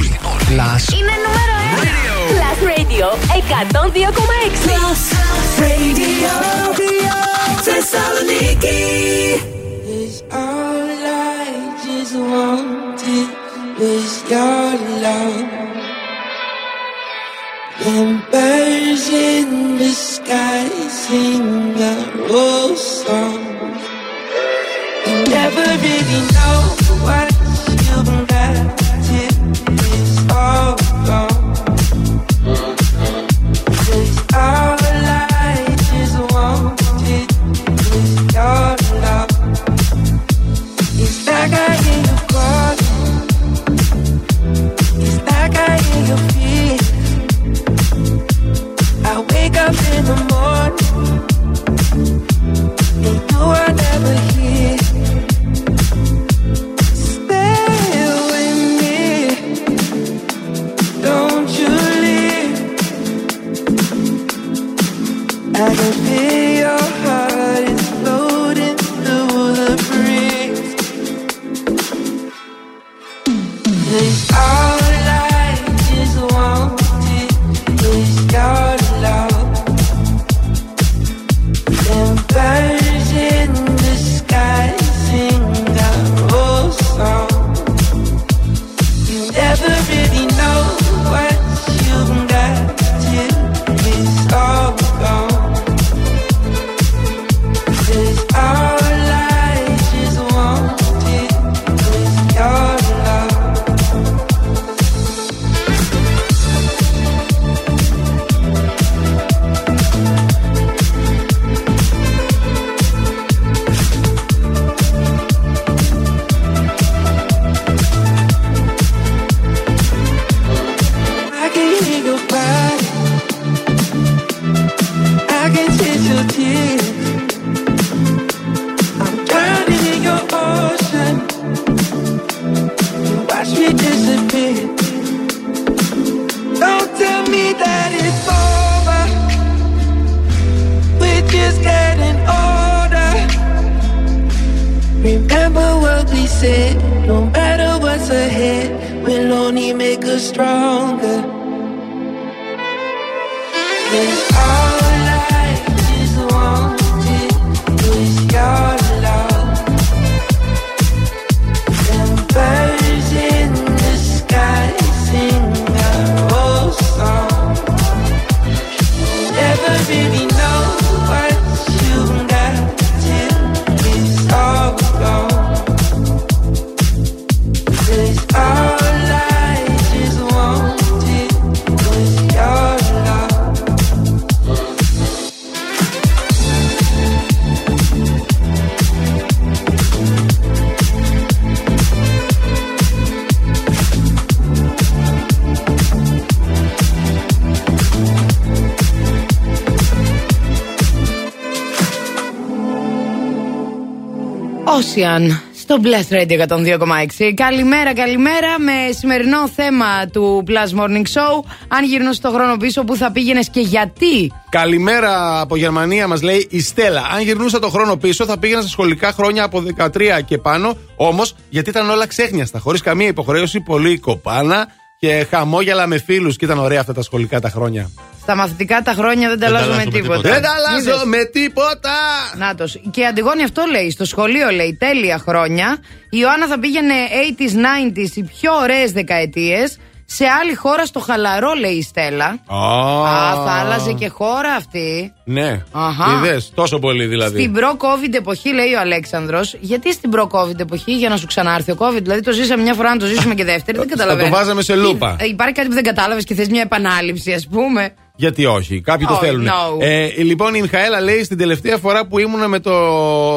[205.00, 207.34] Ocean στο Blast Radio 102,6.
[207.34, 211.44] Καλημέρα, καλημέρα με σημερινό θέμα του Plus Morning Show.
[211.68, 216.48] Αν γυρνούσε το χρόνο πίσω, πού θα πήγαινες και γιατί; Καλημέρα από Γερμανία, μας λέει
[216.50, 217.02] η Στέλλα.
[217.14, 220.78] Αν γυρνούσα το χρόνο πίσω, θα πήγαινα στα σχολικά χρόνια από 13 και πάνω.
[220.96, 224.68] Όμως, γιατί ήταν όλα ξέχνιαστα, χωρίς καμία υποχρέωση, πολύ κοπάνα
[225.00, 226.36] και χαμόγελα με φίλους.
[226.36, 227.90] Και ήταν ωραία αυτά τα σχολικά τα χρόνια.
[228.30, 230.30] Στα μαθητικά τα χρόνια δεν τα αλλάζω με τίποτα.
[230.30, 231.98] Δεν τα αλλάζω Είδες; με τίποτα!
[232.38, 232.82] Νάτος.
[232.92, 233.92] Και η Αντιγόνη αυτό λέει.
[233.92, 235.78] Στο σχολείο λέει τέλεια χρόνια.
[236.10, 236.94] Η Ιωάννα θα πήγαινε
[237.38, 239.78] 80s, 90s, οι πιο ωραίες δεκαετίες.
[240.06, 242.26] Σε άλλη χώρα στο χαλαρό, λέει η Στέλλα.
[242.26, 245.14] Α, θα άλλαζε και χώρα αυτή.
[245.24, 245.64] Ναι.
[245.72, 246.06] Αχα.
[246.26, 247.40] Είδες, τόσο πολύ δηλαδή.
[247.40, 249.56] Στην προ-COVID εποχή, λέει ο Αλέξανδρος.
[249.60, 252.02] Γιατί στην προ-COVID εποχή, για να σου ξανάρθει ο COVID.
[252.02, 253.78] Δηλαδή το ζήσαμε μια φορά, να το ζήσουμε και δεύτερη.
[253.78, 254.30] δεν καταλαβαίνω.
[254.30, 255.16] το βάζαμε σε λούπα.
[255.20, 257.94] Ε, Υπάρχει κάτι που δεν κατάλαβες και θες μια επανάληψη, ας πούμε.
[258.20, 259.48] Γιατί όχι, κάποιοι το Oh, θέλουν.
[259.48, 259.82] no.
[259.82, 262.74] Ε, λοιπόν, η Μιχαέλα λέει στην τελευταία φορά που ήμουνα με το.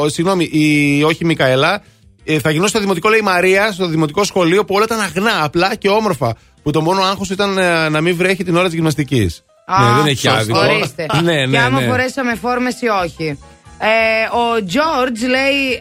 [0.09, 1.83] Συγγνώμη, η, όχι η Μικαέλα.
[2.25, 5.45] Ε, θα γινώ στο δημοτικό, λέει η Μαρία, στο δημοτικό σχολείο που όλα ήταν αγνά,
[5.45, 6.35] απλά και όμορφα.
[6.63, 9.45] Που το μόνο άγχος ήταν ε, να μην βρέχει την ώρα της γυμναστικής.
[9.67, 10.59] Α, Ναι, δεν έχει άδικο.
[10.59, 11.07] Ορίστε.
[11.23, 11.87] ναι, και ναι, άμα ναι.
[11.87, 13.39] φορέσαμε φόρμες ή όχι.
[13.79, 15.79] Ε, ο Τζόρτζ λέει.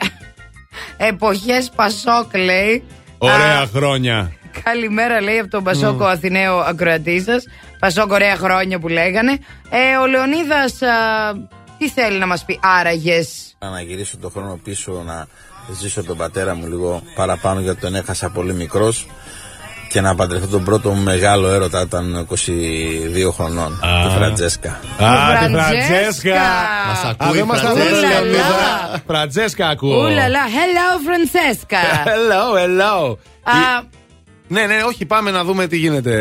[1.09, 2.83] Εποχές Πασόκ λέει.
[3.17, 4.31] Ωραία Α, χρόνια.
[4.63, 7.43] Καλημέρα λέει από τον Πασόκο Αθηναίο ακροατή σας.
[7.81, 9.31] Πασόκ, ωραία χρόνια που λέγανε.
[9.69, 10.73] Ε, ο Λεωνίδας.
[11.77, 15.27] Τι θέλει να μας πει άραγες; Να γυρίσω τον χρόνο πίσω να
[15.79, 19.05] ζήσω τον πατέρα μου λίγο παραπάνω γιατί τον έχασα πολύ μικρός
[19.89, 23.79] και να παντρευτώ τον πρώτο μου μεγάλο έρωτα ήταν 22 χρονών.
[23.85, 24.07] Α.
[24.07, 24.69] Τη Φραντζέσκα.
[24.99, 26.41] Α, τη Φραντζέσκα.
[26.87, 27.87] Μας Α, ακούει δεν η μας Φραντζέσκα.
[27.87, 28.23] ακούει, Ουλαλά.
[28.23, 29.03] Λεωνίδα.
[29.07, 30.05] Φραντζέσκα ακούω.
[30.07, 31.77] Ουλαλά, hello Φρανσέσκα.
[32.11, 33.17] Hello, hello.
[33.43, 33.83] Α,
[34.53, 36.13] Ναι, ναι, όχι, πάμε να δούμε τι γίνεται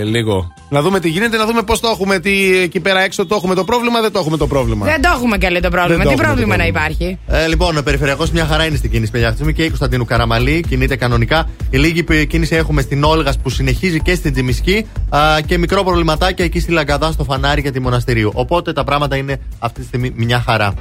[0.00, 0.52] ε, λίγο.
[0.70, 2.18] Να δούμε τι γίνεται, να δούμε πώς το έχουμε.
[2.18, 4.86] Τι, εκεί πέρα έξω το έχουμε το πρόβλημα, δεν το έχουμε το πρόβλημα.
[4.86, 5.96] δεν το έχουμε καλή το πρόβλημα.
[5.96, 6.94] Δεν το Τι έχουμε το πρόβλημα να πρόβλημα.
[6.96, 9.26] υπάρχει; Ε, λοιπόν, ο περιφερειακός μια χαρά είναι στην κίνηση, παιδιά.
[9.28, 11.48] Αυτή τη στιγμή και η Κωνσταντίνου Καραμαλή κινείται κανονικά.
[11.70, 15.82] Η λίγη π- κίνηση έχουμε στην Όλγας που συνεχίζει και στην Τζιμισκή α, και μικρό
[15.82, 18.30] προβληματάκι εκεί στη Λαγκαδά, στο φανάρι και τη Μοναστηρίου.
[18.34, 20.74] Οπότε τα πράγματα είναι αυτή τη στιγμή μια χαρά.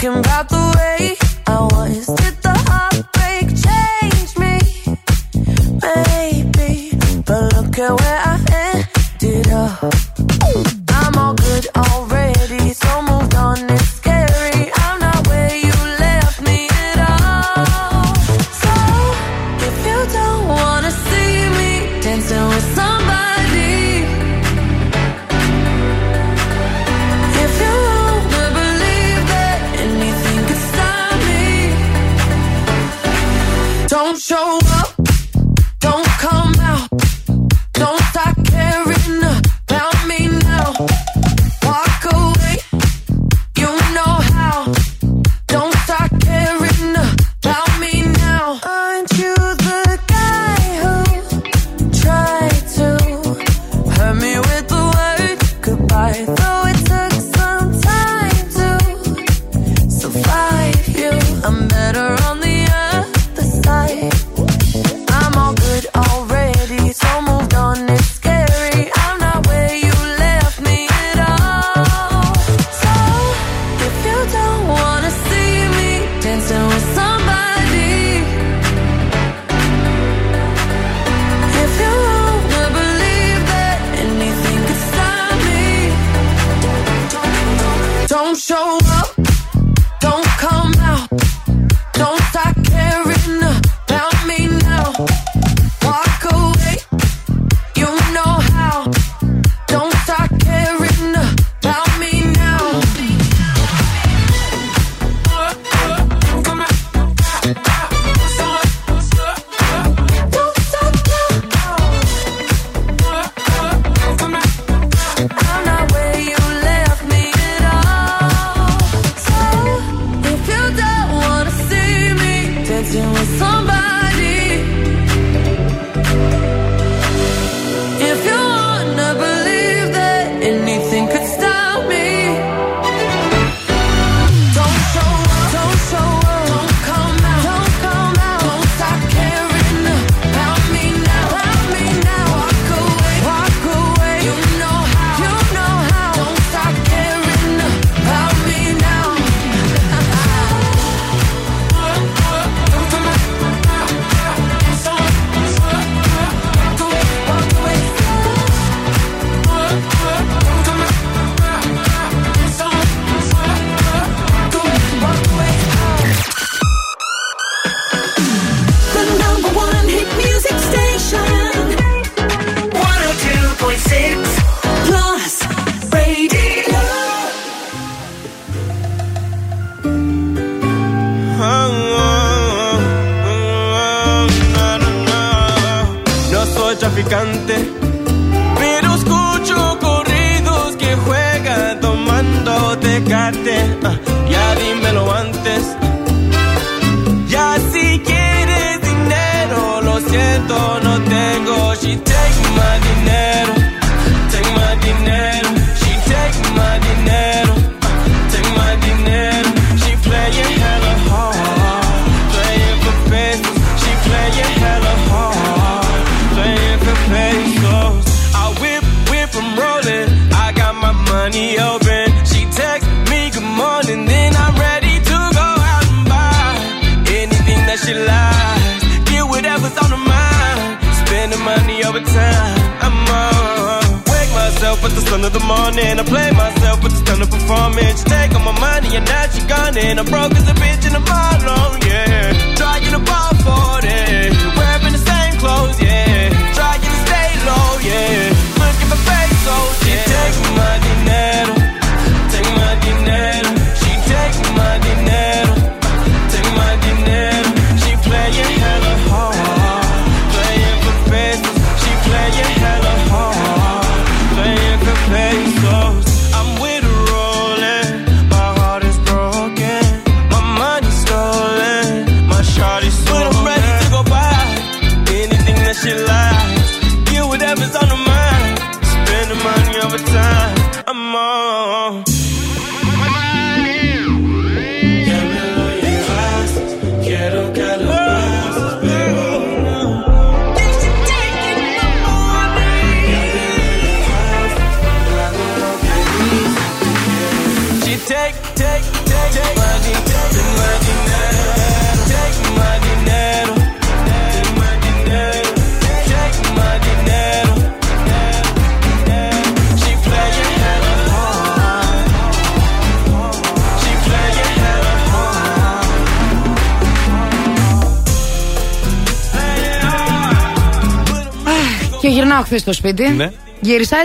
[0.00, 1.14] Thinking about the way
[1.46, 2.06] I was.
[2.06, 4.56] Did the heartbreak change me?
[5.84, 6.96] Maybe,
[7.26, 8.19] but look at where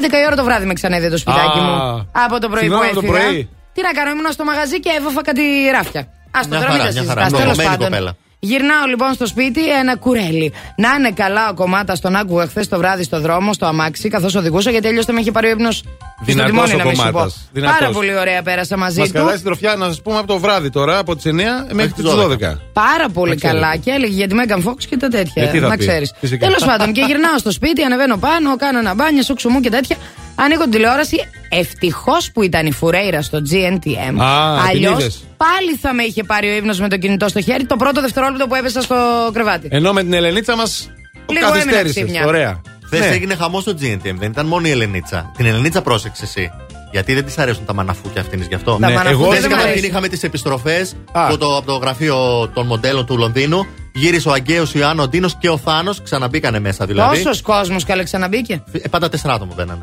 [0.09, 1.61] 11 η ώρα το βράδυ με ξανέδε το σπιτάκι Α.
[1.61, 2.09] μου.
[2.11, 3.25] Από το πρωί που Συγγνώμη, το έφυγα.
[3.25, 3.49] πρωί.
[3.73, 5.41] Τι να κάνω, ήμουν στο μαγαζί και έβαφα κάτι
[5.71, 6.07] ράφια.
[6.31, 7.21] Άστο Μια τώρα μην χαρά, τα μια χαρά.
[7.23, 7.87] συζητάς, τέλος Νορωμένη πάντων.
[7.89, 8.15] κοπέλα.
[8.39, 10.53] Γυρνάω λοιπόν στο σπίτι ένα κουρέλι.
[10.75, 14.35] Να είναι καλά ο κομμάτα, τον άκουγα χθες το βράδυ στο δρόμο, στο αμάξι, καθώς
[14.35, 15.83] οδηγούσα, γιατί αλλιώς θα με είχε πάρει ο ύπνος
[16.31, 17.11] στο Δυνατός τιμόνι ο να μην σου πω.
[17.11, 17.49] κομμάτας.
[17.51, 17.77] Δυνατός.
[17.79, 19.13] Πάρα πολύ ωραία πέρασα μαζί Μας του.
[19.13, 22.03] κρατάει στην τροφιά να σας πούμε από το βράδυ τώρα, από τις 9 μέχρι τις
[22.03, 22.59] 12.
[22.73, 23.59] Πάρα πολύ Να ξέρετε.
[23.59, 25.43] καλά και έλεγε για τη Megan Fox και τα τέτοια.
[25.43, 26.13] Ε, τι θα να πει, ξέρεις.
[26.19, 26.45] φυσικά.
[26.45, 29.95] Τέλος πάντων, και γυρνάω στο σπίτι, ανεβαίνω πάνω, κάνω ένα μπάνιο, σούξου μου και τέτοια.
[30.35, 31.17] Ανοίγω την τηλεόραση.
[31.49, 34.19] Ευτυχώς που ήταν η Φουρέιρα στο GNTM.
[34.21, 35.23] Α, την Αλλιώς είδες.
[35.37, 38.47] πάλι θα με είχε πάρει ο ύπνο με το κινητό στο χέρι το πρώτο δευτερόλεπτο
[38.47, 38.95] που έπεσα στο
[39.33, 39.67] κρεβάτι.
[39.71, 40.89] Ενώ με την Ελενίτσα μας
[41.29, 41.95] Λίγο έμεινα καθυστέρησες.
[42.03, 42.25] ξύπνια.
[42.25, 42.61] Ωραία.
[42.85, 43.05] Χθες Ναι.
[43.05, 45.31] έγινε χαμός στο GNTM, δεν ήταν μόνο η Ελενίτσα.
[45.37, 46.51] Την Ελενίτσα πρόσεξε εσύ.
[46.91, 48.71] Γιατί δεν της αρέσουν τα μαναφούκια αυτήν γι' αυτό.
[48.71, 49.89] Τα Ναι, μαναφούκια εγώ- δεν Χθες μ' καταρχήν αρέσουν.
[49.89, 53.65] είχαμε τις επιστροφές από το, από το γραφείο των μοντέλων του Λονδίνου.
[53.93, 56.01] Γύρισε ο Αγκαίος, ο Ιωάννη, ο Ντίνος και ο Θάνος.
[56.01, 57.23] Ξαναμπήκανε μέσα δηλαδή.
[57.23, 58.63] Πόσο κόσμος καλέ ξαναμπήκε.
[58.71, 59.81] Ε, πάντα τέσσερα άτομα μπαίνανε.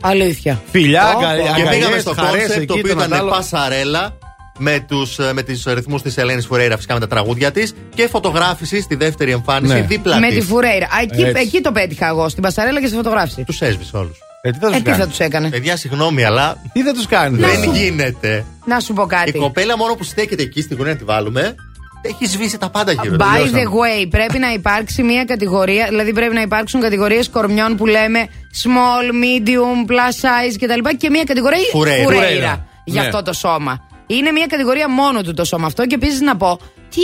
[0.00, 0.62] Αλήθεια.
[0.70, 1.42] Φιλιά, Πω, αγκα- πω.
[1.42, 3.30] Και αγκαλιές, πήγαμε στο χαρές concept το εκεί, οποίο το ήταν άλλο.
[3.30, 4.12] πασαρέλα
[4.62, 8.80] με τους με τις ρυθμούς της Ελένης Φουρέιρα φυσικά με τα τραγούδια της και φωτογράφηση
[8.80, 9.80] στη δεύτερη εμφάνιση Ναι.
[9.80, 10.36] δίπλα Με της.
[10.36, 10.84] της Φουρέιρα.
[10.86, 11.42] Α, Εκεί, Έτσι.
[11.42, 13.44] εκεί το πέτυχα εγώ, στην Πασαρέλα και στη φωτογράφηση.
[13.44, 14.18] Τους έσβησε όλους.
[14.42, 16.92] Ε, τι θα Ε, του τι θα κάνεις; τους έκανε; Παιδιά, συγγνώμη, αλλά Τι θα
[16.92, 18.44] τους κάνεις; Να δεν σου- γίνεται.
[18.64, 19.32] Να σου πω Η κάτι.
[19.32, 21.54] κοπέλα μόνο που στέκεται εκεί στην γωνία να τη βάλουμε
[22.02, 23.14] έχει σβήσει τα πάντα γύρω.
[23.14, 23.62] By Τελειώσαμε.
[23.62, 23.66] the
[24.04, 28.28] way, πρέπει να υπάρξει μια κατηγορία, δηλαδή πρέπει να υπάρξουν κατηγορίες κορμιών που λέμε
[28.62, 30.96] small, medium, plus size κτλ.
[30.96, 32.02] Και μια κατηγορία Φουρέιρα.
[32.02, 32.66] Φουρέιρα.
[32.84, 33.06] για Ναι.
[33.06, 33.80] αυτό το σώμα.
[34.18, 36.58] Είναι μια κατηγορία μόνο του το σώμα αυτό και επίσης να πω.
[36.90, 37.00] Τι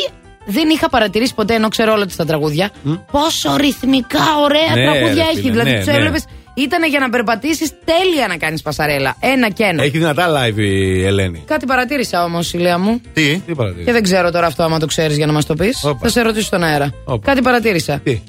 [0.46, 2.70] δεν είχα παρατηρήσει ποτέ ενώ ξέρω όλα τα τραγούδια.
[3.10, 5.40] Πόσο ρυθμικά ωραία Ναι, τραγούδια ρε έχει.
[5.40, 5.92] φίλε, δηλαδή ναι, τους ναι.
[5.92, 6.24] έβλεπες.
[6.54, 9.16] Ήταν για να περπατήσεις τέλεια να κάνεις πασαρέλα.
[9.20, 9.82] Ένα και ένα.
[9.82, 11.42] Έχει δυνατά live η Ελένη.
[11.46, 13.00] Κάτι παρατήρησα όμως, Ηλία μου.
[13.12, 13.84] Τι, Τι παρατηρεί.
[13.84, 15.84] Και δεν ξέρω τώρα αυτό, άμα το ξέρεις για να μας το πεις.
[15.84, 15.98] Όπα.
[16.02, 16.92] Θα σε ρωτήσω στον αέρα.
[17.04, 17.26] Όπα.
[17.30, 18.00] Κάτι παρατήρησα.
[18.04, 18.22] Τι;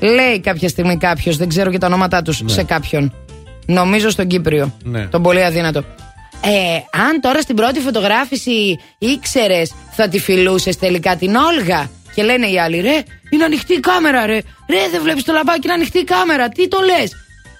[0.00, 3.14] Λέει κάποια στιγμή κάποιος, δεν ξέρω και τα ονόματά τους, σε κάποιον.
[3.66, 4.74] Νομίζω στον Κύπριο.
[4.84, 5.06] Ναι.
[5.06, 5.84] Τον πολύ αδύνατο.
[6.42, 11.90] Ε, αν τώρα στην πρώτη φωτογράφηση ήξερες, θα τη φιλούσες τελικά την Όλγα.
[12.14, 14.38] Και λένε οι άλλοι, ρε, είναι ανοιχτή η κάμερα, ρε.
[14.70, 16.48] Ρε, δεν βλέπεις το λαμπάκι, είναι ανοιχτή η κάμερα.
[16.48, 17.12] Τι το λες;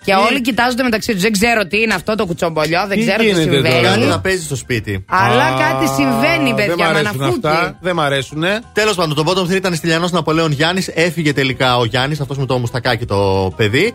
[0.05, 1.23] Και όλοι κοιτάζονται μεταξύ τους.
[1.23, 3.75] Δεν ξέρω τι είναι αυτό το κουτσομπολιό, δεν Τι ξέρω τι γίνεται συμβαίνει.
[3.75, 5.05] τώρα; Κάτι να παίζεις στο σπίτι.
[5.09, 6.77] Αλλά Α, κάτι συμβαίνει, Δεν παιδιά.
[6.85, 7.47] μ' αρέσουν Μαναφούκι.
[7.47, 7.79] αυτά.
[7.81, 8.45] Δεν μ' αρέσουν.
[8.73, 10.89] Τέλος πάντων, το bottom 3 ήταν Στυλιανό Ναπολέον Γιάννης.
[10.95, 13.95] Έφυγε τελικά ο Γιάννης, αυτός με το μουστακάκι το παιδί.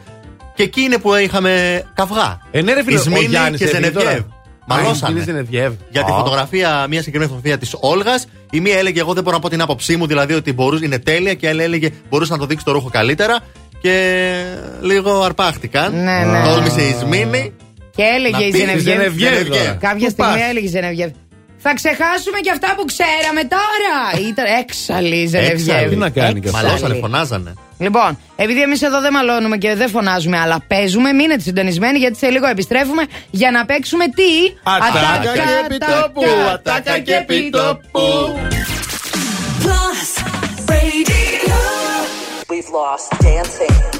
[0.55, 2.41] Και εκεί είναι που είχαμε καυγά.
[2.51, 4.23] Ε, ναι, ρε φίλε, Η ο Σμήνη Γιάννης και έφυγε Ζενεβιέβ.
[4.67, 4.81] Τώρα.
[4.81, 5.07] Μαλώσανε.
[5.07, 5.73] Α, η Σμήνη Ζενεβιέβ.
[5.89, 6.15] Για τη Α.
[6.15, 8.27] φωτογραφία, μια συγκεκριμένη φωτογραφία της Όλγας.
[8.51, 10.99] Η μία έλεγε: Εγώ δεν μπορώ να πω την άποψή μου, δηλαδή ότι μπορούσε, είναι
[10.99, 11.33] τέλεια.
[11.33, 13.39] Και η άλλη έλεγε: Μπορούσες να το δείξεις το ρούχο καλύτερα.
[13.81, 14.33] Και
[14.81, 15.93] λίγο αρπάχτηκαν.
[15.93, 16.43] Ναι, ναι.
[16.47, 17.53] Τόλμησε η Σμήνη.
[17.95, 18.93] Και έλεγε Να η πει- Ζενεβιέβ.
[18.93, 19.77] Ζενεβιέβ τώρα.
[19.79, 21.09] Κάποια Πού στιγμή πας; έλεγε η Ζενεβιέβ.
[21.67, 24.27] Θα ξεχάσουμε και αυτά που ξέραμε τώρα.
[24.29, 25.67] Ήταν έξαλλη η Ζενεβιέβ.
[25.67, 25.89] Έξαλλη.
[25.89, 26.63] Τι να κάνει και αυτός.
[26.63, 27.53] Μαλώσανε, φωνάζανε.
[27.77, 32.29] Λοιπόν, επειδή εμείς εδώ δεν μαλώνουμε και δεν φωνάζουμε, αλλά παίζουμε, μείνετε συντονισμένοι γιατί σε
[32.29, 34.31] λίγο επιστρέφουμε για να παίξουμε τι;
[34.63, 36.23] Ατάκα και επιτόπου,
[36.53, 38.01] ατάκα και επιτόπου.
[39.63, 40.09] Plus
[40.69, 41.59] Radio.
[42.51, 43.95] We've lost dancing.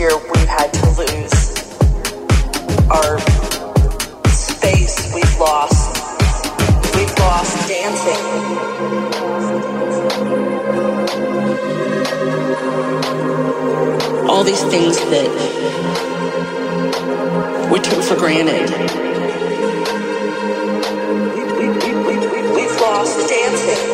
[0.00, 0.39] This
[2.90, 3.18] our
[4.30, 5.12] space.
[5.14, 5.96] We've lost.
[6.96, 8.24] We've lost dancing.
[14.28, 15.28] All these things that
[17.72, 18.70] we took for granted.
[22.54, 23.89] We've lost dancing.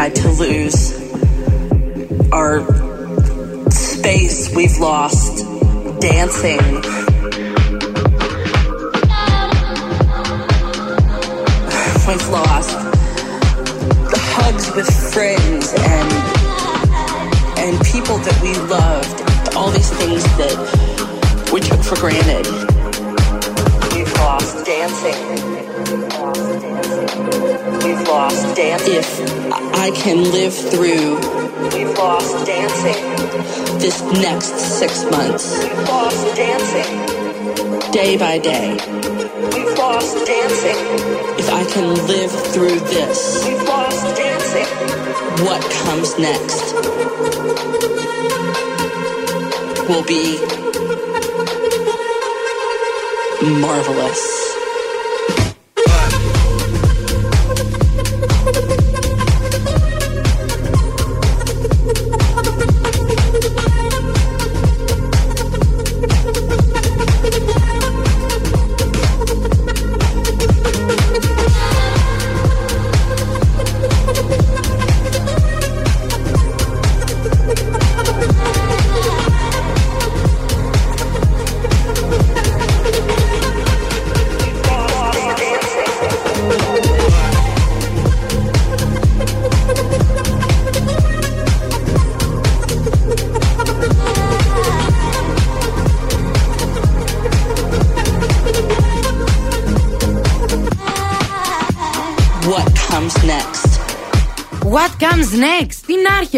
[0.00, 0.79] Had to lose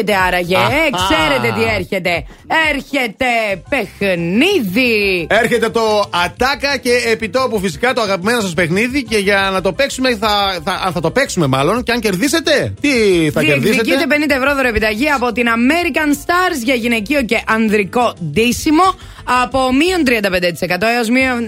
[0.03, 0.73] έρχεται άραγε, Αχα.
[0.75, 2.25] ε, ξέρετε τι έρχεται.
[2.71, 3.27] Έρχεται
[3.99, 5.27] παιχνίδι.
[5.31, 9.03] Έρχεται το Ατάκα και επιτόπου φυσικά το αγαπημένο σας παιχνίδι.
[9.03, 11.83] Και για να το παίξουμε, θα, θα, αν θα το παίξουμε μάλλον.
[11.83, 12.91] Και αν κερδίσετε, τι
[13.33, 18.95] θα κερδίσετε; Διεκδικείτε 50 ευρώ δωρεπιταγή από την American Stars για γυναικείο και ανδρικό ντύσιμο
[19.25, 21.47] από μείον 35% έως μείον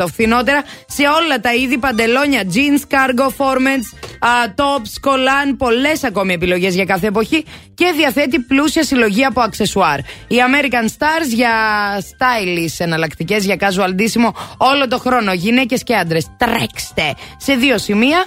[0.00, 3.86] 70% φθηνότερα σε όλα τα είδη παντελόνια, jeans, cargo, formats,
[4.18, 7.44] α, tops, κολάν, πολλές ακόμη επιλογές για κάθε εποχή
[7.74, 9.98] και διαθέτει πλούσια συλλογή από αξεσουάρ.
[9.98, 11.52] Η American Stars για
[12.00, 15.32] stylish εναλλακτικές για casual ντύσιμο όλο το χρόνο.
[15.32, 18.24] Γυναίκες και άντρες, τρέξτε σε δύο σημεία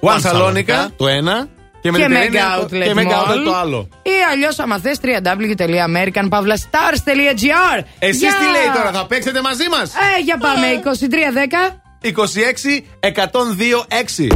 [0.00, 1.46] One Σαλόνικα, το ένα.
[1.80, 3.30] Και, και Mediterranean Mega το- Outlet και Mega Mall.
[3.30, 3.88] Outlet το άλλο.
[4.02, 7.82] Ή αλλιώς, άμα θες, www.americanpavlastars.gr.
[7.98, 10.66] Εσείς τι λέει τώρα, θα παίξετε μαζί μας; Ε, για πάμε.
[10.66, 11.82] 2310.
[12.00, 14.22] 26 102 6.
[14.22, 14.26] Οι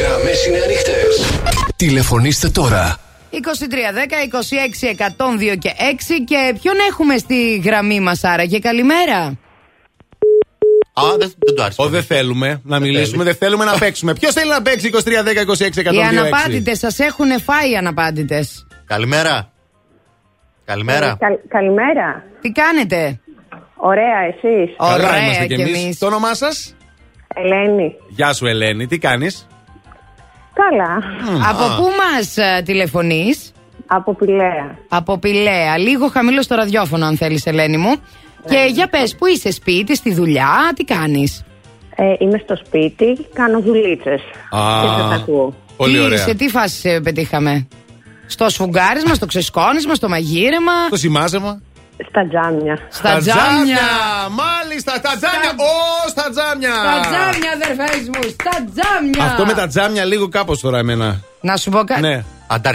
[0.00, 1.24] γραμμές είναι ανοιχτές.
[1.76, 2.96] Τηλεφωνήστε τώρα.
[3.30, 3.36] 2310,
[4.22, 4.90] 26,
[5.52, 6.24] 102 και 6.
[6.26, 8.58] Και ποιον έχουμε στη γραμμή μας, άραγε.
[8.58, 9.18] Καλημέρα.
[10.98, 11.82] Α, δεν, δεν το άρεσε.
[11.82, 14.12] Ω, δεν θέλουμε να μιλήσουμε, δεν θέλουμε να παίξουμε.
[14.14, 18.66] Ποιος θέλει να παίξει 23 10 26 102 Οι αναπάντητες σας έχουν φάει οι αναπάντητες.
[18.86, 19.50] Καλημέρα.
[20.64, 21.16] Καλημέρα.
[21.18, 22.24] Καλ- καλημέρα.
[22.40, 23.20] Τι κάνετε,
[23.76, 24.74] Ωραία, εσείς.
[24.78, 25.82] Καλά Ωραία είμαστε κι κι εμείς.
[25.82, 25.98] εμείς.
[25.98, 26.74] Το όνομά σας;
[27.34, 27.94] Ελένη.
[28.08, 29.46] Γεια σου, Ελένη, τι κάνεις;
[30.62, 31.02] Καλά.
[31.50, 32.34] Από πού μας
[32.64, 33.52] τηλεφωνείς,
[33.86, 34.78] Από Πηλαία.
[34.88, 35.78] Από Πηλαία.
[35.78, 37.94] Λίγο χαμηλό στο ραδιόφωνο, αν θέλεις, Ελένη μου.
[38.48, 41.44] Και για πες, πού είσαι, σπίτι, στη δουλειά, τι κάνεις;
[41.96, 44.20] Ε, είμαι στο σπίτι, κάνω δουλίτσες.
[44.50, 45.54] Α, Και σας ακούω.
[45.76, 46.18] Πολύ τι, ωραία.
[46.18, 47.66] Σε τι φάση σε πετύχαμε,
[48.26, 51.60] Στο σφουγγάρισμα, στο ξεσκόνισμα, στο μαγείρεμα; Το σημάζεμα.
[52.08, 52.78] Στα τζάμια.
[52.88, 53.86] Στα τζάμια.
[54.42, 55.50] Μάλιστα, στα τζάμια.
[55.56, 56.74] Ω, στα τζάμια.
[56.86, 59.24] Στα τζάμια, αδερφές μου, στα τζάμια.
[59.30, 61.20] Αυτό με τα τζάμια λίγο κάπως τώρα εμένα.
[61.40, 62.00] Να σου πω κάτι.
[62.00, 62.24] Ναι.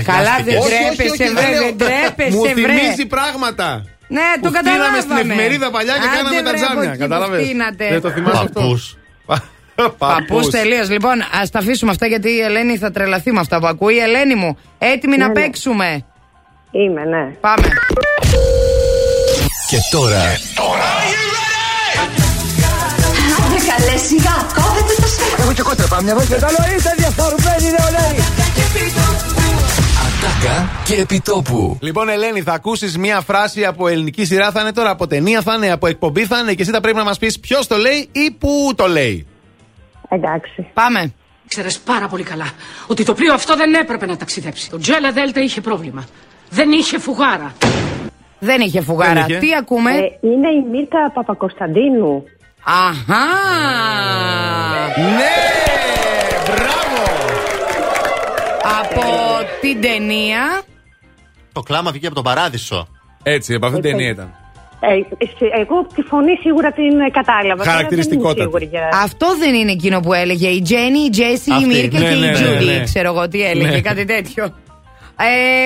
[0.05, 1.61] Καλά, δεν Όχι, όχι, τρέπεσαι, όχι, βρε, δεν λέω.
[1.61, 2.51] δεν τρέπεσαι, Μου βρε.
[2.53, 3.85] θυμίζει πράγματα.
[4.07, 4.99] Ναι, το Που καταλάβαμε.
[4.99, 6.89] φτύναμε στην εφημερίδα παλιά και Άντε, κάναμε τα βρε, από τζάμια.
[6.89, 7.37] εκεί που Κατάλαβε.
[7.43, 7.87] φτύνατε.
[7.89, 8.63] Δεν το θυμάσαι αυτό.
[9.97, 10.89] Παππούς τελείως.
[10.89, 13.97] Λοιπόν, ας τα αφήσουμε αυτά γιατί η Ελένη θα τρελαθεί με αυτά που ακούει.
[13.97, 15.33] Ελένη μου, έτοιμη Ναι, να ναι.
[15.41, 16.05] παίξουμε;
[16.71, 17.23] Είμαι, ναι.
[17.39, 17.67] Πάμε.
[19.71, 20.21] Και τώρα
[23.45, 25.41] Άντε καλέ σιγά, κόβετε το στέκο.
[25.41, 26.39] Εγώ και κότρα πάμε μια βόλτα.
[26.39, 28.19] Καλό είστε διαφοροποιημένοι νεολαίοι.
[30.05, 31.77] Ατάκα και επιτόπου.
[31.81, 34.51] Λοιπόν, Ελένη, θα ακούσεις μία φράση από ελληνική σειρά.
[34.51, 36.97] Θα είναι τώρα από ταινία, θα είναι από εκπομπή, θα είναι και εσύ θα πρέπει
[36.97, 39.27] να μας πεις ποιος το λέει ή πού το λέει.
[40.09, 40.67] Εντάξει.
[40.73, 41.13] Πάμε.
[41.47, 42.49] Ξέρεις πάρα πολύ καλά
[42.87, 44.69] ότι το πλοίο αυτό δεν έπρεπε να ταξιδέψει.
[44.69, 46.05] Το Τζέλα Δέλτα είχε πρόβλημα.
[46.49, 47.53] Δεν είχε φουγάρα.
[48.43, 49.13] Δεν είχε φουγάρα.
[49.13, 49.37] Δεν είχε.
[49.39, 52.23] Τι ακούμε; Ε, είναι η Μίρτα Παπακοσταντίνου.
[52.63, 53.25] Αχά.
[54.95, 55.35] Ναι!
[56.45, 57.03] Μπράβο!
[58.81, 59.01] Από
[59.61, 60.61] την ταινία.
[61.51, 62.87] Το κλάμα βγήκε από τον παράδεισο.
[63.23, 64.35] Έτσι, από αυτήν την ταινία ήταν.
[64.79, 64.87] Ε,
[65.25, 67.63] σε- εγώ τη φωνή σίγουρα την ε, κατάλαβα.
[67.63, 68.39] Τώρα Χαρακτηριστικότατη.
[68.39, 71.53] δεν είμαι σίγουρη για- Αυτό δεν είναι εκείνο που έλεγε η Τζέννη, η Τζέσι, η
[71.53, 71.65] Αυτή.
[71.65, 72.65] Μίρκα Ναι, και ναι, η ναι, Τζούντι.
[72.65, 72.83] ναι.
[72.83, 73.81] Ξέρω εγώ τι έλεγε, Ναι.
[73.81, 74.43] κάτι τέτοιο.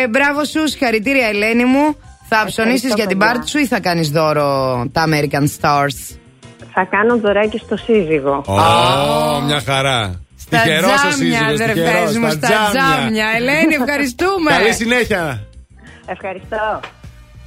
[0.03, 1.95] Ε, μπράβο σου, συγχαρητήρια Ελένη μου.
[2.30, 3.34] Θα ψωνίσεις για την παιδιά.
[3.34, 4.49] πάρτι σου ή θα κάνεις δώρο
[4.91, 5.97] τα American Stars;
[6.73, 8.43] Θα κάνω δωράκι στο σύζυγο.
[8.45, 10.19] Ω, μια χαρά.
[10.39, 13.27] Στα Τυχερός ο τζάμια, σύζυγος, αδερφές τυχερός, μου, στα τζάμια.
[13.38, 14.49] Ελένη, ευχαριστούμε.
[14.57, 15.43] Καλή συνέχεια.
[16.06, 16.80] Ευχαριστώ.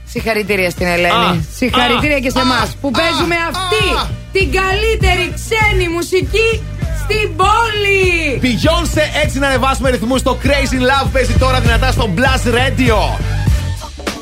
[0.05, 1.13] Συγχαρητήρια στην Ελένη.
[1.13, 3.85] Α, Συγχαρητήρια και σε εμάς που παίζουμε αυτή
[4.33, 6.63] την καλύτερη ξένη μουσική
[7.03, 8.41] στην πόλη.
[8.43, 12.99] Beyoncé, έτσι να ανεβάσουμε ρυθμούς στο Crazy Love παίζει τώρα δυνατά στο Blast Radio.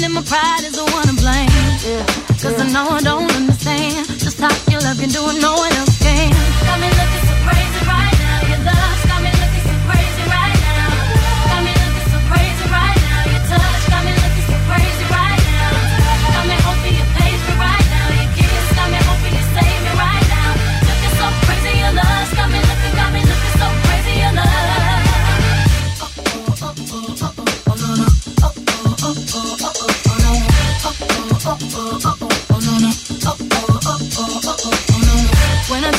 [0.00, 1.50] And my pride is the one to blame.
[1.82, 2.06] Yeah.
[2.38, 5.72] Cause I know I don't understand just how your love can do it, no one
[5.72, 5.87] else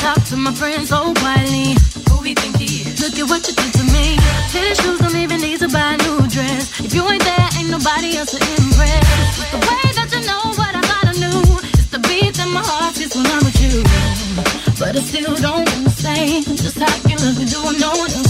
[0.00, 1.76] talk to my friends so quietly,
[2.08, 2.96] who he think he is?
[3.04, 4.16] Look at what you did to me.
[4.48, 6.80] His shoes don't even need to buy a new dress.
[6.80, 9.04] If you ain't there, ain't nobody else to impress.
[9.36, 11.40] It's the way that you know what I thought I knew.
[11.76, 13.84] It's the beat that my heart gets when I'm with you.
[14.80, 18.29] But I still don't understand just how you look and do what no one else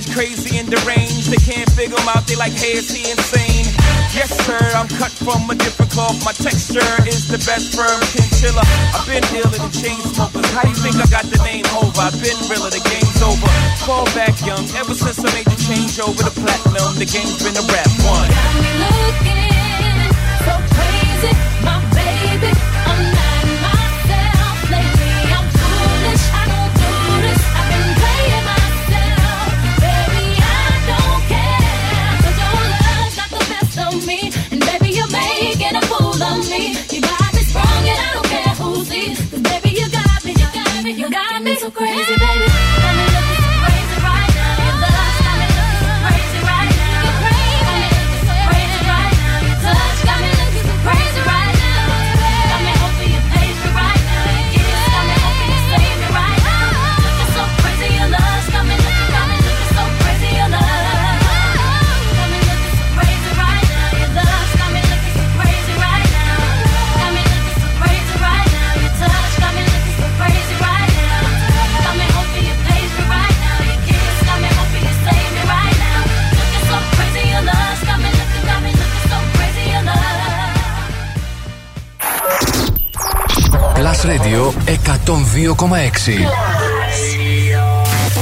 [0.11, 1.31] crazy and deranged.
[1.31, 3.65] They can't figure him out, they like, hey, is he insane?
[4.11, 6.19] Yes, sir, I'm cut from a different cloth.
[6.23, 8.63] My texture is the best firm chinchilla.
[8.91, 10.47] I've been dealing with chain smokers.
[10.51, 11.95] How you think I got the name over?
[11.95, 13.47] I've been realer, the game's over.
[13.87, 17.55] Fall back young, ever since I made the change over to platinum, the game's been
[17.55, 18.27] a rap one.
[18.27, 20.11] Got me Looking
[20.43, 21.31] so crazy,
[21.63, 21.79] my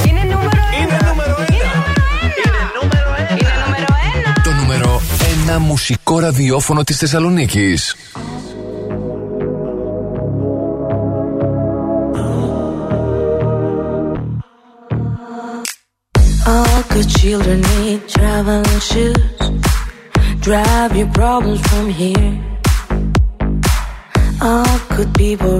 [0.08, 0.60] Είναι νούμερο
[4.44, 5.00] Το νούμερο
[5.56, 7.96] 1 μουσικό ραδιόφωνο της Θεσσαλονίκης.
[16.46, 19.22] All good children need traveling shoes.
[20.46, 22.32] Drive your problems from here.
[24.40, 25.59] All good people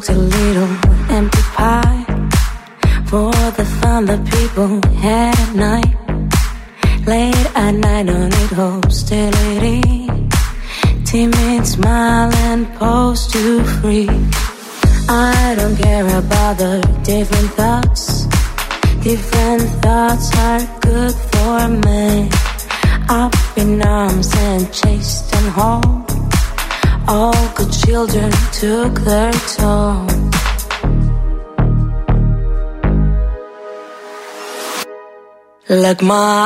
[0.00, 0.57] talked a little
[36.08, 36.37] my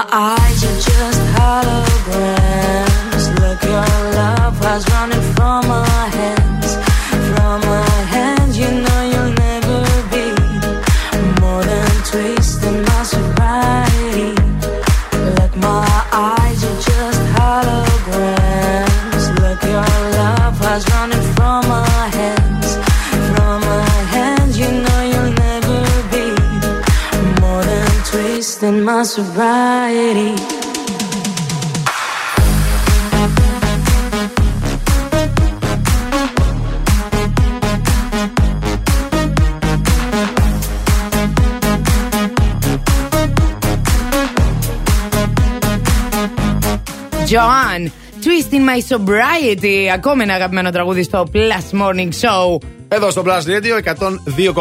[48.73, 49.89] My Sobriety.
[49.95, 52.69] Ακόμη ένα αγαπημένο τραγούδι στο Plus Morning Show.
[52.89, 53.95] Εδώ στο Plus Radio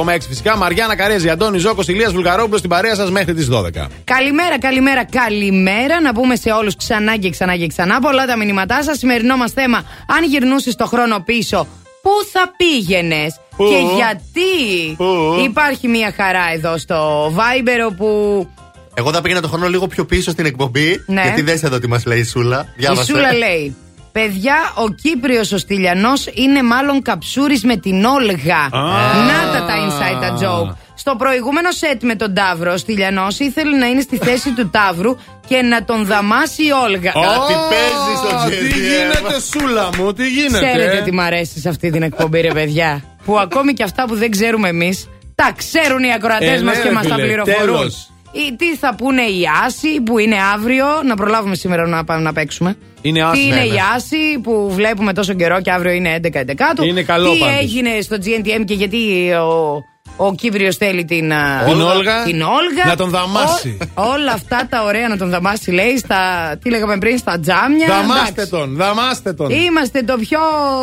[0.03, 0.57] 102,6 φυσικά.
[0.57, 3.87] Μαριάννα Καρέζη, Αντώνη Ζώκος, Ηλίας Βουλγαρόπουλος στην παρέα σας μέχρι τις 12.
[4.03, 6.01] Καλημέρα, καλημέρα, καλημέρα.
[6.01, 8.97] Να πούμε σε όλους ξανά και ξανά και ξανά πολλά τα μηνύματά σας.
[8.97, 9.77] Σημερινό μας θέμα,
[10.17, 11.67] αν γυρνούσες το χρόνο πίσω,
[12.01, 18.47] πού θα πήγαινες Πού; και γιατί; Πού; Υπάρχει μια χαρά εδώ στο Viber όπου
[18.93, 21.03] Εγώ θα πήγαινα το χρόνο λίγο πιο πίσω στην εκπομπή.
[21.07, 21.21] Ναι.
[21.21, 22.59] Γιατί δεν εδώ τι μας λέει η Σούλα.
[22.61, 23.11] η Διάβασε.
[23.11, 23.75] Σούλα λέει.
[24.11, 28.69] Παιδιά, ο Κύπριος ο Στυλιανός είναι μάλλον καψούρης με την Όλγα.
[29.27, 30.75] Να τα τα inside τα joke.
[30.95, 35.15] Στο προηγούμενο σετ με τον Ταύρο, ο Στυλιανός ήθελε να είναι στη θέση του Ταύρου
[35.47, 37.11] και να τον δαμάσει η Όλγα.
[37.11, 38.75] Κάτι παίζεις στο Τι GTM.
[38.75, 40.65] γίνεται, Σούλα μου, τι γίνεται.
[40.65, 43.03] Ξέρετε τι μ' αρέσεις σε αυτή την εκπομπή, ρε παιδιά.
[43.25, 46.81] που ακόμη και αυτά που δεν ξέρουμε εμείς, τα ξέρουν οι ακροατές Ε, μας ναι,
[46.81, 47.91] και ρε μας τα φίλε, πληροφορούν.
[48.33, 48.47] Τέλος.
[48.49, 52.33] Ή τι θα πούνε οι Άσοι που είναι αύριο, να προλάβουμε σήμερα να πάμε να
[52.33, 52.75] παίξουμε.
[53.01, 53.75] Είναι Άσοι, Τι ναι, είναι ναι.
[53.75, 56.83] οι Άσοι που βλέπουμε τόσο καιρό και αύριο είναι 11-11.
[56.85, 57.59] Είναι καλό Τι πάντως.
[57.61, 59.83] έγινε στο GNTM και γιατί ο,
[60.17, 62.23] ο Κύπριος θέλει την, α, Την Όλγα.
[62.23, 62.85] την Όλγα.
[62.85, 63.77] Να τον δαμάσει.
[63.93, 66.19] Ό- όλα αυτά τα ωραία να τον δαμάσει, λέει, στα,
[66.63, 67.87] τι λέγαμε πριν, στα τζάμια.
[67.87, 68.49] Δαμάστε Εντάξει.
[68.51, 69.49] τον, δαμάστε τον.
[69.49, 70.39] Είμαστε το πιο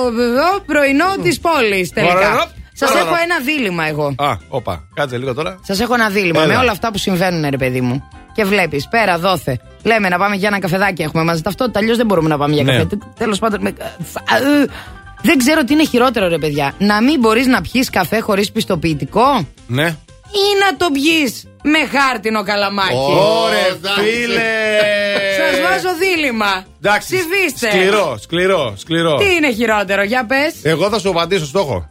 [0.07, 2.15] ε, πρωινό της πόλης τελικά.
[2.17, 2.45] Ωραία.
[2.79, 3.03] Σας Ωραία.
[3.03, 4.15] έχω ένα δίλημα εγώ.
[4.19, 5.59] Α, όπα, κάτσε λίγο τώρα.
[5.63, 6.53] Σας έχω ένα δίλημα Έλα.
[6.53, 8.09] με όλα αυτά που συμβαίνουν, ρε παιδί μου.
[8.35, 9.61] Και βλέπεις, πέρα, δόθε.
[9.83, 11.03] Λέμε να πάμε για ένα καφεδάκι.
[11.03, 11.79] Έχουμε μαζί ταυτότητα.
[11.79, 12.73] Αλλιώς δεν μπορούμε να πάμε για Ναι.
[12.73, 12.89] καφέ.
[13.19, 13.61] Τέλος πάντων.
[13.63, 13.75] με-
[14.13, 14.65] θα- ε,
[15.23, 16.75] Δεν ξέρω τι είναι χειρότερο, ρε παιδιά.
[16.79, 19.87] Να μην μπορείς να πιεις καφέ χωρίς πιστοποιητικό; Ναι.
[20.43, 24.53] ή να το πιεις με χάρτινο καλαμάκι; Ωρε, φίλε.
[25.39, 26.65] Σας βάζω δίλημα.
[26.83, 27.15] Εντάξει.
[27.17, 27.69] Ψηφίστε.
[27.71, 29.17] Σκληρό, σκληρό, σκληρό.
[29.17, 30.55] Τι είναι χειρότερο, για πες.
[30.63, 31.89] Εγώ θα σου απαντήσω στο έχω.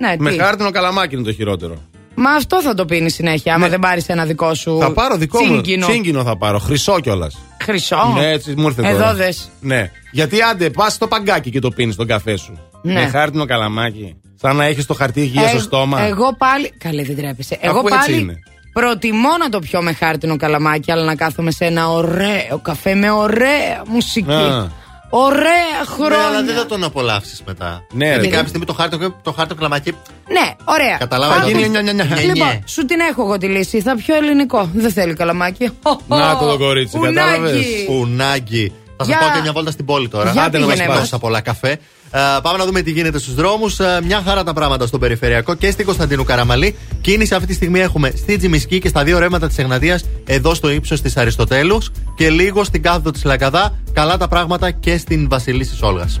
[0.00, 0.38] Ναι, Με τι.
[0.38, 1.74] χάρτινο καλαμάκι είναι το χειρότερο.
[2.14, 4.78] Μα αυτό θα το πίνεις συνέχεια, άμα δεν πάρεις ένα δικό σου.
[4.80, 5.60] Θα πάρω δικό μου.
[5.60, 5.86] τσίγκινο.
[5.86, 6.58] Τσίγκινο θα πάρω.
[6.58, 7.38] Χρυσό κιόλας.
[7.62, 8.12] Χρυσό.
[8.16, 9.14] Ναι, έτσι μου ήρθε Εδώ τώρα.
[9.14, 9.50] δες.
[9.60, 9.90] Ναι.
[10.12, 12.58] Γιατί άντε, πας στο παγκάκι και το πίνεις τον καφέ σου.
[12.82, 12.92] Ναι.
[12.92, 14.16] Με χάρτινο καλαμάκι.
[14.40, 16.00] Σαν να έχεις το χαρτί υγεία στο Ε, στόμα.
[16.02, 16.72] Εγώ πάλι.
[16.78, 17.58] Καλέ, δεν τρέπεσαι.
[17.60, 18.38] Εγώ Αφού έτσι πάλι είναι.
[18.72, 23.10] προτιμώ να το πιω με χάρτινο καλαμάκι, αλλά να κάθομαι σε ένα ωραίο καφέ με
[23.10, 24.30] ωραία μουσική.
[24.32, 24.70] Α.
[25.10, 26.16] Ωραία χρόνια.
[26.16, 27.84] Ναι, αλλά δεν θα τον απολαύσεις μετά.
[27.92, 28.30] Ναι, Γιατί ρε.
[28.30, 29.90] κάποια στιγμή το χάρτο, το χάρτο κλαμάκι.
[30.28, 30.96] Ναι, ωραία.
[30.98, 31.40] Καταλάβατε.
[31.40, 31.52] Πάμε.
[31.52, 32.16] Γίνει νια, νια, νια, νια.
[32.34, 33.80] Λοιπόν, σου την έχω εγώ τη λύση.
[33.80, 34.70] Θα πιω ελληνικό.
[34.74, 35.70] Δεν θέλει καλαμάκι.
[36.06, 37.14] Να το το κορίτσι, Ουνάκι.
[37.14, 37.64] κατάλαβες.
[37.88, 38.72] Ουνάγκη.
[39.02, 40.30] Θα σας Για- πάω και μια βόλτα στην πόλη τώρα.
[40.30, 41.00] Για Άντε να μας πήγαινε μας.
[41.02, 41.70] τόσα πολλά καφέ.
[41.70, 43.76] Ε, πάμε να δούμε τι γίνεται στους δρόμους.
[44.04, 46.76] μια χαρά τα πράγματα στον περιφερειακό και στην Κωνσταντίνου Καραμαλή.
[47.00, 50.70] Κίνηση αυτή τη στιγμή έχουμε στη Τζιμισκή και στα δύο ρεύματα της Εγνατίας εδώ στο
[50.70, 53.74] ύψος της Αριστοτέλους και λίγο στην κάθοδο της Λαγκαδά.
[53.92, 56.20] Καλά τα πράγματα και στην Βασιλίση Όλγας.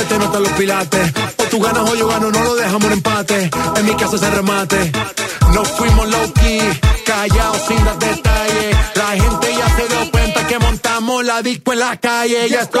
[0.00, 1.12] se te notan los pilates.
[1.38, 3.50] O tú ganas o yo gano, no lo dejamos en empate.
[3.76, 4.92] En mi casa se remate.
[5.54, 6.60] Nos fuimos low key,
[7.04, 8.76] callados sin dar detalles.
[8.94, 12.48] La gente ya se dio cuenta que montamos la disco en la calle.
[12.48, 12.80] Ya esto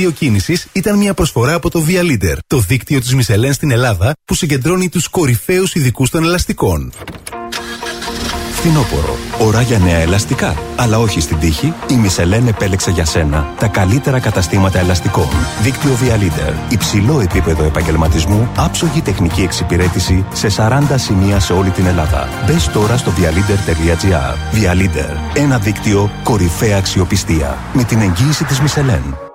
[0.00, 3.70] Το δελτίο κίνησης ήταν μια προσφορά από το Via Leader, το δίκτυο της Μισελέν στην
[3.70, 6.92] Ελλάδα που συγκεντρώνει τους κορυφαίους ειδικούς των ελαστικών.
[8.52, 9.16] Φθινόπωρο.
[9.38, 10.56] Ώρα για νέα ελαστικά.
[10.76, 11.74] Αλλά όχι στην τύχη.
[11.90, 15.28] Η Μισελέν επέλεξε για σένα τα καλύτερα καταστήματα ελαστικών.
[15.62, 16.72] Δίκτυο Via Leader.
[16.72, 18.50] Υψηλό επίπεδο επαγγελματισμού.
[18.56, 22.28] Άψογη τεχνική εξυπηρέτηση σε 40 σημεία σε όλη την Ελλάδα.
[22.46, 24.56] Μπες τώρα στο vialeader.gr.
[24.56, 25.16] Via Leader.
[25.34, 27.58] Ένα δίκτυο κορυφαία αξιοπιστία.
[27.72, 29.29] Με την εγγύηση της Μισελέν.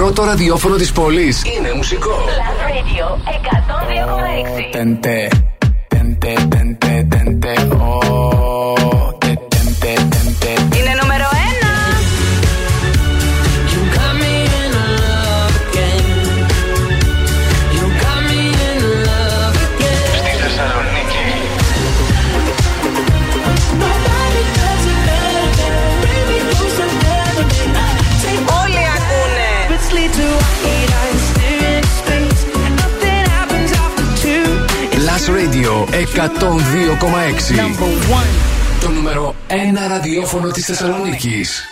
[0.00, 1.42] πρώτο ραδιόφωνο της πόλης.
[1.44, 2.10] Είναι μουσικό.
[2.10, 3.06] Last Radio
[4.66, 4.70] 102,6.
[4.70, 5.28] Τεντε,
[5.88, 6.69] τεντε, τεντε.
[36.14, 36.20] 102,6.
[38.80, 39.52] Το νούμερο 1
[39.88, 41.64] ραδιόφωνο της Θεσσαλονίκης.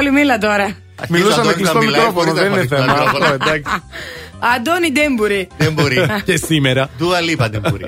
[0.00, 0.76] Ακούει όλη η πόλη, μίλα τώρα.
[1.08, 3.08] Μιλούσα με Αντώνης κλειστό να μιλάει μικρόφωνο, χωρίς δεν είναι να θέμα.
[3.10, 3.62] χωρί Αυτό, εντάξει.
[4.56, 5.48] Αντώνη Ντέμπουρη.
[5.56, 5.96] Δεν μπορεί.
[6.28, 6.88] Και σήμερα.
[7.00, 7.84] Dua Lipa δεν μπορεί.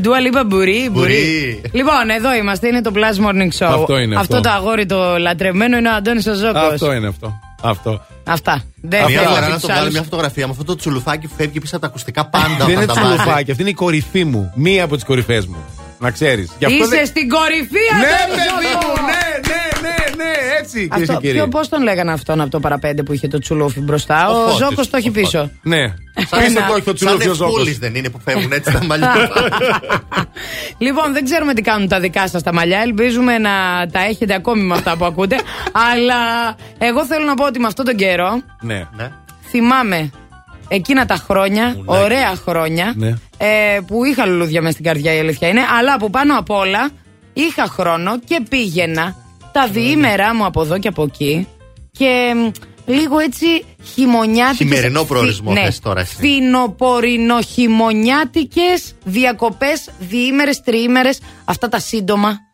[0.00, 1.12] Ντουα Λίπα μπορεί, μπορεί.
[1.12, 1.60] Μπορεί.
[1.72, 3.72] Λοιπόν, εδώ είμαστε, είναι το Plus Morning Show.
[3.80, 4.40] Αυτό είναι αυτό.
[4.40, 6.72] το αγόρι το λατρεμένο είναι ο Αντώνης ο Ζώκος.
[6.72, 7.40] Αυτό είναι αυτό.
[7.62, 8.06] Αυτό.
[8.26, 8.62] Αυτά.
[8.82, 9.92] Δεν Μια θέλω φορά να να πει το τους βάλει άλλους.
[9.92, 12.64] μια φωτογραφία με αυτό το τσουλουφάκι που φεύγει πίσω από τα ακουστικά πάντα.
[12.64, 13.14] Δεν είναι όταν τα βάζει.
[13.16, 14.52] τσουλουφάκι, αυτή είναι η κορυφή μου.
[14.54, 15.56] Μία από τις κορυφές μου.
[15.98, 16.50] Να ξέρεις.
[16.58, 18.95] Είσαι στην κορυφή, Ναι, Αντώνης
[20.78, 20.88] έτσι.
[20.88, 21.34] κυρίες και Αυτό, κύριοι.
[21.38, 24.36] ποιο, πώς τον λέγανε αυτόν από το παραπέντε που είχε το τσουλούφι μπροστά; Ο Ο,
[24.44, 25.50] Φώτης, Ζώκος το έχει ο πίσω.
[25.62, 25.80] Ναι.
[25.80, 25.94] Σαν
[26.30, 27.52] Πείτε ένα- το, έχει το Σαν τσουλούφι ο Ζώκος.
[27.54, 29.12] ευκούλης δεν είναι που φεύγουν έτσι τα μαλλιά.
[30.78, 32.80] Λοιπόν, δεν ξέρουμε τι κάνουν τα δικά σας τα μαλλιά.
[32.80, 33.50] Ελπίζουμε να
[33.92, 35.36] τα έχετε ακόμη με αυτά που ακούτε.
[35.92, 36.14] Αλλά
[36.78, 38.86] εγώ θέλω να πω ότι με αυτόν τον καιρό Ναι.
[38.96, 39.10] Ναι.
[39.50, 40.10] θυμάμαι
[40.68, 43.08] εκείνα τα χρόνια, ωραία χρόνια, Ναι.
[43.36, 46.88] ε, που είχα λουλούδια μες στην καρδιά η αλήθεια είναι, αλλά που πάνω απ' όλα
[47.32, 49.16] είχα χρόνο και πήγαινα
[49.60, 51.46] τα διήμερά μου από εδώ και από εκεί
[51.92, 52.48] και μ,
[52.90, 53.46] λίγο έτσι
[53.94, 56.14] χειμωνιάτικες Χειμερινό προορισμό ναι, θες τώρα εσύ.
[56.14, 62.44] φθινοπορεινοχειμωνιάτικες διακοπές διήμερες, τριήμερες, αυτά τα σύντομα.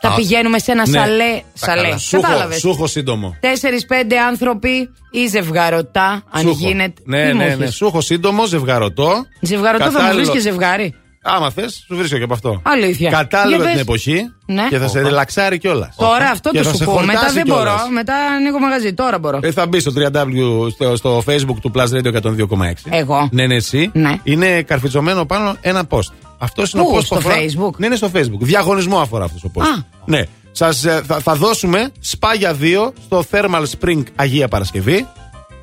[0.00, 0.98] Τα Α, πηγαίνουμε σε ένα ναι.
[0.98, 1.42] σαλέ.
[1.60, 1.82] Τα Σαλέ.
[1.82, 1.98] καλά.
[1.98, 2.58] Σούχο, Κατάλαβες.
[2.58, 3.36] σούχο σύντομο.
[3.40, 6.66] Τέσσερι-πέντε άνθρωποι ή ζευγαρωτά, αν Σούχο.
[6.68, 7.02] γίνεται.
[7.04, 7.70] Ναι, Τι μου ναι, έχεις; ναι.
[7.70, 9.24] Σούχο σύντομο, ζευγαρωτό.
[9.40, 10.94] Ζευγαρωτό θα μου Κατάλληλο- βρει και ζευγάρι.
[11.36, 12.60] Άμα θες, σου βρίσκω και από αυτό.
[12.64, 13.10] Αλήθεια.
[13.10, 13.80] Κατάλληλο Για την πες.
[13.82, 14.66] εποχή Ναι.
[14.68, 15.94] και θα σε ρελαξάρει κιόλας.
[15.96, 16.92] Τώρα αυτό Και το θα σου σε πω.
[16.92, 17.64] Μετά χορτάσει δεν κιόλας.
[17.64, 17.90] μπορώ.
[17.92, 18.94] Μετά ανοίγω μαγαζί.
[18.94, 19.38] Τώρα μπορώ.
[19.42, 22.46] Ε, θα μπει στο www στο, στο facebook του Plus Radio 102,6.
[22.90, 23.28] Εγώ.
[23.32, 23.90] Ναι, ναι, εσύ.
[23.94, 24.14] Ναι.
[24.22, 26.12] Είναι καρφιτσωμένο πάνω ένα post.
[26.38, 27.76] Αυτό είναι Πού, ο post στο που αφορά- Facebook?
[27.78, 28.40] Ναι, είναι στο facebook.
[28.40, 29.62] Διαγωνισμό αφορά αυτός ο post.
[29.62, 29.82] Α.
[30.04, 30.22] Ναι.
[30.52, 35.06] Σας, ε, θα, θα δώσουμε σπάγια 2 στο Thermal Spring Αγία Παρασκευή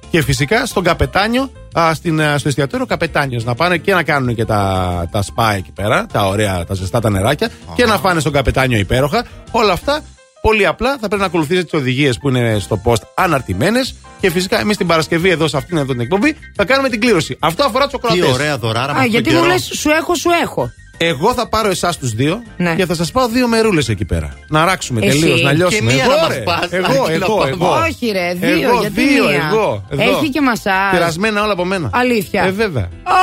[0.09, 3.43] και φυσικά στον Καπετάνιο, α, στην, α, στο εστιατόριο Καπετάνιος.
[3.43, 6.99] Να πάνε και να κάνουν και τα, τα σπα εκεί πέρα, τα ωραία, τα ζεστά
[6.99, 9.25] τα νεράκια και να φάνε στον Καπετάνιο υπέροχα.
[9.51, 10.01] Όλα αυτά
[10.41, 14.59] πολύ απλά θα πρέπει να ακολουθήσετε τις οδηγίες που είναι στο post αναρτημένες και φυσικά
[14.59, 17.37] εμείς την Παρασκευή εδώ σε αυτήν εδώ την εκπομπή θα κάνουμε την κλήρωση.
[17.39, 18.33] Αυτό αφορά τους Τι ακροατές.
[18.35, 19.53] ωραία δωράρα με Α, αυτόν γιατί τον μου καιρό.
[19.53, 20.71] λες, σου έχω, σου έχω.
[20.97, 22.75] Εγώ θα πάρω εσάς τους δύο Ναι.
[22.75, 24.33] και θα σας πάω δύο μερούλες εκεί πέρα.
[24.47, 25.19] Να ράξουμε Εσύ.
[25.19, 25.89] τελείως, να λιώσουμε.
[25.91, 26.41] Και μία εγώ, να μας ρε.
[26.43, 27.49] πας, εγώ, να εγώ, πάμε.
[27.49, 27.69] εγώ.
[27.87, 29.85] Όχι, ρε, δύο, Εγώ, γιατί δύο, μία; εγώ.
[29.89, 30.01] Εδώ.
[30.01, 30.91] Έχει και μασάζ.
[30.91, 31.89] Πειρασμένα όλα από μένα.
[31.93, 32.43] Αλήθεια.
[32.43, 32.83] Ε, βέβαια.
[33.03, 33.17] Ω,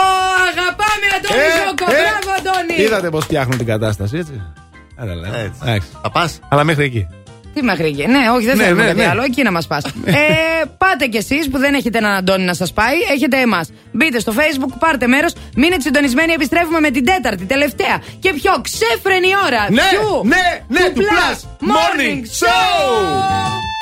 [0.50, 1.92] αγαπάμε Αντώνη Ε, Ζώκο.
[1.92, 2.82] ε, Μπράβο, Αντώνη.
[2.82, 4.40] Είδατε πώς φτιάχνουν την κατάσταση, έτσι.
[4.96, 5.34] Άρα, λέω.
[5.34, 5.58] Έτσι.
[5.62, 5.88] Εντάξει.
[6.02, 6.38] Θα πας.
[6.48, 7.06] Αλλά μέχρι εκεί.
[7.54, 8.06] Τι μέχρι εκεί.
[8.06, 9.06] Ναι, όχι, δεν Ναι, θέλουμε ναι, κάτι ναι.
[9.06, 9.22] άλλο.
[9.22, 9.84] Εκεί να μας πας.
[10.04, 10.12] ε,
[10.78, 13.70] πάτε κι εσείς που δεν έχετε έναν Αντώνη να σας πάει, έχετε εμάς.
[13.92, 15.32] Μπείτε στο Facebook, πάρτε μέρος.
[15.56, 16.32] Μείνετε συντονισμένοι.
[16.32, 19.66] Επιστρέφουμε με την τέταρτη, τελευταία και πιο ξέφρενη ώρα.
[19.70, 23.81] Ναι, Ποιου; ναι, ναι, του Plus Morning Show.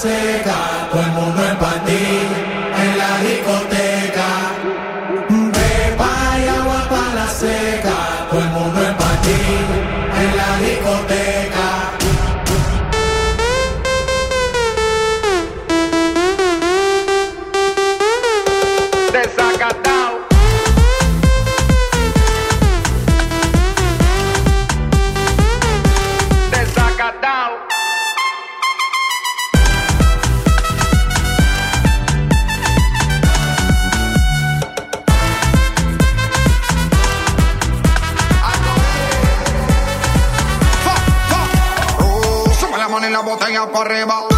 [0.00, 0.29] say
[43.68, 44.29] para arriba.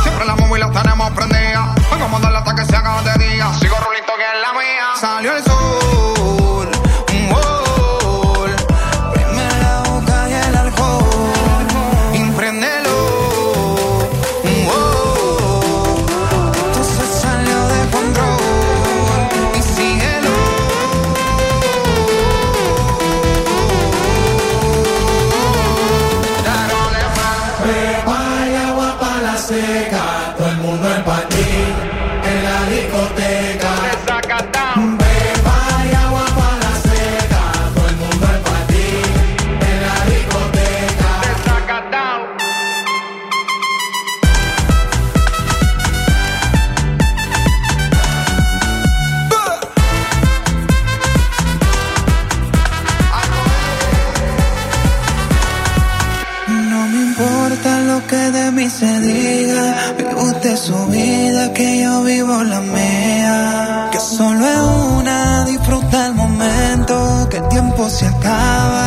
[60.73, 63.89] su vida, que yo vivo la mía.
[63.93, 64.63] Que solo es
[64.99, 68.82] una, disfruta el momento, que el tiempo se acaba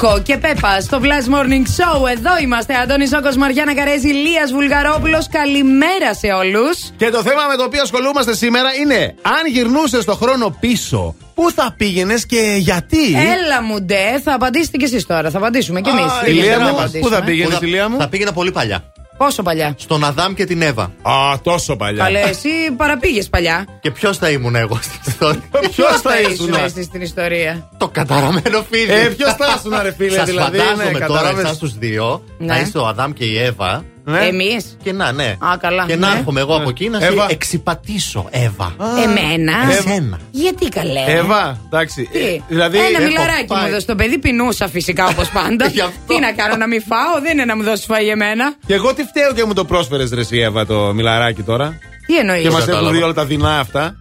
[0.00, 2.08] Φαρούκο και Πέπα στο Blast Morning Show.
[2.10, 2.74] Εδώ είμαστε.
[2.74, 5.28] Αντώνη Ζόκο, Μαριάννα Καρέζη, Λίας Βουλγαρόπουλος.
[5.28, 6.78] Καλημέρα σε όλους.
[6.96, 11.50] Και το θέμα με το οποίο ασχολούμαστε σήμερα είναι αν γυρνούσε το χρόνο πίσω, πού
[11.50, 15.30] θα πήγαινες και γιατί; Έλα μου ντε, θα απαντήσετε κι εσείς τώρα.
[15.30, 16.02] Θα απαντήσουμε κι εμείς.
[16.02, 18.92] Α, Ηλία μου, πού θα πήγαινες, Πού Ηλία μου; Θα πήγαινα πολύ παλιά.
[19.24, 20.82] Πόσο παλιά; Στον Αδάμ και την Εύα.
[21.02, 22.04] Α, τόσο παλιά.
[22.04, 23.66] Καλέ, εσύ παραπήγες παλιά.
[23.80, 26.54] Και ποιος θα ήμουν εγώ στην ιστορία; Ποιος θα ήσουν ήσουν.
[26.64, 28.92] εσύ στην ιστορία; Το καταραμένο φίδι.
[28.92, 31.44] Ε, ποιος θα ήσουν, ρε φίλε, Σας δηλαδή, φαντάζομαι ναι, τώρα κατάλαβες.
[31.44, 32.46] εσάς τους δύο Ναι.
[32.46, 33.84] να είστε ο Αδάμ και η Εύα.
[34.04, 34.18] Ναι.
[34.26, 34.76] Εμείς.
[34.82, 35.24] Και να, ναι.
[35.38, 35.84] Α, καλά.
[35.86, 36.18] Και να ναι.
[36.18, 37.26] έρχομαι εγώ από εκεί να σε Εύα.
[37.30, 38.74] εξυπατήσω, Εύα.
[39.04, 39.52] Εμένα.
[39.70, 40.18] Εσένα.
[40.30, 41.04] Γιατί καλέ.
[41.06, 42.08] Εύα, εντάξει.
[42.12, 43.68] Τι; ε, Δηλαδή, Ένα έχω μιλαράκι μου πάει.
[43.68, 45.66] έδωσε το παιδί, πεινούσα φυσικά όπως πάντα.
[45.66, 46.14] Γι' αυτό.
[46.14, 48.54] Τι να κάνω, να μην φάω, δεν είναι να μου δώσεις φαΐ εμένα.
[48.66, 51.78] Και εγώ τι φταίω και μου το πρόσφερες, Ρε εσύ, Εύα, το μιλαράκι τώρα.
[52.06, 52.96] Τι εννοείς; Και μας έχουν κατάλαβα.
[52.96, 53.98] δει όλα τα δεινά αυτά.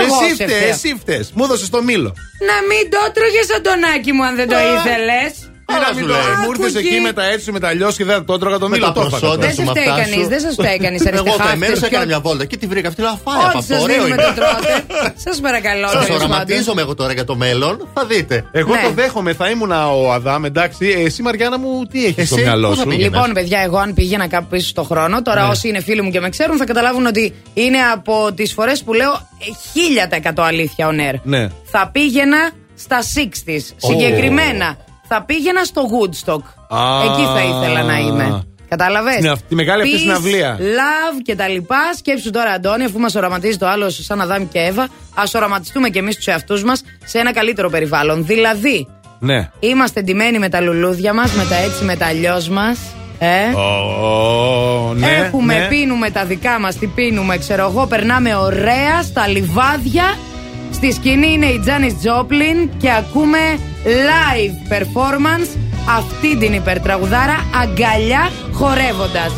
[0.00, 0.68] Εγώ εσύ σε φταίει, φταίω.
[0.68, 1.28] εσύ φταίει.
[1.34, 2.14] Μου έδωσες το μήλο.
[2.48, 4.60] Να μην το τρώγε Αντωνάκι μου αν δεν το Α.
[4.60, 5.50] ήθελες.
[5.74, 6.14] Τι να σου μην το.
[6.14, 6.34] λέει.
[6.42, 7.00] Μου ήρθες Άκου εκεί εκεί.
[7.08, 8.86] με τα έτσι, με τα αλλιώς και δεν το έτρωγα το Με μήλο.
[8.86, 9.46] τα Το έφαγα προσόντα τώρα.
[9.46, 10.28] Δεν σου σας με φταίει αυτά κανείς, σου.
[10.34, 13.00] δεν σας φταίει κανείς, Εγώ αριστεχάκτες, καημένος έκανα ποιο- μια βόλτα και τη βρήκα αυτή.
[13.06, 13.72] Λέω φάει από Ό,τι αυτό.
[13.74, 14.24] σας Ωραίο δίνουμε είναι.
[14.28, 14.72] το τρώτε.
[15.26, 15.86] Σας παρακαλώ.
[15.88, 16.26] Σας τέλος πάντων.
[16.30, 17.74] οραματίζομαι εγώ τώρα για το μέλλον.
[17.94, 18.36] Θα δείτε.
[18.60, 18.82] Εγώ Ναι.
[18.86, 20.82] το δέχομαι, θα ήμουν ο Αδάμ, εντάξει.
[20.98, 23.58] Ε, Εσύ, Μαριάννα μου, τι έχεις στο Εσύ, μυαλό πού θα σου; πήγαινες; Λοιπόν, παιδιά,
[23.66, 25.48] εγώ αν πήγαινα κάπου πίσω στο χρόνο, τώρα Ναι.
[25.52, 28.92] όσοι είναι φίλοι μου και με ξέρουν θα καταλάβουν ότι είναι από τις φορές που
[28.92, 31.18] λέω ε, 1000% αλήθεια on air.
[31.22, 31.48] Ναι.
[31.64, 33.60] Θα πήγαινα στα 60s.
[33.76, 34.76] Συγκεκριμένα,
[35.08, 36.42] θα πήγαινα στο Woodstock.
[36.78, 37.02] Α.
[37.04, 38.44] Εκεί θα ήθελα να είμαι.
[38.68, 40.56] Κατάλαβες; Στην αυ- τη μεγάλη αυτή συναυλία.
[40.58, 41.78] Love και τα λοιπά.
[41.96, 45.98] Σκέψου τώρα, Αντώνη, αφού μας οραματίζει το άλλο σαν Αδάμ και Εύα, ας οραματιστούμε κι
[45.98, 48.26] εμείς τους εαυτούς μας σε ένα καλύτερο περιβάλλον.
[48.26, 49.50] Δηλαδή, Ναι.
[49.60, 52.78] Είμαστε ντυμένοι με τα λουλούδια μας, με τα έτσι, με τα αλλιώς μας.
[53.18, 55.66] Ε; Ω, ναι, Έχουμε, ναι.
[55.68, 60.04] πίνουμε τα δικά μας, τι πίνουμε, ξέρω εγώ, περνάμε ωραία στα λιβάδια.
[60.72, 63.38] Στη σκηνή είναι η Τζάνις Τζόπλιν και ακούμε
[63.84, 69.32] live performance αυτή την υπερτραγουδάρα αγκαλιά χορεύοντας.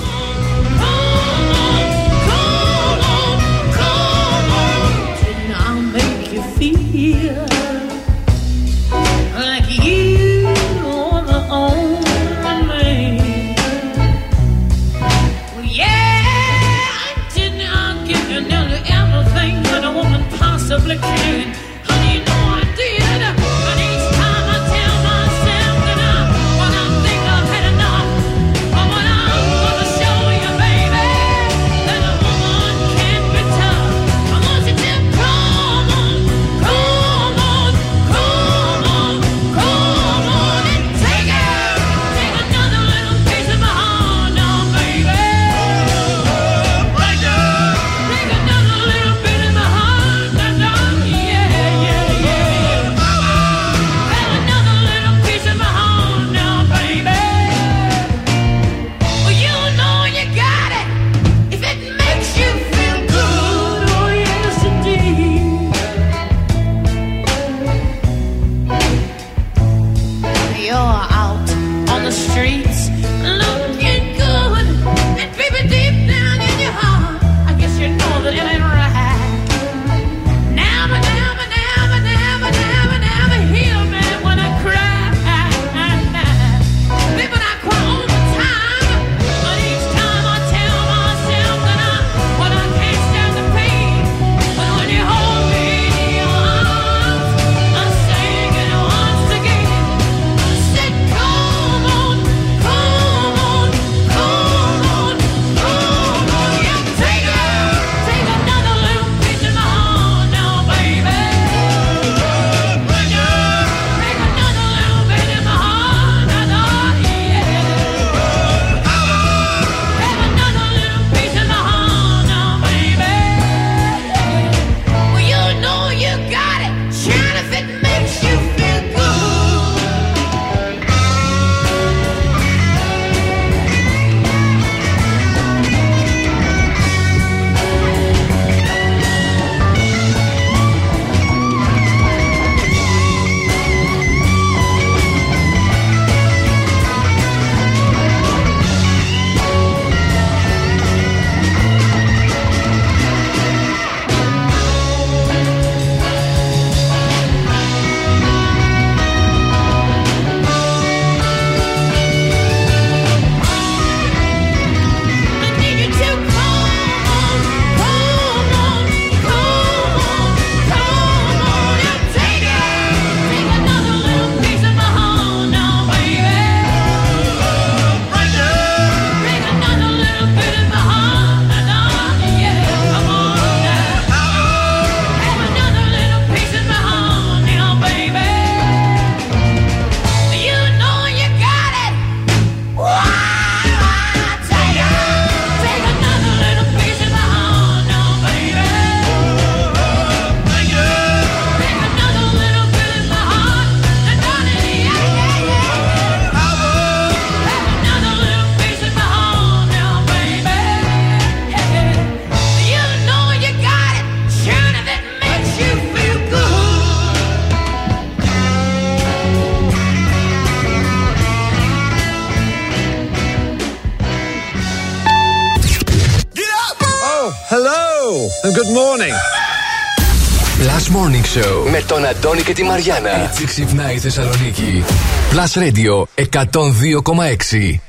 [232.37, 233.23] Αντώνη και τη Μαριάνα.
[233.25, 234.85] Έτσι ξυπνάει η Θεσσαλονίκη.
[235.33, 236.05] Plus Radio
[236.43, 237.86] 102,6.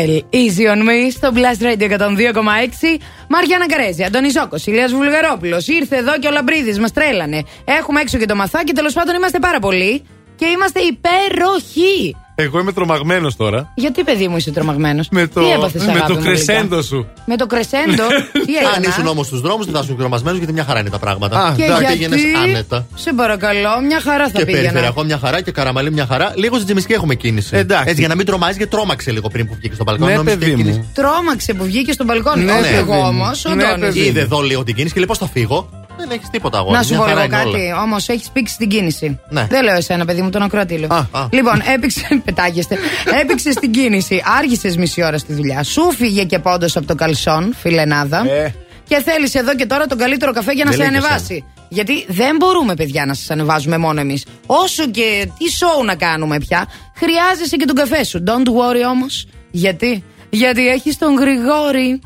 [0.00, 3.00] Αντέλ, easy on me στο Blast Radio 102,6.
[3.28, 5.68] Μαριάννα Καρέζη, Αντώνης Ζώκο, Ηλίας Βουλγαρόπουλος.
[5.68, 7.42] Ήρθε εδώ και ο Λαμπρίδης, μας τρέλανε.
[7.64, 10.02] Έχουμε έξω και το μαθάκι, τέλος πάντων είμαστε πάρα πολλοί
[10.36, 12.16] και είμαστε υπέροχοι.
[12.42, 13.70] Εγώ είμαι τρομαγμένος τώρα.
[13.74, 16.82] Γιατί, παιδί μου, είσαι τρομαγμένος; Με το, Τι έπαθες, με αγάπη το μου, κρεσέντο γλυκά;
[16.82, 17.06] σου.
[17.26, 18.06] Με το κρεσέντο;
[18.46, 20.90] Τι Αν έκανα; ήσουν όμως στους δρόμους, δεν θα ήσουν κρεμασμένος γιατί μια χαρά είναι
[20.90, 21.54] τα πράγματα.
[21.56, 22.86] Και θα γιατί, πήγαινες άνετα.
[22.94, 24.62] σε παρακαλώ, μια χαρά θα Και πήγαινα.
[24.62, 26.32] περιφερειακό μια χαρά και καραμαλή μια χαρά.
[26.36, 27.56] Λίγο στην Τζιμισκή έχουμε κίνηση.
[27.56, 27.84] Εντάξει.
[27.88, 30.10] Έτσι για να μην τρομάζει και τρόμαξε λίγο πριν που βγήκε στο μπαλκόνι.
[30.10, 30.68] Ναι, Νόμιζες παιδί ότι μου.
[30.70, 30.88] κίνηση.
[30.94, 32.44] Τρόμαξε που βγήκε στον μπαλκόνι.
[32.44, 32.76] Ναι, Όχι ναι.
[32.76, 33.94] εγώ όμως, ο Ναι, Αντώνης.
[33.94, 34.06] παιδί.
[34.08, 35.68] Είδε εδώ λίγο την κίνηση και λέει πώς θα φύγω;
[36.00, 36.76] Δεν έχεις τίποτα αγόρι.
[36.76, 37.58] Να σου μια πω χαρά λίγο είναι όλα.
[37.58, 39.18] κάτι, όμως έχεις πήξει την κίνηση.
[39.28, 39.46] Ναι.
[39.50, 40.92] Δεν λέω εσένα, παιδί μου, τον ακροατή λέω.
[40.92, 41.28] α.
[41.30, 42.08] Λοιπόν, έπηξε.
[42.24, 42.78] Πετάγεστε.
[43.20, 45.62] έπηξε την κίνηση, άργησες μισή ώρα στη δουλειά.
[45.62, 48.24] Σου φύγε και πόντο από το καλσόν, φιλενάδα.
[48.30, 48.54] Ε.
[48.88, 51.44] Και θέλεις εδώ και τώρα τον καλύτερο καφέ για να Δεν σε λέει και ανεβάσει.
[51.68, 54.24] Γιατί δεν μπορούμε, παιδιά, να σας ανεβάζουμε μόνο εμείς.
[54.46, 58.22] Όσο και τι σοου να κάνουμε πια, χρειάζεσαι και τον καφέ σου.
[58.26, 59.26] Don't worry όμως.
[59.50, 62.00] Γιατί; Γιατί έχεις τον Γρηγόρη.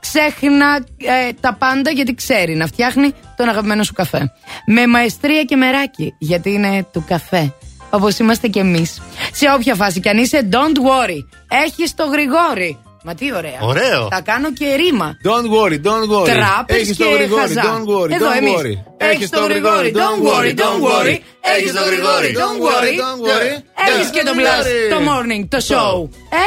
[0.00, 4.32] Ξέχνα ε, τα πάντα γιατί ξέρει να φτιάχνει τον αγαπημένο σου καφέ.
[4.66, 7.54] Με μαεστρία και μεράκι, γιατί είναι του καφέ.
[7.90, 9.02] Όπως είμαστε κι εμείς.
[9.32, 11.18] Σε όποια φάση κι αν είσαι, don't worry.
[11.64, 12.78] Έχεις το Γρηγόρη.
[13.02, 13.58] Μα τι ωραία.
[13.60, 14.08] Ωραίο.
[14.08, 15.16] Τα κάνω και ρήμα.
[15.28, 16.24] Don't worry, don't worry.
[16.24, 17.62] Τράπες Έχεις και το γρηγόρι, χαζά.
[17.62, 18.54] don't worry, Εδώ don't εμείς.
[18.56, 18.74] worry.
[18.96, 21.16] Έχεις το γρηγόρι, don't worry, don't worry.
[21.56, 23.52] Έχεις το γρηγόρι, don't worry, don't worry.
[23.88, 26.08] Έχεις και το blast, το morning, το show.
[26.42, 26.44] Ε,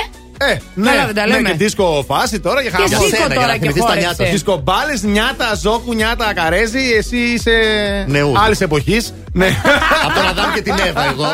[0.49, 1.49] Ε, ναι, Καλά δεν τα ναι, λέμε.
[1.49, 2.87] και δίσκο φάση τώρα για Και χαμό.
[2.87, 4.07] σήκω Για σένα, τώρα για να και θυμηθείς τα χόρεψε.
[4.07, 4.31] νιάτα.
[4.31, 6.91] Δίσκο μπάλες, νιάτα, ζόκου, νιάτα, καρέζι.
[6.97, 7.51] Εσύ είσαι
[8.07, 8.37] Νεούδη.
[8.45, 9.13] άλλης εποχής.
[9.33, 9.47] Ναι.
[10.05, 11.25] Από τον Αδάμ και την Εύα, εγώ.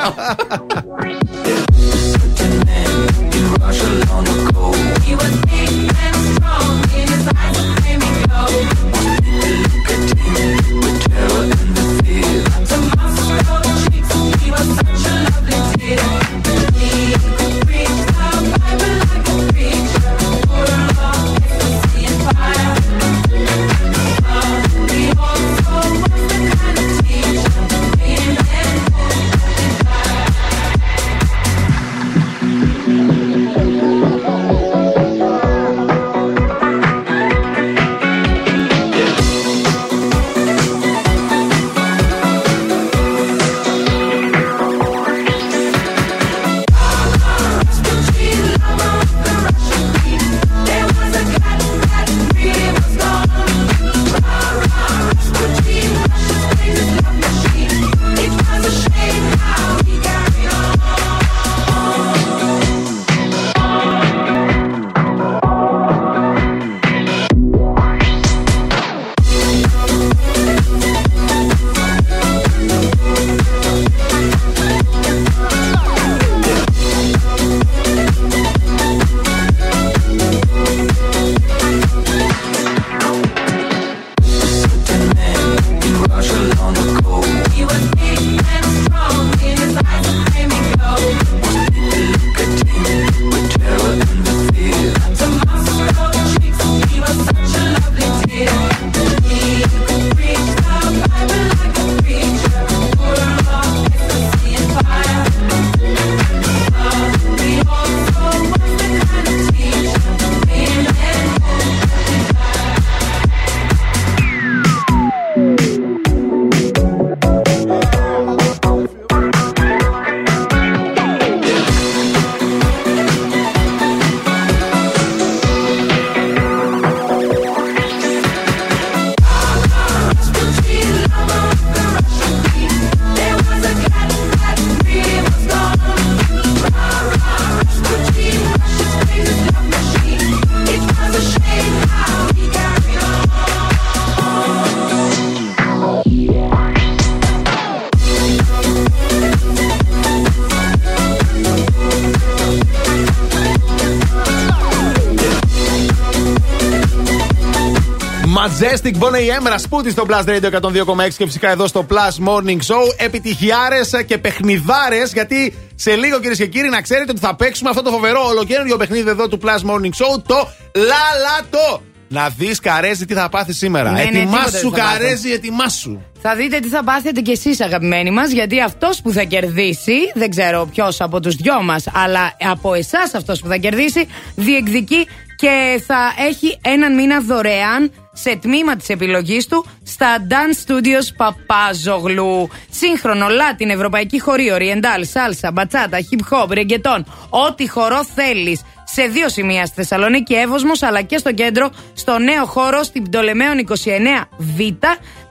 [158.90, 159.48] Majestic Bonnie M.
[159.48, 162.94] Rasputin στο Plus Radio 102,6 και φυσικά εδώ στο Plus Morning Show.
[162.98, 167.82] Επιτυχιάρες και παιχνιδάρες, γιατί σε λίγο κυρίες και κύριοι να ξέρετε ότι θα παίξουμε αυτό
[167.82, 171.82] το φοβερό ολοκαίριο παιχνίδι εδώ του Plus Morning Show, το Λαλατό.
[172.08, 173.92] Να δεις καρέζι τι θα πάθει σήμερα.
[173.92, 174.98] Ναι, ναι, τίποτα ετοιμάσου, δεν θα πάθω.
[174.98, 176.02] καρέζι, ετοιμάσου.
[176.22, 180.30] Θα δείτε τι θα πάθετε κι εσείς αγαπημένοι μας γιατί αυτός που θα κερδίσει, δεν
[180.30, 185.82] ξέρω ποιος από τους δυο μας, αλλά από εσάς αυτός που θα κερδίσει, διεκδικεί και
[185.88, 187.92] θα έχει έναν μήνα δωρεάν
[188.22, 192.50] σε τμήμα της επιλογής του στα Dance Studios Παπάζογλου.
[192.70, 197.06] Σύγχρονο, Latin, Ευρωπαϊκή Χωρί, Oriental, Σάλσα, Μπατσάτα, Hip Hop, Ρεγκετόν.
[197.30, 198.62] Ό,τι χορό θέλεις.
[198.84, 203.58] Σε δύο σημεία στη Θεσσαλονίκη Εύωσμος αλλά και στο κέντρο, στο νέο χώρο στην Πτολεμαίων
[203.68, 204.72] 29Β.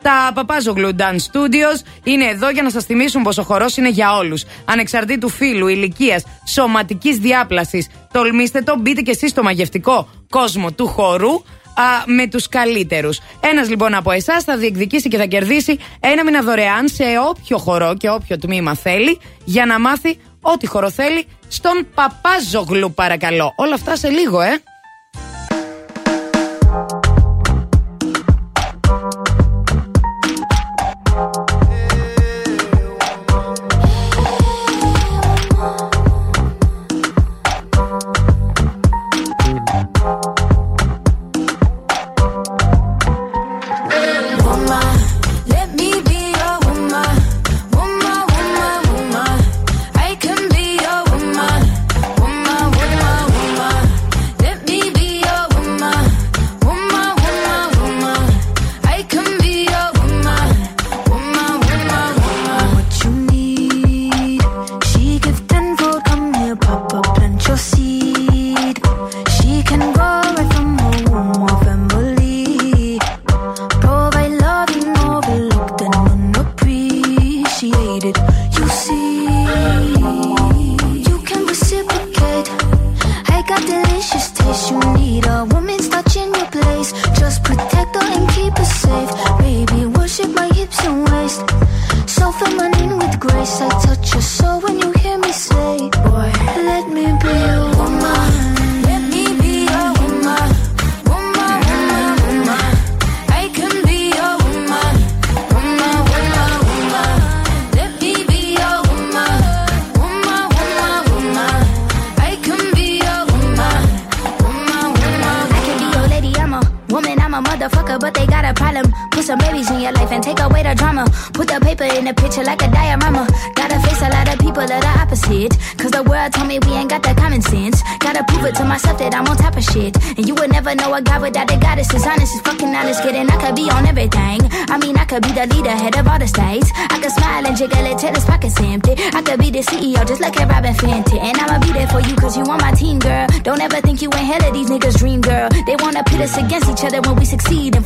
[0.02, 4.16] Τα Παπάζογλου Dance Studios είναι εδώ για να σας θυμίσουν πως ο χορός είναι για
[4.16, 4.44] όλους.
[4.64, 7.88] Ανεξαρτήτου φύλου, ηλικίας, σωματικής διάπλασης.
[8.12, 11.42] Τολμήστε το, μπείτε και εσείς στο μαγευτικό κόσμο του χορού
[11.78, 13.20] α, με τους καλύτερους.
[13.40, 17.94] Ένας λοιπόν από εσάς θα διεκδικήσει και θα κερδίσει ένα μήνα δωρεάν σε όποιο χορό
[17.94, 23.52] και όποιο τμήμα θέλει για να μάθει ό,τι χορό θέλει στον Παπάζογλου παρακαλώ.
[23.56, 24.62] Όλα αυτά σε λίγο ε.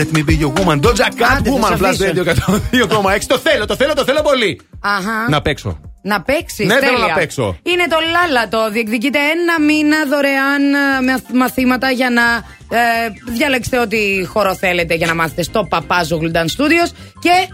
[0.00, 0.76] Let me be your woman.
[0.86, 1.66] Doja Cat, Άντε, θα woman.
[1.68, 2.04] σε Plus αφήσω.
[2.04, 2.24] Radio
[3.14, 3.26] 102,6.
[3.26, 4.60] Το θέλω, το θέλω, το θέλω πολύ.
[4.80, 5.26] Αχα.
[5.28, 5.80] Να παίξω.
[6.02, 6.66] Να παίξεις.
[6.66, 7.58] Ναι, θέλω να παίξω.
[7.62, 8.70] Είναι το λάλατο.
[8.70, 12.22] Διεκδικείτε ένα μήνα δωρεάν ε, μαθ- μαθήματα για να
[12.78, 16.90] ε, διαλέξετε ό,τι χώρο θέλετε για να μάθετε στο Παπάζο Guldan Studios.
[17.20, 17.48] Και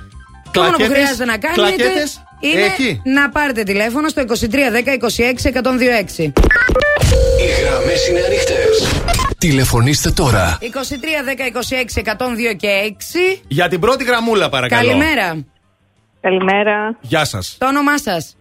[0.51, 3.01] το μόνο που Κλακέτες, χρειάζεται να κάνετε κλακέτες, είναι έχει.
[3.05, 6.33] να πάρετε τηλέφωνο στο 2310 26 126.
[7.41, 8.75] Οι γραμμές είναι ανοιχτές.
[9.49, 10.59] Τηλεφωνήστε τώρα.
[10.61, 10.67] 23 10
[11.97, 12.03] 26
[12.53, 12.69] 102 και
[13.37, 13.43] 6.
[13.49, 14.89] Για την πρώτη γραμμούλα, παρακαλώ.
[14.89, 15.45] Καλημέρα.
[16.21, 16.97] Καλημέρα.
[17.01, 17.57] Γεια σας.
[17.59, 18.37] Το όνομά σας;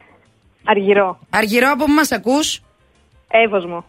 [0.64, 1.20] Αργυρώ.
[1.30, 2.62] Αργυρώ, από πού μας ακούς;
[3.46, 3.86] Εύωσμο.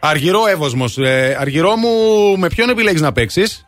[0.00, 0.98] Αργυρώ Εύοσμος.
[0.98, 1.90] Ε, Αργυρώ μου,
[2.38, 3.66] με ποιον επιλέγεις να παίξεις;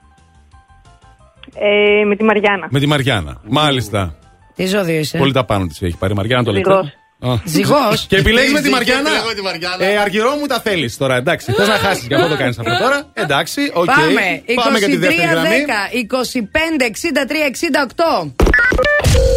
[1.55, 2.67] Ε, με τη Μαριάννα.
[2.71, 3.41] Με τη Μαριάννα.
[3.49, 4.19] Μάλιστα.
[4.55, 6.75] Τι ζώδιο είσαι; Πολύ τα πάνω της έχει πάρει η Μαριάννα το Ζυγός.
[6.75, 6.91] λεπτό.
[7.21, 7.29] Α.
[7.45, 8.07] Ζυγός.
[8.09, 9.09] Και επιλέγεις με τη Και Μαριάννα.
[9.11, 9.85] επιλέγω τη Μαριάννα.
[9.85, 11.53] Ε, Αργυρώ μου τα θέλεις τώρα, εντάξει.
[11.53, 13.11] Θες να χάσεις, γι' αυτό το κάνεις αυτό τώρα.
[13.13, 13.85] Εντάξει, οκ.
[13.85, 14.43] Πάμε.
[14.65, 15.49] Πάμε για τη 23 δεύτερη γραμμή.
[15.49, 18.33] 10 25 63 68.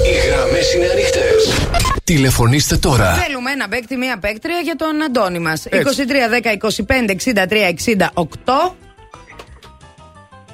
[0.05, 1.53] Οι γραμμές είναι ανοιχτές.
[2.03, 3.13] Τηλεφωνήστε τώρα.
[3.13, 5.65] Θέλουμε ένα παίκτη, μία παίκτρια για τον Αντώνη μας.
[5.65, 6.05] 23 Έτσι.
[6.05, 8.75] 10 25 63 68.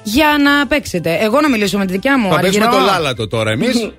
[0.02, 1.18] Για να παίξετε.
[1.20, 2.32] Εγώ να μιλήσω με τη δικιά μου.
[2.32, 2.84] Θα παίξουμε Αργυρό.
[2.84, 3.74] το λάλατο τώρα εμείς.
[3.74, 3.90] Ναι.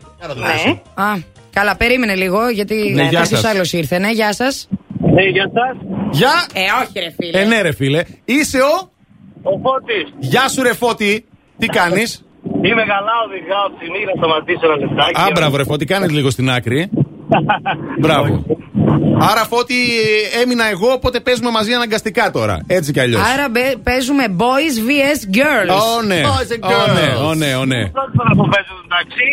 [0.93, 1.13] Α,
[1.59, 3.43] καλά, περίμενε λίγο γιατί Ναι, γεια κάποιος σας.
[3.51, 3.97] άλλος ήρθε.
[3.99, 4.67] Ναι, γεια σας.
[5.15, 5.75] Ναι, γεια σας.
[6.11, 6.33] Γεια!
[6.53, 7.41] Ε, όχι, ρε φίλε.
[7.41, 8.01] Ε, ναι, ρε φίλε.
[8.25, 8.75] Είσαι ο;
[9.41, 10.05] Ο Φώτης.
[10.19, 11.25] Γεια σου, ρε Φώτη.
[11.59, 12.25] Τι κάνεις;
[12.67, 15.21] Είμαι καλά, οδηγάω ψινή να σταματήσω ένα λεπτάκι.
[15.21, 16.89] Α, μπράβο, ρε Φώτη, κάνεις λίγο στην άκρη.
[18.03, 18.45] Μπράβο.
[19.31, 19.73] Άρα, Φώτη,
[20.35, 22.55] ε, έμεινα εγώ, οπότε παίζουμε μαζί αναγκαστικά τώρα.
[22.67, 23.21] Έτσι κι αλλιώς.
[23.33, 25.69] Άρα μπε- παίζουμε boys vs girls.
[25.97, 26.21] Ω, ναι.
[26.25, 27.27] Boys and Ω, ναι, girls.
[27.29, 27.81] ω, ναι, ω, ναι.
[27.89, 29.31] Πρώτη φορά που παίζω το ταξί.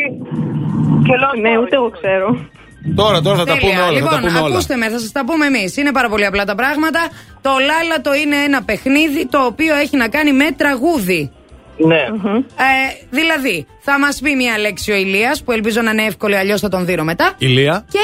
[1.07, 2.49] Και λέω, Ναι, ούτε εγώ ξέρω.
[2.95, 3.69] Τώρα, τώρα θα τα Τέλεια.
[3.69, 3.91] πούμε όλα.
[3.91, 4.55] Λοιπόν, θα τα πούμε όλα.
[4.55, 5.77] ακούστε με, θα σας τα πούμε εμείς.
[5.77, 7.01] Είναι πάρα πολύ απλά τα πράγματα.
[7.41, 11.31] Το λάλατο είναι ένα παιχνίδι το οποίο έχει να κάνει με τραγούδι.
[11.77, 11.97] Ναι.
[11.97, 16.61] Ε, δηλαδή, θα μας πει μια λέξη ο Ηλίας που ελπίζω να είναι εύκολη, αλλιώς
[16.61, 17.33] θα τον δίνω μετά.
[17.39, 17.85] Ηλία.
[17.91, 17.99] Και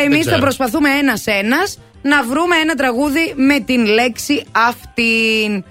[0.00, 0.40] ε, εμείς θα ξέρω.
[0.40, 1.58] προσπαθούμε ένα-ένα
[2.02, 5.64] να βρούμε ένα τραγούδι με την λέξη αυτήν.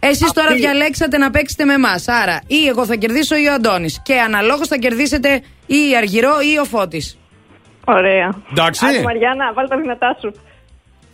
[0.00, 2.08] Εσείς τώρα διαλέξατε να παίξετε με εμάς.
[2.08, 4.00] Άρα, ή εγώ θα κερδίσω ή ο Αντώνης.
[4.02, 7.18] Και αναλόγως θα κερδίσετε ή η Αργυρό ή ο Φώτης.
[7.84, 8.34] Ωραία.
[8.50, 8.86] Εντάξει.
[8.86, 10.32] Άντε, Μαριάννα, βάλει τα δυνατά σου.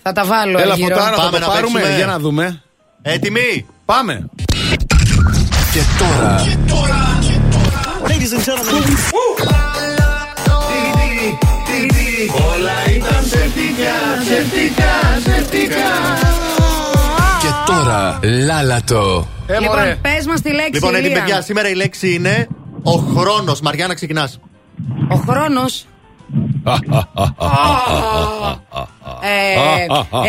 [0.02, 0.94] Θα τα βάλω, Έλα, Αργυρό.
[0.97, 1.72] φωτάρα, θα Πάμε το να πάρουμε.
[1.81, 1.97] παίξουμε.
[1.97, 2.62] Για να δούμε.
[3.02, 4.28] Έτοιμοι; Πάμε.
[5.72, 6.36] Και τώρα.
[8.08, 9.92] Ladies and gentlemen.
[17.40, 18.18] Και τώρα.
[18.22, 19.28] Λάλατο.
[19.47, 19.98] Ε, Λοιπόν, μωρέ.
[20.02, 20.70] πες μας τη λέξη.
[20.72, 21.20] Λοιπόν, έτοιμοι, Ηλία.
[21.22, 22.48] παιδιά, σήμερα η λέξη είναι
[22.83, 23.61] ο χρόνος.
[23.61, 24.41] Μαριάννα, ξεκινάς.
[25.11, 25.86] Ο χρόνος.
[29.25, 29.83] Ε,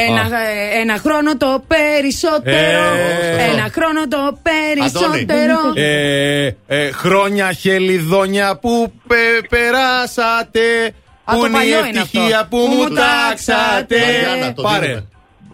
[0.07, 2.93] ένα, ε, ένα χρόνο το περισσότερο.
[2.95, 3.43] Ε.
[3.51, 5.57] Ένα χρόνο το περισσότερο.
[5.73, 10.93] Ε, ε, χρόνια χελιδόνια που πε- περάσατε.
[11.23, 12.47] Α, Πού το είναι η παλιό είναι ευτυχία αυτό.
[12.49, 13.97] που μου τάξατε.
[13.99, 15.03] Μαριάννα, το Πάρε.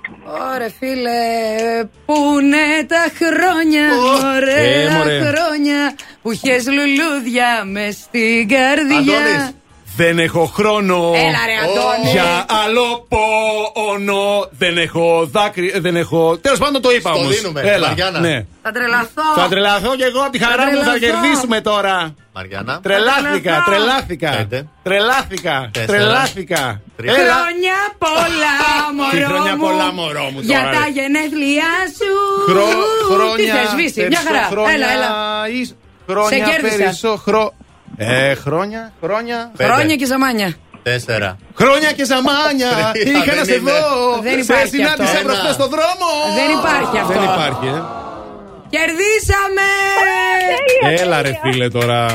[0.10, 0.54] Δίνουμε.
[0.54, 1.20] Ωρε φίλε,
[2.06, 3.86] πού είναι τα χρόνια,
[4.36, 5.20] ωραία Ε, μωρέ.
[5.20, 9.18] χρόνια που είχες λουλούδια μες στην καρδιά.
[9.18, 9.54] Αντώνης.
[9.96, 12.12] Δεν έχω χρόνο Έλα ρε Αντώνη.
[12.12, 14.48] για άλλο πόνο.
[14.52, 15.72] Δεν έχω δάκρυ.
[15.76, 16.38] ε, Δεν έχω.
[16.38, 17.36] Τέλος πάντων το είπα Στο όμως.
[17.36, 18.20] δίνουμε, Μαριάννα.
[18.20, 18.46] Ναι.
[18.62, 19.24] Θα τρελαθώ.
[19.36, 21.20] Θα τρελαθώ κι εγώ από τη χαρά Θα μου θα τρελαθώ.
[21.22, 22.16] κερδίσουμε τώρα.
[22.40, 22.80] Μαριάννα.
[22.82, 23.72] Τρελάθηκα, τρελαθώ.
[23.72, 24.30] τρελάθηκα.
[24.38, 24.60] Πέντε.
[24.84, 25.92] Τρελάθηκα, Τέσσερα.
[25.98, 26.82] τρελάθηκα.
[26.98, 27.14] Τρία.
[27.20, 27.34] Έλα.
[27.42, 28.56] Χρόνια πολλά,
[28.98, 30.92] μωρό Τι χρόνια μου, πολλά, μωρό μου, Για τώρα, τα ρε.
[30.98, 32.12] γενέθλιά σου.
[32.52, 33.54] Χρό, Τι χρόνια.
[33.56, 34.44] θες, σβήσει, μια χαρά.
[34.54, 35.10] Χρόνια, Έλα, έλα.
[35.60, 35.76] εις-
[36.10, 36.78] Χρόνια Σε κέρδισα.
[36.78, 37.54] περισσό, χρό,
[37.98, 39.52] Ε, χρόνια, χρόνια.
[39.58, 40.50] Χρόνια και ζαμάνια.
[40.84, 41.38] Τέσσερα.
[41.62, 42.70] Χρόνια και ζαμάνια!
[42.94, 43.72] Τρία, Είχα να δεν σε είναι.
[43.72, 44.20] δω!
[44.22, 45.24] Δεν Σε υπάρχει συνάντησα αυτό.
[45.24, 46.10] μπροστά στον δρόμο!
[46.40, 47.14] Δεν υπάρχει αυτό.
[47.14, 47.82] Δεν υπάρχει, ε.
[48.70, 49.68] Κερδίσαμε!
[51.02, 52.06] Έλα ρε φίλε τώρα.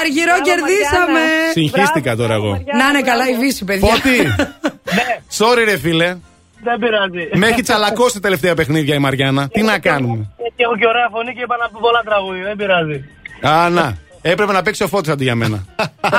[0.00, 1.20] Αργυρό, κερδίσαμε!
[1.52, 2.50] Συγχύστηκα τώρα εγώ.
[2.50, 3.88] Να είναι καλά η Βύση, παιδιά.
[3.88, 4.34] Φώτη!
[5.38, 6.16] Sorry ρε φίλε.
[6.62, 7.28] Δεν πειράζει.
[7.34, 9.48] Με έχει τσαλακώσει τα τελευταία παιχνίδια η Μαριάννα.
[9.48, 12.42] Τι να κάνουμε; Και έχω και ωραία φωνή και είπα να πω πολλά τραγούδια.
[12.44, 13.04] Δεν πειράζει.
[13.40, 13.96] Α, να.
[14.22, 15.64] Έπρεπε να παίξει ο Φώτης αντί για μένα.
[16.00, 16.18] Α,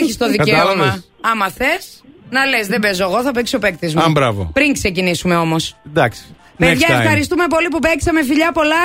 [0.00, 0.62] έχεις το δικαίωμα.
[0.62, 4.02] Κατάλαβες; Άμα θες, να λες, δεν παίζω εγώ, θα παίξει ο παίκτης μου.
[4.02, 4.50] Α, μπράβο.
[4.52, 5.76] Πριν ξεκινήσουμε όμως.
[5.86, 6.24] Εντάξει.
[6.56, 7.00] Παιδιά, Next time.
[7.00, 8.22] ευχαριστούμε πολύ που παίξαμε.
[8.24, 8.82] Φιλιά πολλά.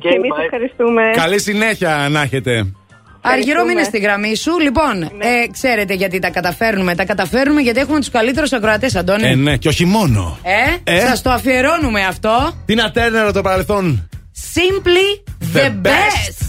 [0.00, 1.02] Και εμείς ευχαριστούμε.
[1.14, 2.72] Καλή συνέχεια να έχετε.
[3.20, 4.58] Αργυρό, μείνε στη γραμμή σου.
[4.58, 6.94] Λοιπόν, ε, ξέρετε γιατί τα καταφέρνουμε.
[6.94, 9.26] Τα καταφέρνουμε γιατί έχουμε τους καλύτερους ακροατές, Αντώνη.
[9.28, 10.38] Ε, ναι, και όχι μόνο.
[10.84, 12.50] Ε, Ε; σας το αφιερώνουμε αυτό.
[12.66, 14.08] Την ατέρνερα το παρελθόν.
[14.54, 15.86] Simply the, The best.
[15.86, 16.48] best.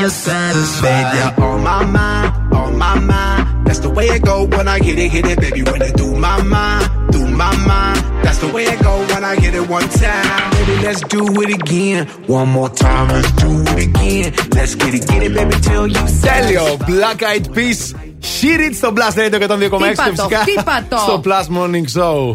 [0.00, 0.82] you're satisfied.
[0.86, 3.66] Baby, you're on my mind, on my mind.
[3.66, 5.62] That's the way it go when I hit it, hit it, baby.
[5.70, 6.84] When it do my mind,
[7.14, 7.98] do my mind.
[8.24, 10.50] That's the way it go when I hit it one time.
[10.56, 12.00] Baby, let's do it again.
[12.38, 14.26] One more time, let's do it again.
[14.56, 16.64] Let's get it, get it, baby, till you Τέλειο.
[16.66, 16.86] satisfied.
[16.92, 17.80] Black Eyed Peas.
[18.40, 20.96] Hit it στο Blast Radio 102,6 και Χτύπα το, φυσικά χτύπα το.
[20.96, 22.34] στο Plus Morning Show.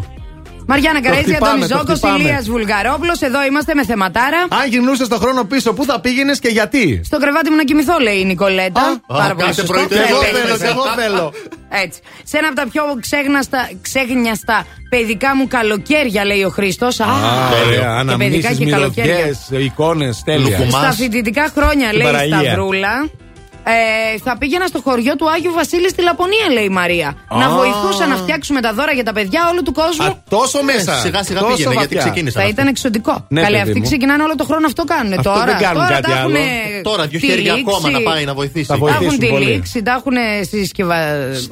[0.76, 2.18] Μαριάννα Καρέζη, χτυπάμε, Αντώνης το Ζόκο, χτυπάμε.
[2.22, 3.20] Ηλίας Βουλγαρόπουλος.
[3.20, 4.40] Εδώ είμαστε με θεματάρα.
[4.60, 7.98] Αν γυρνούσε στον χρόνο πίσω, πού θα πήγαινες και γιατί; Στο κρεβάτι μου να κοιμηθώ,
[7.98, 9.00] λέει η Νικολέτα.
[9.06, 9.72] Πάρα πολύ κάθε σωστό.
[9.72, 10.06] πρωί το Θέλει.
[10.08, 11.32] εγώ θέλω, και εγώ θέλω.
[11.68, 12.00] Έτσι.
[12.24, 17.00] Σε ένα από τα πιο ξέγναστα, ξέγνιαστα παιδικά μου καλοκαίρια, λέει ο Χρήστος.
[17.00, 19.14] Α, Ωραία, και παιδικά αναμνήσεις, και καλοκαίρια.
[19.14, 20.58] μυρωδιές, εικόνες, τέλεια.
[20.70, 22.38] Στα φοιτητικά χρόνια, Την λέει η παραλία.
[22.40, 23.08] Σταυρούλα.
[23.68, 27.16] Ε, θα πήγαινα στο χωριό του Άγιου Βασίλη στη Λαπωνία, λέει η Μαρία.
[27.30, 27.50] Να Α.
[27.50, 30.06] βοηθούσα να φτιάξουμε τα δώρα για τα παιδιά όλου του κόσμου.
[30.06, 30.92] Α, τόσο μέσα.
[30.96, 31.98] Ε, σιγά σιγά Τόσο πήγαινε, γιατί βαθιά.
[32.10, 32.32] ξεκίνησαν.
[32.32, 32.52] Θα αυτοί.
[32.52, 33.26] ήταν εξωτικό.
[33.28, 33.84] Ναι, Καλέ, παιδί αυτοί μου.
[33.84, 35.44] ξεκινάνε όλο το χρόνο αυτό κάνουν Αυτό τώρα.
[35.44, 36.36] δεν κάνουν τώρα κάτι τα άλλο.
[36.36, 38.64] έχουνε Τώρα δύο τη χέρια λήξη, ακόμα να πάει να βοηθήσει.
[38.64, 39.44] Θα Τα έχουν βοηθήσουν τη πολύ.
[39.44, 40.16] λήξη, τα έχουν
[40.50, 40.98] συσκευα...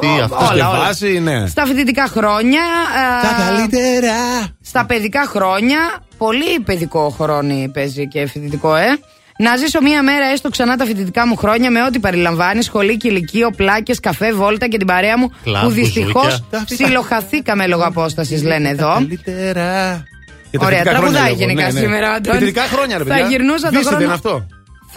[0.01, 0.93] Τι, Ό, αυτό, όλα, όλα.
[0.93, 1.47] Συσκευάσει, ναι.
[1.47, 2.63] Στα φοιτητικά χρόνια.
[2.63, 4.15] α, Τα καλύτερα.
[4.63, 5.79] Στα παιδικά χρόνια.
[6.19, 8.99] Πολύ παιδικό χρόνι παίζει και φοιτητικό, ε.
[9.39, 13.51] Να ζήσω μία μέρα έστω ξανά τα φοιτητικά μου χρόνια με ό,τι περιλαμβάνει σχολή, κηλικείο,
[13.51, 16.65] πλάκες, καφέ, βόλτα και την παρέα μου Κλαμπ, που δυστυχώς μπουζούκια.
[16.65, 18.93] ψιλοχαθήκαμε λόγω απόστασης, λένε εδώ.
[18.95, 20.03] Καλύτερα.
[20.51, 21.37] Για τα Ωραία, φοιτητικά χρόνια τραγουδάει λέγω.
[21.37, 21.81] γενικά Ναι, ναι.
[21.81, 22.39] σήμερα, Αντώνη.
[22.39, 23.27] Φοιτητικά χρόνια, ρε Θα παιδιά.
[23.29, 24.05] γυρνούσα το Βύσσεται, χρόνο.
[24.05, 24.47] είναι αυτό.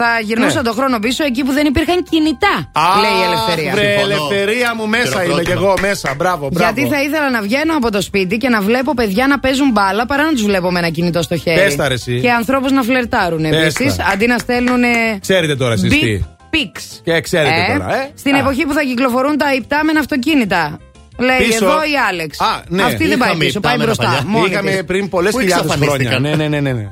[0.00, 0.62] Θα γυρνούσα Ναι.
[0.68, 2.54] τον χρόνο πίσω εκεί που δεν υπήρχαν κινητά,
[3.02, 3.72] λέει η ελευθερία.
[3.74, 4.12] Βρε, Συμφωνώ.
[4.14, 5.42] ελευθερία μου μέσα είμαι Χειροκρότημα.
[5.42, 6.14] κι εγώ μέσα.
[6.16, 6.72] Μπράβο, μπράβο.
[6.74, 10.06] Γιατί θα ήθελα να βγαίνω από το σπίτι και να βλέπω παιδιά να παίζουν μπάλα
[10.06, 11.60] παρά να τους βλέπω με ένα κινητό στο χέρι.
[11.60, 12.20] Πες τα, ρε, εσύ.
[12.20, 14.04] Και ανθρώπους να φλερτάρουν Πες επίσης, τα.
[14.12, 14.82] αντί να στέλνουν.
[15.20, 16.20] Ξέρετε τώρα εσείς τι.
[16.52, 17.00] Pics.
[17.04, 18.10] Και ξέρετε τώρα, ε.
[18.14, 18.38] Στην Α.
[18.38, 20.78] εποχή που θα κυκλοφορούν τα υπτάμενα αυτοκίνητα.
[21.18, 21.64] Λέει Πίσω.
[21.64, 22.40] εδώ η Άλεξ.
[22.40, 22.82] Α, ναι.
[22.82, 24.04] Αυτή δεν πάει Είχαμε πίσω, πάει υπτάμενα μπροστά.
[24.04, 24.22] παλιά.
[24.38, 24.84] μόνη Είχαμε της.
[24.84, 25.86] πριν πολλές Πού χιλιάδες χρόνια.
[25.86, 26.22] εξαφανίστηκαν.
[26.22, 26.60] Ναι, ναι, ναι.
[26.60, 26.82] ναι, ναι.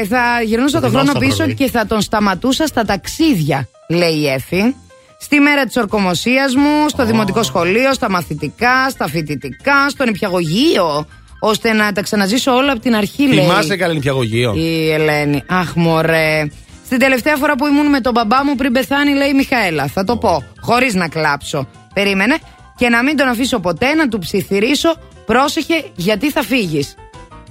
[0.00, 1.54] Ε, θα γυρνούσα το χρόνο Δεινόσαυρο, πίσω λέει.
[1.54, 4.74] και θα τον σταματούσα στα ταξίδια, λέει η Εφη.
[5.20, 11.06] Στη μέρα της ορκομοσίας μου, στο δημοτικό σχολείο, στα μαθητικά, στα φοιτητικά, στο νηπιαγωγείο.
[11.40, 13.44] Ώστε να τα ξαναζήσω όλα από την αρχή, λέει.
[13.44, 14.52] Θυμάσαι καλή νηπιαγωγείο.
[14.56, 15.42] Η Ελένη.
[15.48, 16.46] Αχ, μωρέ.
[16.84, 19.86] Στην τελευταία φορά που ήμουν με τον μπαμπά μου πριν πεθάνει, λέει η Μιχαέλα.
[19.86, 21.68] Θα το πω, χωρίς να κλάψω.
[21.94, 22.36] Περίμενε.
[22.76, 24.94] Και να μην τον αφήσω ποτέ να του ψιθυρίσω.
[25.26, 26.94] Πρόσεχε, γιατί θα φύγεις.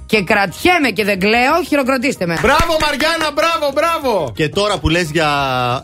[0.06, 2.38] Και κρατιέμαι και δεν κλαίω, χειροκροτήστε με.
[2.42, 4.32] Μπράβο, Μαριάννα, μπράβο, μπράβο.
[4.34, 5.28] Και τώρα που λες για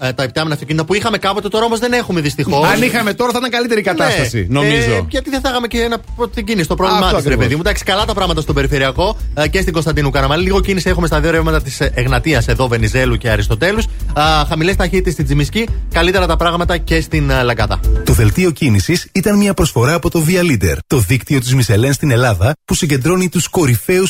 [0.00, 2.68] ε, τα υπτάμενα αυτοκίνητα που είχαμε κάποτε, τώρα όμως δεν έχουμε δυστυχώς.
[2.68, 4.92] Αν είχαμε τώρα θα ήταν καλύτερη η κατάσταση, νομίζω.
[4.92, 5.98] Ε, γιατί δεν θα είχαμε και ένα
[6.34, 7.44] την κίνηση, το πρόβλημά Αυτό της, ρε ακριβώς.
[7.44, 7.60] παιδί μου.
[7.64, 10.42] Εντάξει, καλά τα πράγματα στον περιφερειακό ε, και στην Κωνσταντίνου Καραμαλή.
[10.42, 13.84] Λίγο κίνηση έχουμε στα δύο ρεύματα της Εγνατίας εδώ, Βενιζέλου και Αριστοτέλους.
[14.48, 15.68] Χαμηλές ταχύτητες στην Τζιμισκή.
[15.92, 17.80] Καλύτερα τα πράγματα και στην ε, Λαγκάτα.
[18.04, 22.10] Το δελτίο κίνησης ήταν μια προσφορά από το Via Leader, το δίκτυο της Μισελέν στην
[22.10, 24.09] Ελλάδα που συγκεντρώνει τους κορυφαίους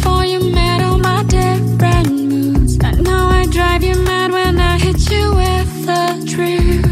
[0.00, 2.78] Before you met all my different moods.
[2.82, 6.86] I drive you mad when I hit you with the truth.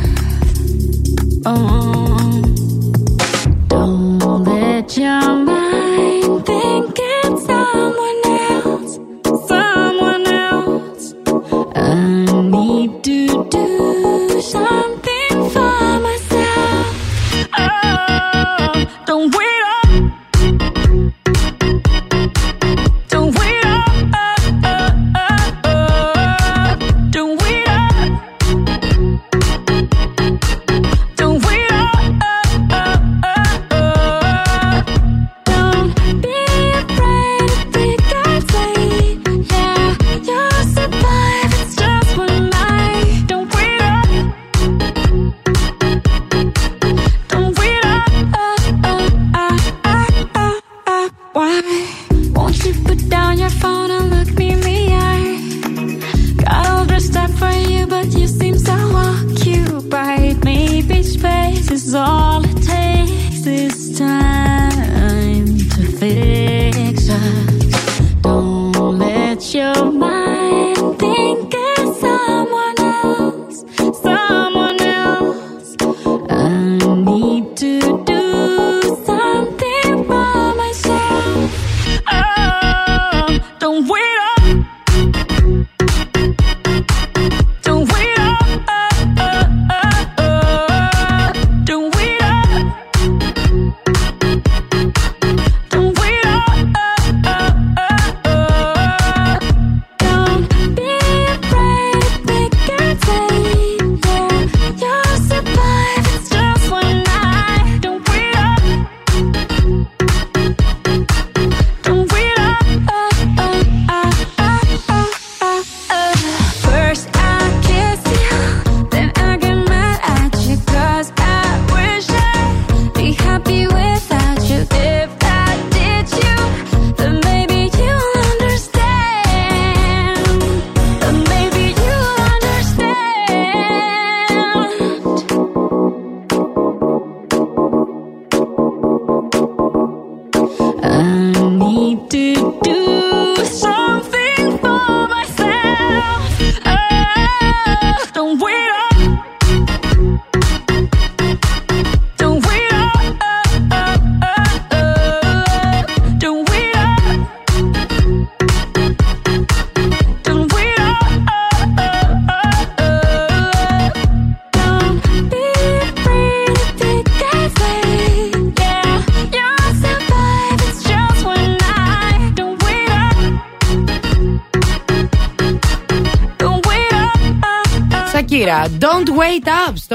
[1.46, 2.42] Oh,
[3.68, 8.20] don't let your mind think it's someone
[8.54, 8.92] else,
[9.48, 11.14] someone else.
[11.74, 11.94] I
[12.42, 14.97] need to do something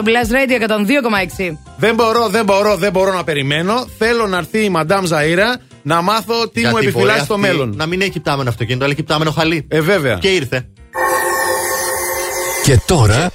[0.04, 1.58] up στο Blast Radio 102,6.
[1.78, 3.88] Δεν μπορώ, δεν μπορώ, δεν μπορώ να περιμένω.
[3.98, 7.48] Θέλω να έρθει η Μαντάμ Ζαΐρα να μάθω τι μου Γιατί μπορεί επιφυλάσσει στο αυτή
[7.48, 7.74] μέλλον.
[7.76, 9.68] Να μην έχει κυπτάμενο αυτοκίνητο, αλλά έχει κυπτάμενο χαλί.
[9.70, 10.18] Ε, βέβαια.
[10.18, 10.68] Και ήρθε.
[12.64, 13.32] Και τώρα,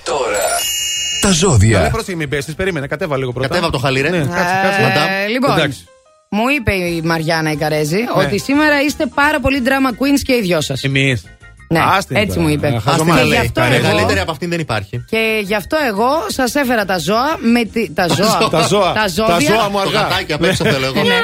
[1.20, 1.88] τα Ναι, ζώδια.
[1.92, 3.48] πρόσεχε, μην πέσεις, περίμενε, κατέβα λίγο πρώτα.
[3.48, 4.08] Κατέβα από το χαλί, ρε.
[4.10, 4.80] Ναι, κάτσε, κάτσε.
[4.80, 5.06] Ε, Μαντάμ.
[5.30, 5.84] λοιπόν, Εντάξει.
[6.30, 8.04] μου είπε η Μαριάννα η Καρέζη Ναι.
[8.24, 10.82] ότι σήμερα είστε πάρα πολύ drama queens και οι δυο σας.
[10.82, 11.24] Εμείς.
[11.70, 12.40] Ναι, Άστην έτσι τώρα.
[12.40, 12.66] μου είπε.
[12.66, 13.38] Ε, χαζομάρα Και λέει.
[13.38, 13.76] γι' αυτό Κανένα.
[13.76, 15.04] εγώ- Μεγαλύτερη από αυτήν δεν υπάρχει.
[15.10, 17.90] Και γι' αυτό εγώ σας έφερα τα ζώα με τη...
[17.92, 18.48] τα ζώα.
[18.50, 18.92] Τα ζώα.
[18.92, 19.54] Τα Τα ζώδια.
[19.54, 20.00] ζώα μου Το αργά.
[20.00, 21.02] γατάκι απ' έξω θέλω εγώ.
[21.02, 21.18] Ναι.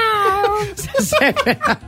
[0.96, 1.78] Σας έφερα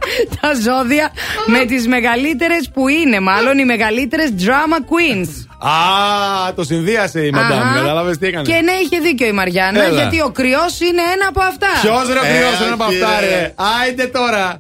[0.41, 1.11] τα ζώδια
[1.47, 5.29] με τις μεγαλύτερες που είναι μάλλον οι μεγαλύτερες drama queens.
[5.59, 7.59] Α, το συνδύασε η Μαντάμ.
[7.61, 7.75] Αχα.
[7.79, 8.45] Κατάλαβες τι έκανε.
[8.45, 10.01] Και ναι, είχε δίκιο η Μαριάννα, Έλα.
[10.01, 11.67] γιατί ο κρυός είναι ένα από αυτά.
[11.83, 13.27] Ποιος ρε ο Ε, κρυός είναι από όχι, αυτά, ρε.
[13.27, 13.55] ρε.
[13.83, 14.59] Άιντε τώρα.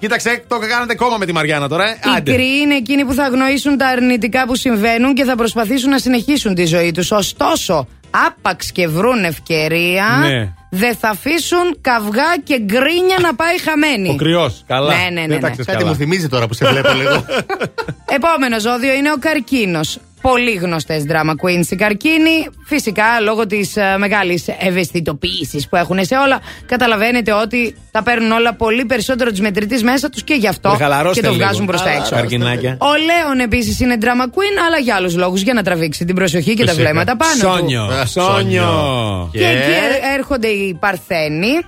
[0.00, 1.84] Κοίταξε, το κάνατε κόμμα με τη Μαριάννα τώρα.
[1.88, 1.90] ε.
[1.90, 2.32] Οι Άντε.
[2.32, 6.54] κρύοι είναι εκείνοι που θα αγνοήσουν τα αρνητικά που συμβαίνουν και θα προσπαθήσουν να συνεχίσουν
[6.54, 7.10] τη ζωή τους.
[7.10, 10.52] Ωστόσο, άπαξ και βρουν ευκαιρία, Ναι.
[10.70, 14.08] δεν θα αφήσουν καυγά και γκρίνια να πάει χαμένη.
[14.08, 14.64] Ο κρυός.
[14.66, 14.94] Καλά.
[14.94, 15.52] Ναι, ναι, ναι, Δεν τα ναι.
[15.52, 15.90] ξέρεις Κάτι καλά.
[15.90, 17.24] μου θυμίζει τώρα που σε βλέπω λίγο.
[18.16, 19.98] Επόμενο ζώδιο είναι ο καρκίνος.
[20.20, 22.46] Πολύ γνωστές drama queens οι καρκίνοι.
[22.66, 28.84] Φυσικά λόγω της μεγάλης ευαισθητοποίησης που έχουν σε όλα, καταλαβαίνετε ότι τα παίρνουν όλα πολύ
[28.84, 31.42] περισσότερο τη μετρητή μέσα τους και γι' αυτό Με και χαλαρώστε το λίγο.
[31.42, 32.14] βγάζουν προς τα Καλά, έξω.
[32.14, 32.76] Καρκινάκια.
[32.80, 36.54] Ο Λέων επίσης είναι drama queen, αλλά για άλλους λόγους, για να τραβήξει την προσοχή
[36.54, 36.82] και τα Φυσικά.
[36.90, 37.58] βλέμματα πάνω του.
[37.58, 37.90] Σόνιο.
[38.02, 39.28] Ε, Σόνιο.
[39.32, 41.60] Και εκεί ε- έρχονται οι Παρθένοι.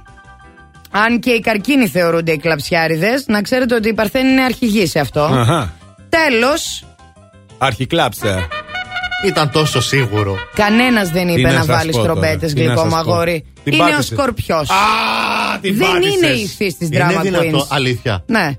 [0.90, 4.98] Αν και οι καρκίνοι θεωρούνται οι κλαψιάριδες, να ξέρετε ότι οι Παρθένοι είναι αρχηγοί σε
[4.98, 5.20] αυτό.
[5.20, 5.72] Αχα.
[6.08, 6.84] Τέλος,
[7.66, 8.48] Αρχικλάψε.
[9.26, 10.36] Ήταν τόσο σίγουρο.
[10.54, 12.92] κανένας δεν Τι είπε να να σας βάλεις πω τώρα, τρομπέτες, τι να γλυκό σας
[12.94, 13.12] μου πω.
[13.12, 13.44] αγόρι.
[13.64, 14.06] Την Είναι ο πάτησες.
[14.06, 14.70] Σκορπιός.
[14.70, 14.74] Α,
[15.60, 16.14] την Δεν πάτησες.
[16.14, 17.66] είναι η ηθή της Είναι drama δυνατό, queens.
[17.68, 18.24] αλήθεια.
[18.26, 18.50] Ναι.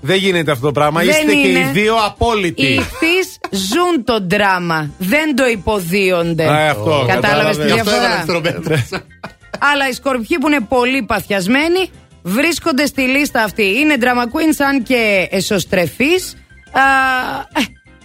[0.00, 1.00] Δεν γίνεται αυτό το πράγμα.
[1.00, 1.70] Δεν Είστε και οι είναι.
[1.72, 2.62] δύο απόλυτοι.
[2.66, 4.90] Οι ηχθείς ζουν το δράμα.
[4.98, 6.44] Δεν το υποδίονται.
[6.48, 7.72] Α, αυτό, Κατάλαβες τη κατάλαβες.
[7.72, 8.82] Γι' αυτό διαφορά.
[9.72, 11.90] Αλλά οι σκορπιοί που είναι πολύ παθιασμένοι
[12.22, 13.62] βρίσκονται στη λίστα αυτή.
[13.78, 16.34] Είναι drama queens, αν και εσωστρεφείς.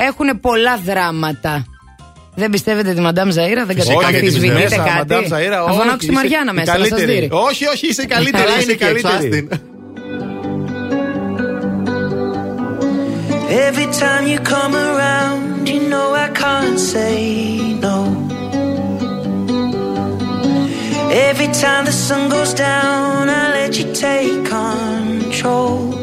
[0.02, 1.66] Α, ε, Έχουν πολλά δράματα.
[2.36, 4.12] Δεν πιστεύετε τη Μαντάμ Ζαΐρα, δεν Φυσικά καταλαβαίνετε.
[4.12, 6.78] και την Αμφισβητείτε μέσα, κάτι; Μαντάμ Ζαΐρα, Θα όχι, φωνάξω τη είσαι Μαριάννα η μέσα,
[6.78, 7.20] να σας καλύτερη.
[7.20, 7.30] δει.
[7.32, 8.44] Όχι, όχι, είσαι η καλύτερη.
[8.44, 9.48] Καλά είσαι είναι η και έξω, καλύτερη.
[9.50, 9.60] άστην.
[13.68, 17.18] Every time you come around, you know I can't say
[17.88, 17.98] no.
[21.30, 26.01] Every time the sun goes down, I let you take control.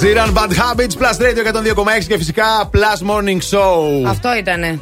[0.00, 1.42] Sheeran, Bad Habits, Plus Radio
[1.98, 4.08] 102,6 και φυσικά Plus Morning Show.
[4.08, 4.80] Αυτό ήτανε.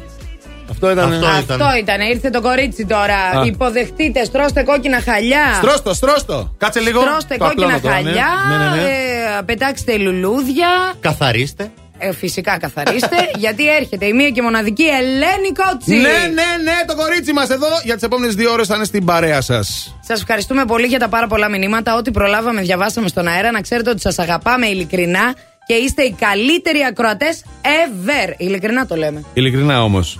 [0.69, 1.23] Αυτό ήταν.
[1.23, 2.05] Αυτό ήτανε.
[2.05, 3.15] Ήρθε το κορίτσι τώρα.
[3.15, 3.45] Α.
[3.45, 5.53] Υποδεχτείτε, στρώστε κόκκινα χαλιά.
[5.55, 6.53] Στρώστο, στρώστο.
[6.57, 7.01] Κάτσε λίγο.
[7.01, 8.09] Στρώστε Το κόκκινα απλώνω τώρα, ναι.
[8.09, 8.27] χαλιά.
[8.49, 8.89] Ναι, ναι, ναι.
[8.89, 10.67] ε, πετάξτε λουλούδια.
[10.99, 11.71] Καθαρίστε.
[12.07, 13.17] Ε, φυσικά καθαρίστε.
[13.43, 15.95] γιατί έρχεται η μία και μοναδική Ελένη Κότσι.
[15.95, 19.05] Ναι, ναι, ναι, το κορίτσι μας εδώ για τις επόμενες δύο ώρες θα είναι στην
[19.05, 19.95] παρέα σας.
[20.07, 21.95] Σας ευχαριστούμε πολύ για τα πάρα πολλά μηνύματα.
[21.95, 23.51] Ό,τι προλάβαμε, διαβάσαμε στον αέρα.
[23.51, 25.35] Να ξέρετε ότι σας αγαπάμε ειλικρινά
[25.65, 28.33] και είστε οι καλύτεροι ακροατές ever.
[28.37, 29.23] Ειλικρινά το λέμε.
[29.33, 30.19] Ειλικρινά όμως.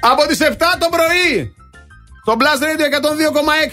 [0.00, 1.54] Από τις 7 το πρωί
[2.28, 2.86] το Blast Radio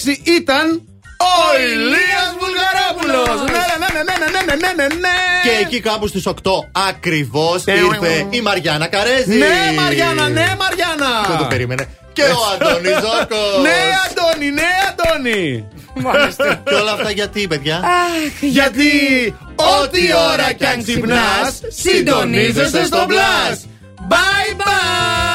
[0.04, 0.88] 102,6 ήταν
[1.18, 6.08] ο Ηλίας Βουλγαρόπουλος ναι ναι, ναι, ναι, ναι, ναι, ναι, ναι, ναι, Και εκεί κάπου
[6.08, 6.34] στις 8
[6.90, 12.42] ακριβώς ναι, ήρθε η Μαριάννα Καρέζη Ναι Μαριάννα, ναι Μαριάννα Δεν το περίμενε και ο
[12.54, 13.62] Αντώνη Ζόκο.
[13.62, 15.68] ναι, Αντώνη, ναι, Αντώνη.
[15.96, 16.56] Μάλιστα.
[16.70, 17.84] Και όλα αυτά γιατί, παιδιά;
[18.42, 18.90] Γιατί
[19.82, 20.02] ό,τι
[20.34, 23.58] ώρα κι αν ξυπνάς, συντονίζεσαι στο μπλα.
[24.10, 25.35] Bye bye.